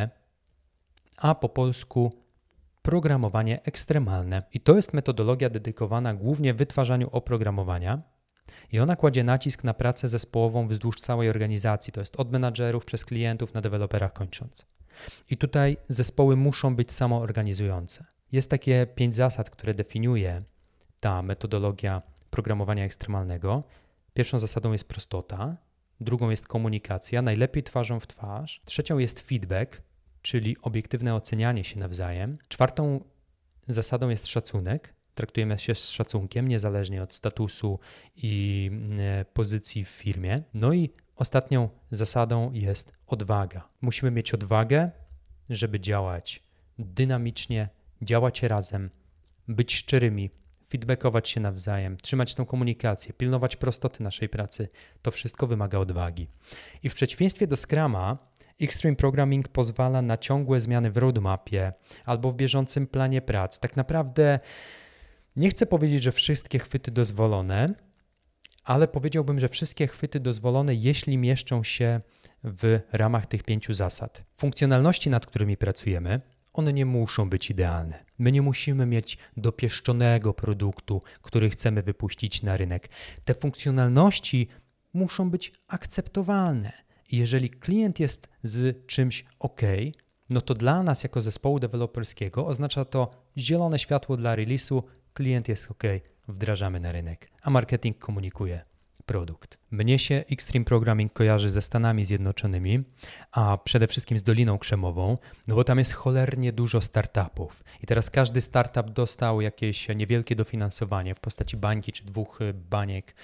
a 1.17 1.35
po 1.35 1.49
polsku 1.49 2.13
programowanie 2.87 3.63
ekstremalne. 3.63 4.41
I 4.53 4.59
to 4.59 4.75
jest 4.75 4.93
metodologia 4.93 5.49
dedykowana 5.49 6.13
głównie 6.13 6.53
wytwarzaniu 6.53 7.09
oprogramowania. 7.11 8.01
I 8.71 8.79
ona 8.79 8.95
kładzie 8.95 9.23
nacisk 9.23 9.63
na 9.63 9.73
pracę 9.73 10.07
zespołową 10.07 10.67
wzdłuż 10.67 10.99
całej 10.99 11.29
organizacji, 11.29 11.93
to 11.93 11.99
jest 11.99 12.15
od 12.15 12.31
menadżerów 12.31 12.85
przez 12.85 13.05
klientów 13.05 13.53
na 13.53 13.61
deweloperach 13.61 14.13
kończąc. 14.13 14.65
I 15.29 15.37
tutaj 15.37 15.77
zespoły 15.89 16.35
muszą 16.35 16.75
być 16.75 16.91
samoorganizujące. 16.93 18.05
Jest 18.31 18.49
takie 18.49 18.87
pięć 18.95 19.15
zasad, 19.15 19.49
które 19.49 19.73
definiuje 19.73 20.41
ta 20.99 21.21
metodologia 21.21 22.01
programowania 22.29 22.85
ekstremalnego. 22.85 23.63
Pierwszą 24.13 24.39
zasadą 24.39 24.71
jest 24.71 24.87
prostota, 24.87 25.57
drugą 25.99 26.29
jest 26.29 26.47
komunikacja, 26.47 27.21
najlepiej 27.21 27.63
twarzą 27.63 27.99
w 27.99 28.07
twarz, 28.07 28.61
trzecią 28.65 28.97
jest 28.97 29.19
feedback, 29.19 29.81
czyli 30.21 30.57
obiektywne 30.61 31.15
ocenianie 31.15 31.63
się 31.63 31.79
nawzajem. 31.79 32.37
Czwartą 32.47 33.03
zasadą 33.67 34.09
jest 34.09 34.27
szacunek. 34.27 34.93
Traktujemy 35.15 35.59
się 35.59 35.75
z 35.75 35.89
szacunkiem, 35.89 36.47
niezależnie 36.47 37.03
od 37.03 37.13
statusu 37.13 37.79
i 38.15 38.71
e, 38.99 39.25
pozycji 39.25 39.85
w 39.85 39.89
firmie. 39.89 40.35
No 40.53 40.73
i 40.73 40.89
ostatnią 41.15 41.69
zasadą 41.91 42.51
jest 42.53 42.93
odwaga. 43.07 43.69
Musimy 43.81 44.11
mieć 44.11 44.33
odwagę, 44.33 44.91
żeby 45.49 45.79
działać 45.79 46.43
dynamicznie, 46.79 47.69
działać 48.01 48.43
razem, 48.43 48.89
być 49.47 49.75
szczerymi, 49.75 50.29
feedbackować 50.69 51.29
się 51.29 51.39
nawzajem, 51.39 51.97
trzymać 51.97 52.35
tą 52.35 52.45
komunikację, 52.45 53.13
pilnować 53.13 53.55
prostoty 53.55 54.03
naszej 54.03 54.29
pracy. 54.29 54.69
To 55.01 55.11
wszystko 55.11 55.47
wymaga 55.47 55.77
odwagi. 55.77 56.27
I 56.83 56.89
w 56.89 56.93
przeciwieństwie 56.93 57.47
do 57.47 57.55
Scrama, 57.57 58.17
Extreme 58.59 58.95
Programming 58.95 59.47
pozwala 59.47 60.01
na 60.01 60.17
ciągłe 60.17 60.59
zmiany 60.59 60.91
w 60.91 60.97
roadmapie 60.97 61.73
albo 62.05 62.31
w 62.31 62.35
bieżącym 62.35 62.87
planie 62.87 63.21
prac. 63.21 63.59
Tak 63.59 63.75
naprawdę 63.75 64.39
nie 65.35 65.49
chcę 65.49 65.65
powiedzieć, 65.65 66.03
że 66.03 66.11
wszystkie 66.11 66.59
chwyty 66.59 66.91
dozwolone, 66.91 67.67
ale 68.63 68.87
powiedziałbym, 68.87 69.39
że 69.39 69.49
wszystkie 69.49 69.87
chwyty 69.87 70.19
dozwolone, 70.19 70.75
jeśli 70.75 71.17
mieszczą 71.17 71.63
się 71.63 72.01
w 72.43 72.79
ramach 72.91 73.25
tych 73.25 73.43
pięciu 73.43 73.73
zasad. 73.73 74.23
Funkcjonalności, 74.37 75.09
nad 75.09 75.25
którymi 75.25 75.57
pracujemy, 75.57 76.21
one 76.53 76.73
nie 76.73 76.85
muszą 76.85 77.29
być 77.29 77.49
idealne. 77.49 78.05
My 78.19 78.31
nie 78.31 78.41
musimy 78.41 78.85
mieć 78.85 79.17
dopieszczonego 79.37 80.33
produktu, 80.33 81.01
który 81.21 81.49
chcemy 81.49 81.81
wypuścić 81.83 82.43
na 82.43 82.57
rynek. 82.57 82.89
Te 83.25 83.33
funkcjonalności 83.33 84.47
muszą 84.93 85.29
być 85.29 85.53
akceptowalne. 85.67 86.86
Jeżeli 87.11 87.49
klient 87.49 87.99
jest 87.99 88.29
z 88.43 88.85
czymś 88.85 89.25
OK, 89.39 89.61
no 90.29 90.41
to 90.41 90.53
dla 90.53 90.83
nas 90.83 91.03
jako 91.03 91.21
zespołu 91.21 91.59
deweloperskiego 91.59 92.47
oznacza 92.47 92.85
to 92.85 93.11
zielone 93.37 93.79
światło 93.79 94.17
dla 94.17 94.35
release'u, 94.35 94.83
klient 95.13 95.47
jest 95.47 95.71
OK, 95.71 95.83
wdrażamy 96.27 96.79
na 96.79 96.91
rynek, 96.91 97.31
a 97.41 97.49
marketing 97.49 97.97
komunikuje 97.97 98.61
produkt. 99.07 99.57
Mnie 99.71 99.99
się 99.99 100.23
Extreme 100.31 100.65
Programming 100.65 101.13
kojarzy 101.13 101.49
ze 101.49 101.61
Stanami 101.61 102.05
Zjednoczonymi, 102.05 102.79
a 103.31 103.57
przede 103.63 103.87
wszystkim 103.87 104.17
z 104.17 104.23
Doliną 104.23 104.57
Krzemową, 104.57 105.17
no 105.47 105.55
bo 105.55 105.63
tam 105.63 105.79
jest 105.79 105.93
cholernie 105.93 106.53
dużo 106.53 106.81
startupów. 106.81 107.63
I 107.83 107.87
teraz 107.87 108.09
każdy 108.09 108.41
startup 108.41 108.89
dostał 108.89 109.41
jakieś 109.41 109.87
niewielkie 109.95 110.35
dofinansowanie 110.35 111.15
w 111.15 111.19
postaci 111.19 111.57
bańki 111.57 111.91
czy 111.91 112.05
dwóch 112.05 112.39
baniek 112.53 113.15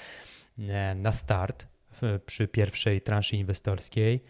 e, 0.60 0.96
na 0.96 1.12
start 1.12 1.73
przy 2.26 2.48
pierwszej 2.48 3.02
transzy 3.02 3.38
inwestorskiej. 3.38 4.24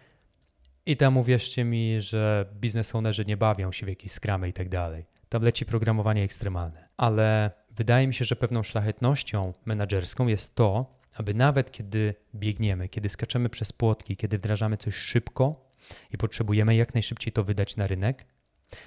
I 0.86 0.98
tam 0.98 1.18
uwierzcie 1.18 1.64
mi, 1.64 2.02
że 2.02 2.46
biznes 2.54 2.96
ownerzy 2.96 3.26
nie 3.26 3.38
bawią 3.38 3.72
się 3.72 3.86
w 3.86 3.90
jakieś 3.90 4.12
skramy 4.12 4.50
i 4.50 4.54
tak 4.54 4.70
dalej. 4.70 5.06
Tam 5.30 5.44
leci 5.44 5.66
programowanie 5.66 6.24
ekstremalne. 6.24 6.90
Ale 6.98 7.52
wydaje 7.76 8.08
mi 8.08 8.14
się, 8.14 8.26
że 8.26 8.36
pewną 8.36 8.64
szlachetnością 8.64 9.54
menedżerską 9.66 10.28
jest 10.28 10.56
to, 10.56 11.00
aby 11.14 11.34
nawet 11.34 11.72
kiedy 11.72 12.16
biegniemy, 12.36 12.90
kiedy 12.90 13.10
skaczemy 13.10 13.50
przez 13.50 13.74
płotki, 13.74 14.18
kiedy 14.18 14.38
wdrażamy 14.38 14.78
coś 14.78 14.96
szybko 14.96 15.72
i 16.12 16.18
potrzebujemy 16.18 16.76
jak 16.76 16.94
najszybciej 16.94 17.34
to 17.34 17.44
wydać 17.44 17.76
na 17.76 17.88
rynek, 17.88 18.26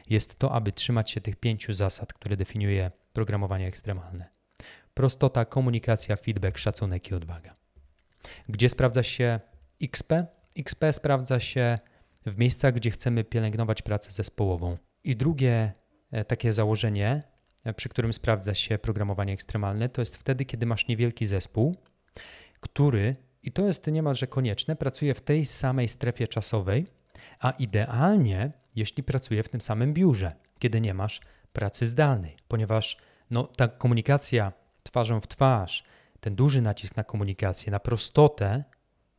jest 0.09 0.39
to, 0.39 0.53
aby 0.53 0.73
trzymać 0.73 1.11
się 1.11 1.21
tych 1.21 1.37
pięciu 1.37 1.73
zasad, 1.73 2.13
które 2.13 2.37
definiuje 2.37 2.91
programowanie 3.13 3.67
ekstremalne. 3.67 4.31
Prostota, 4.95 5.45
komunikacja, 5.45 6.17
feedback, 6.17 6.59
szacunek 6.59 7.11
i 7.11 7.15
odwaga. 7.15 7.57
Gdzie 8.49 8.69
sprawdza 8.69 9.03
się 9.03 9.41
XP? 9.83 10.13
XP 10.59 10.93
sprawdza 10.93 11.41
się 11.41 11.79
w 12.27 12.39
miejscach, 12.39 12.75
gdzie 12.75 12.91
chcemy 12.91 13.25
pielęgnować 13.25 13.83
pracę 13.83 14.11
zespołową. 14.11 14.77
I 15.05 15.17
drugie 15.17 15.73
e, 16.11 16.25
takie 16.25 16.53
założenie, 16.53 17.23
e, 17.65 17.75
przy 17.75 17.89
którym 17.89 18.13
sprawdza 18.13 18.55
się 18.55 18.79
programowanie 18.79 19.33
ekstremalne, 19.33 19.89
to 19.89 20.03
jest 20.03 20.17
wtedy, 20.17 20.45
kiedy 20.45 20.67
masz 20.67 20.89
niewielki 20.89 21.27
zespół, 21.27 21.77
który, 22.61 23.17
i 23.43 23.53
to 23.53 23.67
jest 23.67 23.87
niemalże 23.87 24.27
konieczne, 24.27 24.77
pracuje 24.77 25.15
w 25.15 25.21
tej 25.21 25.47
samej 25.47 25.89
strefie 25.89 26.29
czasowej, 26.29 26.87
a 27.41 27.51
idealnie, 27.51 28.53
jeśli 28.77 29.03
pracuje 29.03 29.43
w 29.43 29.49
tym 29.49 29.61
samym 29.61 29.95
biurze, 29.95 30.33
kiedy 30.59 30.81
nie 30.81 30.95
masz 30.95 31.21
pracy 31.53 31.87
zdalnej, 31.87 32.37
ponieważ 32.49 32.97
no, 33.31 33.45
ta 33.45 33.69
komunikacja 33.69 34.53
twarzą 34.83 35.21
w 35.21 35.29
twarz, 35.29 35.85
ten 36.21 36.35
duży 36.35 36.63
nacisk 36.63 36.97
na 36.97 37.05
komunikację, 37.05 37.71
na 37.71 37.81
prostotę, 37.81 38.65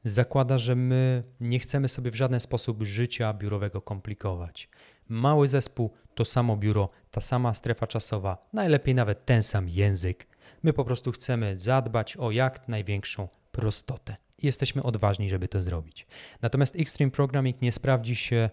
zakłada, 0.06 0.58
że 0.58 0.76
my 0.76 1.22
nie 1.40 1.60
chcemy 1.60 1.88
sobie 1.88 2.12
w 2.12 2.16
żaden 2.16 2.40
sposób 2.40 2.84
życia 2.84 3.34
biurowego 3.34 3.82
komplikować. 3.82 4.70
Mały 5.10 5.48
zespół, 5.48 5.94
to 6.16 6.26
samo 6.26 6.58
biuro, 6.58 6.90
ta 7.12 7.22
sama 7.22 7.54
strefa 7.54 7.88
czasowa, 7.88 8.50
najlepiej 8.54 8.96
nawet 8.96 9.26
ten 9.26 9.44
sam 9.44 9.70
język. 9.70 10.28
My 10.64 10.74
po 10.74 10.86
prostu 10.86 11.12
chcemy 11.12 11.60
zadbać 11.60 12.18
o 12.18 12.32
jak 12.32 12.68
największą 12.68 13.28
prostotę. 13.52 14.16
I 14.38 14.46
jesteśmy 14.46 14.84
odważni, 14.84 15.30
żeby 15.30 15.48
to 15.48 15.64
zrobić. 15.64 16.08
Natomiast 16.42 16.76
Extreme 16.76 17.12
Programming 17.12 17.62
nie 17.62 17.72
sprawdzi 17.72 18.16
się 18.16 18.50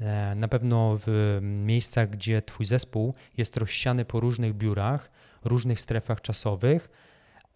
e, 0.00 0.34
na 0.34 0.48
pewno 0.48 0.98
w 1.06 1.38
miejscach, 1.42 2.10
gdzie 2.10 2.42
Twój 2.42 2.66
zespół 2.66 3.14
jest 3.36 3.56
rozsiany 3.56 4.04
po 4.04 4.20
różnych 4.20 4.54
biurach, 4.54 5.10
różnych 5.44 5.80
strefach 5.80 6.20
czasowych 6.20 6.88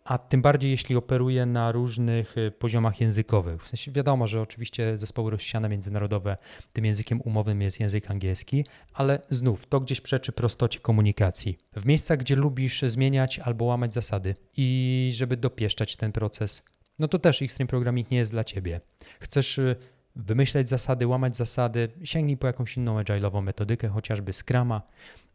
a 0.04 0.18
tym 0.18 0.42
bardziej 0.42 0.70
jeśli 0.70 0.96
operuje 0.96 1.46
na 1.46 1.72
różnych 1.72 2.38
y, 2.38 2.50
poziomach 2.50 3.00
językowych. 3.00 3.64
W 3.64 3.68
sensie 3.68 3.92
wiadomo, 3.92 4.26
że 4.26 4.40
oczywiście 4.40 4.98
zespoły 4.98 5.30
rozsiane 5.30 5.68
międzynarodowe, 5.68 6.36
tym 6.72 6.84
językiem 6.84 7.20
umownym 7.20 7.62
jest 7.62 7.80
język 7.80 8.10
angielski, 8.10 8.64
ale 8.94 9.20
znów 9.30 9.66
to 9.66 9.80
gdzieś 9.80 10.00
przeczy 10.00 10.32
prostocie 10.32 10.80
komunikacji. 10.80 11.58
W 11.76 11.86
miejscach, 11.86 12.18
gdzie 12.18 12.36
lubisz 12.36 12.82
zmieniać 12.82 13.38
albo 13.38 13.64
łamać 13.64 13.94
zasady 13.94 14.34
i 14.56 15.10
żeby 15.14 15.36
dopieszczać 15.36 15.96
ten 15.96 16.12
proces, 16.12 16.62
no 16.98 17.08
to 17.08 17.18
też 17.18 17.42
Extreme 17.42 17.68
Programming 17.68 18.10
nie 18.10 18.18
jest 18.18 18.30
dla 18.30 18.44
ciebie. 18.44 18.80
Chcesz 19.20 19.58
y, 19.58 19.76
wymyśleć 20.16 20.68
zasady, 20.68 21.06
łamać 21.06 21.36
zasady, 21.36 21.88
sięgnij 22.04 22.36
po 22.36 22.46
jakąś 22.46 22.76
inną 22.76 23.00
agile'ową 23.02 23.42
metodykę, 23.42 23.88
chociażby 23.88 24.32
Scrama. 24.32 24.82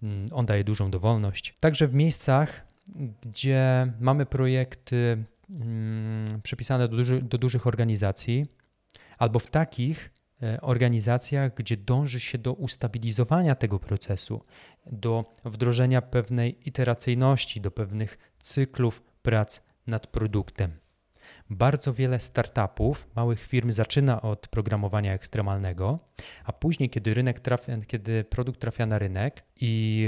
Mm, 0.03 0.25
on 0.31 0.45
daje 0.45 0.63
dużą 0.63 0.91
dowolność. 0.91 1.55
Także 1.59 1.87
w 1.87 1.93
miejscach, 1.93 2.68
gdzie 3.21 3.93
mamy 3.99 4.25
projekty 4.25 5.23
mm, 5.59 6.41
przypisane 6.41 6.87
do, 6.87 6.97
duży, 6.97 7.21
do 7.21 7.37
dużych 7.37 7.67
organizacji, 7.67 8.45
albo 9.17 9.39
w 9.39 9.47
takich 9.47 10.11
e, 10.43 10.61
organizacjach, 10.61 11.55
gdzie 11.55 11.77
dąży 11.77 12.19
się 12.19 12.37
do 12.37 12.53
ustabilizowania 12.53 13.55
tego 13.55 13.79
procesu, 13.79 14.41
do 14.85 15.33
wdrożenia 15.45 16.01
pewnej 16.01 16.57
iteracyjności, 16.65 17.61
do 17.61 17.71
pewnych 17.71 18.17
cyklów 18.39 19.01
prac 19.21 19.61
nad 19.87 20.07
produktem. 20.07 20.71
Bardzo 21.49 21.93
wiele 21.93 22.19
startupów, 22.19 23.07
małych 23.15 23.41
firm 23.41 23.71
zaczyna 23.71 24.21
od 24.21 24.47
programowania 24.47 25.13
ekstremalnego, 25.13 25.99
a 26.43 26.53
później, 26.53 26.89
kiedy 26.89 27.13
rynek 27.13 27.39
trafia, 27.39 27.77
kiedy 27.87 28.23
produkt 28.23 28.59
trafia 28.59 28.85
na 28.85 28.99
rynek 28.99 29.43
i 29.61 30.07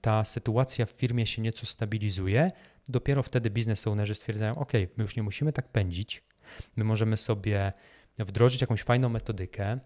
ta 0.00 0.24
sytuacja 0.24 0.86
w 0.86 0.90
firmie 0.90 1.26
się 1.26 1.42
nieco 1.42 1.66
stabilizuje, 1.66 2.48
dopiero 2.88 3.22
wtedy 3.22 3.50
biznes 3.50 3.86
ownerzy 3.86 4.14
stwierdzają: 4.14 4.54
OK, 4.54 4.72
my 4.72 5.02
już 5.04 5.16
nie 5.16 5.22
musimy 5.22 5.52
tak 5.52 5.68
pędzić, 5.68 6.22
my 6.76 6.84
możemy 6.84 7.16
sobie 7.16 7.72
wdrożyć 8.18 8.60
jakąś 8.60 8.82
fajną 8.82 9.08
metodykę, 9.08 9.76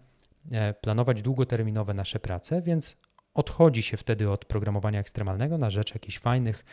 e, 0.51 0.73
planować 0.73 1.21
długoterminowe 1.21 1.93
nasze 1.93 2.19
prace, 2.19 2.61
więc 2.61 2.97
odchodzi 3.37 3.83
się 3.83 3.97
wtedy 3.97 4.29
od 4.29 4.45
programowania 4.45 4.99
ekstremalnego 4.99 5.57
na 5.57 5.69
rzecz 5.69 5.93
jakichś 5.93 6.19
fajnych, 6.19 6.65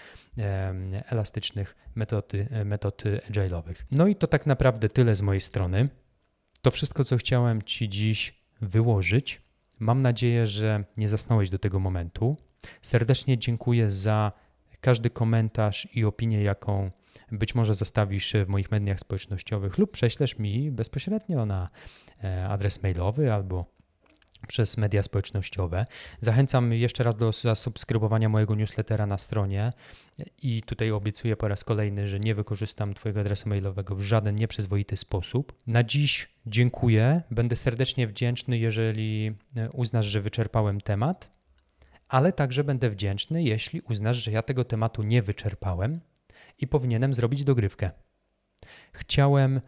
elastycznych 1.10 1.76
metod, 1.94 2.32
metod 2.64 3.02
agile'owych. 3.30 3.74
No 3.92 4.06
i 4.06 4.14
to 4.14 4.26
tak 4.26 4.46
naprawdę 4.46 4.88
tyle 4.88 5.14
z 5.14 5.22
mojej 5.22 5.40
strony. 5.40 5.88
To 6.62 6.70
wszystko, 6.70 7.04
co 7.04 7.16
chciałem 7.16 7.62
Ci 7.62 7.88
dziś 7.88 8.34
wyłożyć. 8.60 9.42
Mam 9.78 10.02
nadzieję, 10.02 10.46
że 10.46 10.84
nie 10.96 11.08
zasnąłeś 11.08 11.50
do 11.50 11.58
tego 11.58 11.80
momentu. 11.80 12.36
Serdecznie 12.82 13.38
dziękuję 13.38 13.90
za 13.90 14.32
każdy 14.80 15.10
komentarz 15.10 15.88
i 15.94 16.04
opinię, 16.04 16.42
jaką 16.42 16.90
być 17.32 17.54
może 17.54 17.74
zostawisz 17.74 18.32
w 18.46 18.48
moich 18.48 18.70
mediach 18.70 19.00
społecznościowych 19.00 19.78
lub 19.78 19.90
prześlesz 19.90 20.38
mi 20.38 20.70
bezpośrednio 20.70 21.46
na 21.46 21.68
e, 22.24 22.48
adres 22.48 22.82
mailowy 22.82 23.32
albo 23.32 23.73
przez 24.48 24.76
media 24.76 25.02
społecznościowe. 25.02 25.84
Zachęcam 26.20 26.72
jeszcze 26.72 27.04
raz 27.04 27.16
do 27.16 27.32
zasubskrybowania 27.32 28.28
mojego 28.28 28.54
newslettera 28.54 29.06
na 29.06 29.18
stronie 29.18 29.72
i 30.42 30.62
tutaj 30.62 30.90
obiecuję 30.90 31.36
po 31.36 31.48
raz 31.48 31.64
kolejny, 31.64 32.08
że 32.08 32.20
nie 32.20 32.34
wykorzystam 32.34 32.94
Twojego 32.94 33.20
adresu 33.20 33.48
mailowego 33.48 33.96
w 33.96 34.02
żaden 34.02 34.36
nieprzyzwoity 34.36 34.96
sposób. 34.96 35.52
Na 35.66 35.84
dziś 35.84 36.28
dziękuję. 36.46 37.22
Będę 37.30 37.56
serdecznie 37.56 38.06
wdzięczny, 38.06 38.58
jeżeli 38.58 39.34
e, 39.56 39.70
uznasz, 39.70 40.06
że 40.06 40.20
wyczerpałem 40.20 40.80
temat, 40.80 41.30
ale 42.08 42.32
także 42.32 42.64
będę 42.64 42.90
wdzięczny, 42.90 43.42
jeśli 43.42 43.80
uznasz, 43.80 44.16
że 44.16 44.30
ja 44.30 44.42
tego 44.42 44.64
tematu 44.64 45.02
nie 45.02 45.22
wyczerpałem 45.22 46.00
i 46.58 46.66
powinienem 46.66 47.14
zrobić 47.14 47.44
dogrywkę. 47.44 47.90
Chciałem 48.92 49.60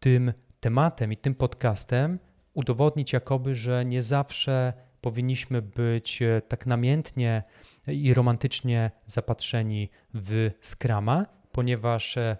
tym 0.00 0.32
tematem 0.60 1.12
i 1.12 1.16
tym 1.16 1.34
podcastem 1.34 2.18
udowodnić 2.54 3.12
jakoby, 3.12 3.54
że 3.54 3.84
nie 3.84 4.02
zawsze 4.02 4.72
powinniśmy 5.00 5.62
być 5.62 6.22
e, 6.22 6.42
tak 6.48 6.66
namiętnie 6.66 7.42
i 7.86 8.14
romantycznie 8.14 8.90
zapatrzeni 9.06 9.90
w 10.14 10.50
skrama, 10.60 11.26
ponieważ 11.52 12.16
e, 12.16 12.36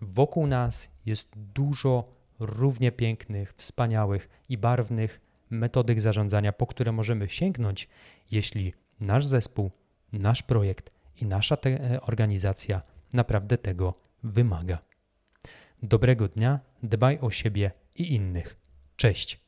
wokół 0.00 0.46
nas 0.46 0.90
jest 1.06 1.28
dużo 1.36 2.10
równie 2.38 2.92
pięknych, 2.92 3.54
wspaniałych 3.56 4.28
i 4.48 4.58
barwnych 4.58 5.20
metodyk 5.50 6.00
zarządzania, 6.00 6.52
po 6.52 6.66
które 6.66 6.92
możemy 6.92 7.28
sięgnąć, 7.28 7.88
jeśli 8.30 8.74
nasz 9.00 9.26
zespół, 9.26 9.70
nasz 10.12 10.42
projekt 10.42 10.90
i 11.20 11.26
nasza 11.26 11.56
e, 11.66 12.00
organizacja 12.00 12.82
naprawdę 13.12 13.58
tego 13.58 13.94
wymaga. 14.22 14.78
Dobrego 15.82 16.28
dnia, 16.28 16.60
dbaj 16.82 17.18
o 17.20 17.30
siebie 17.30 17.70
i 17.96 18.14
innych. 18.14 18.56
Cześć. 18.96 19.47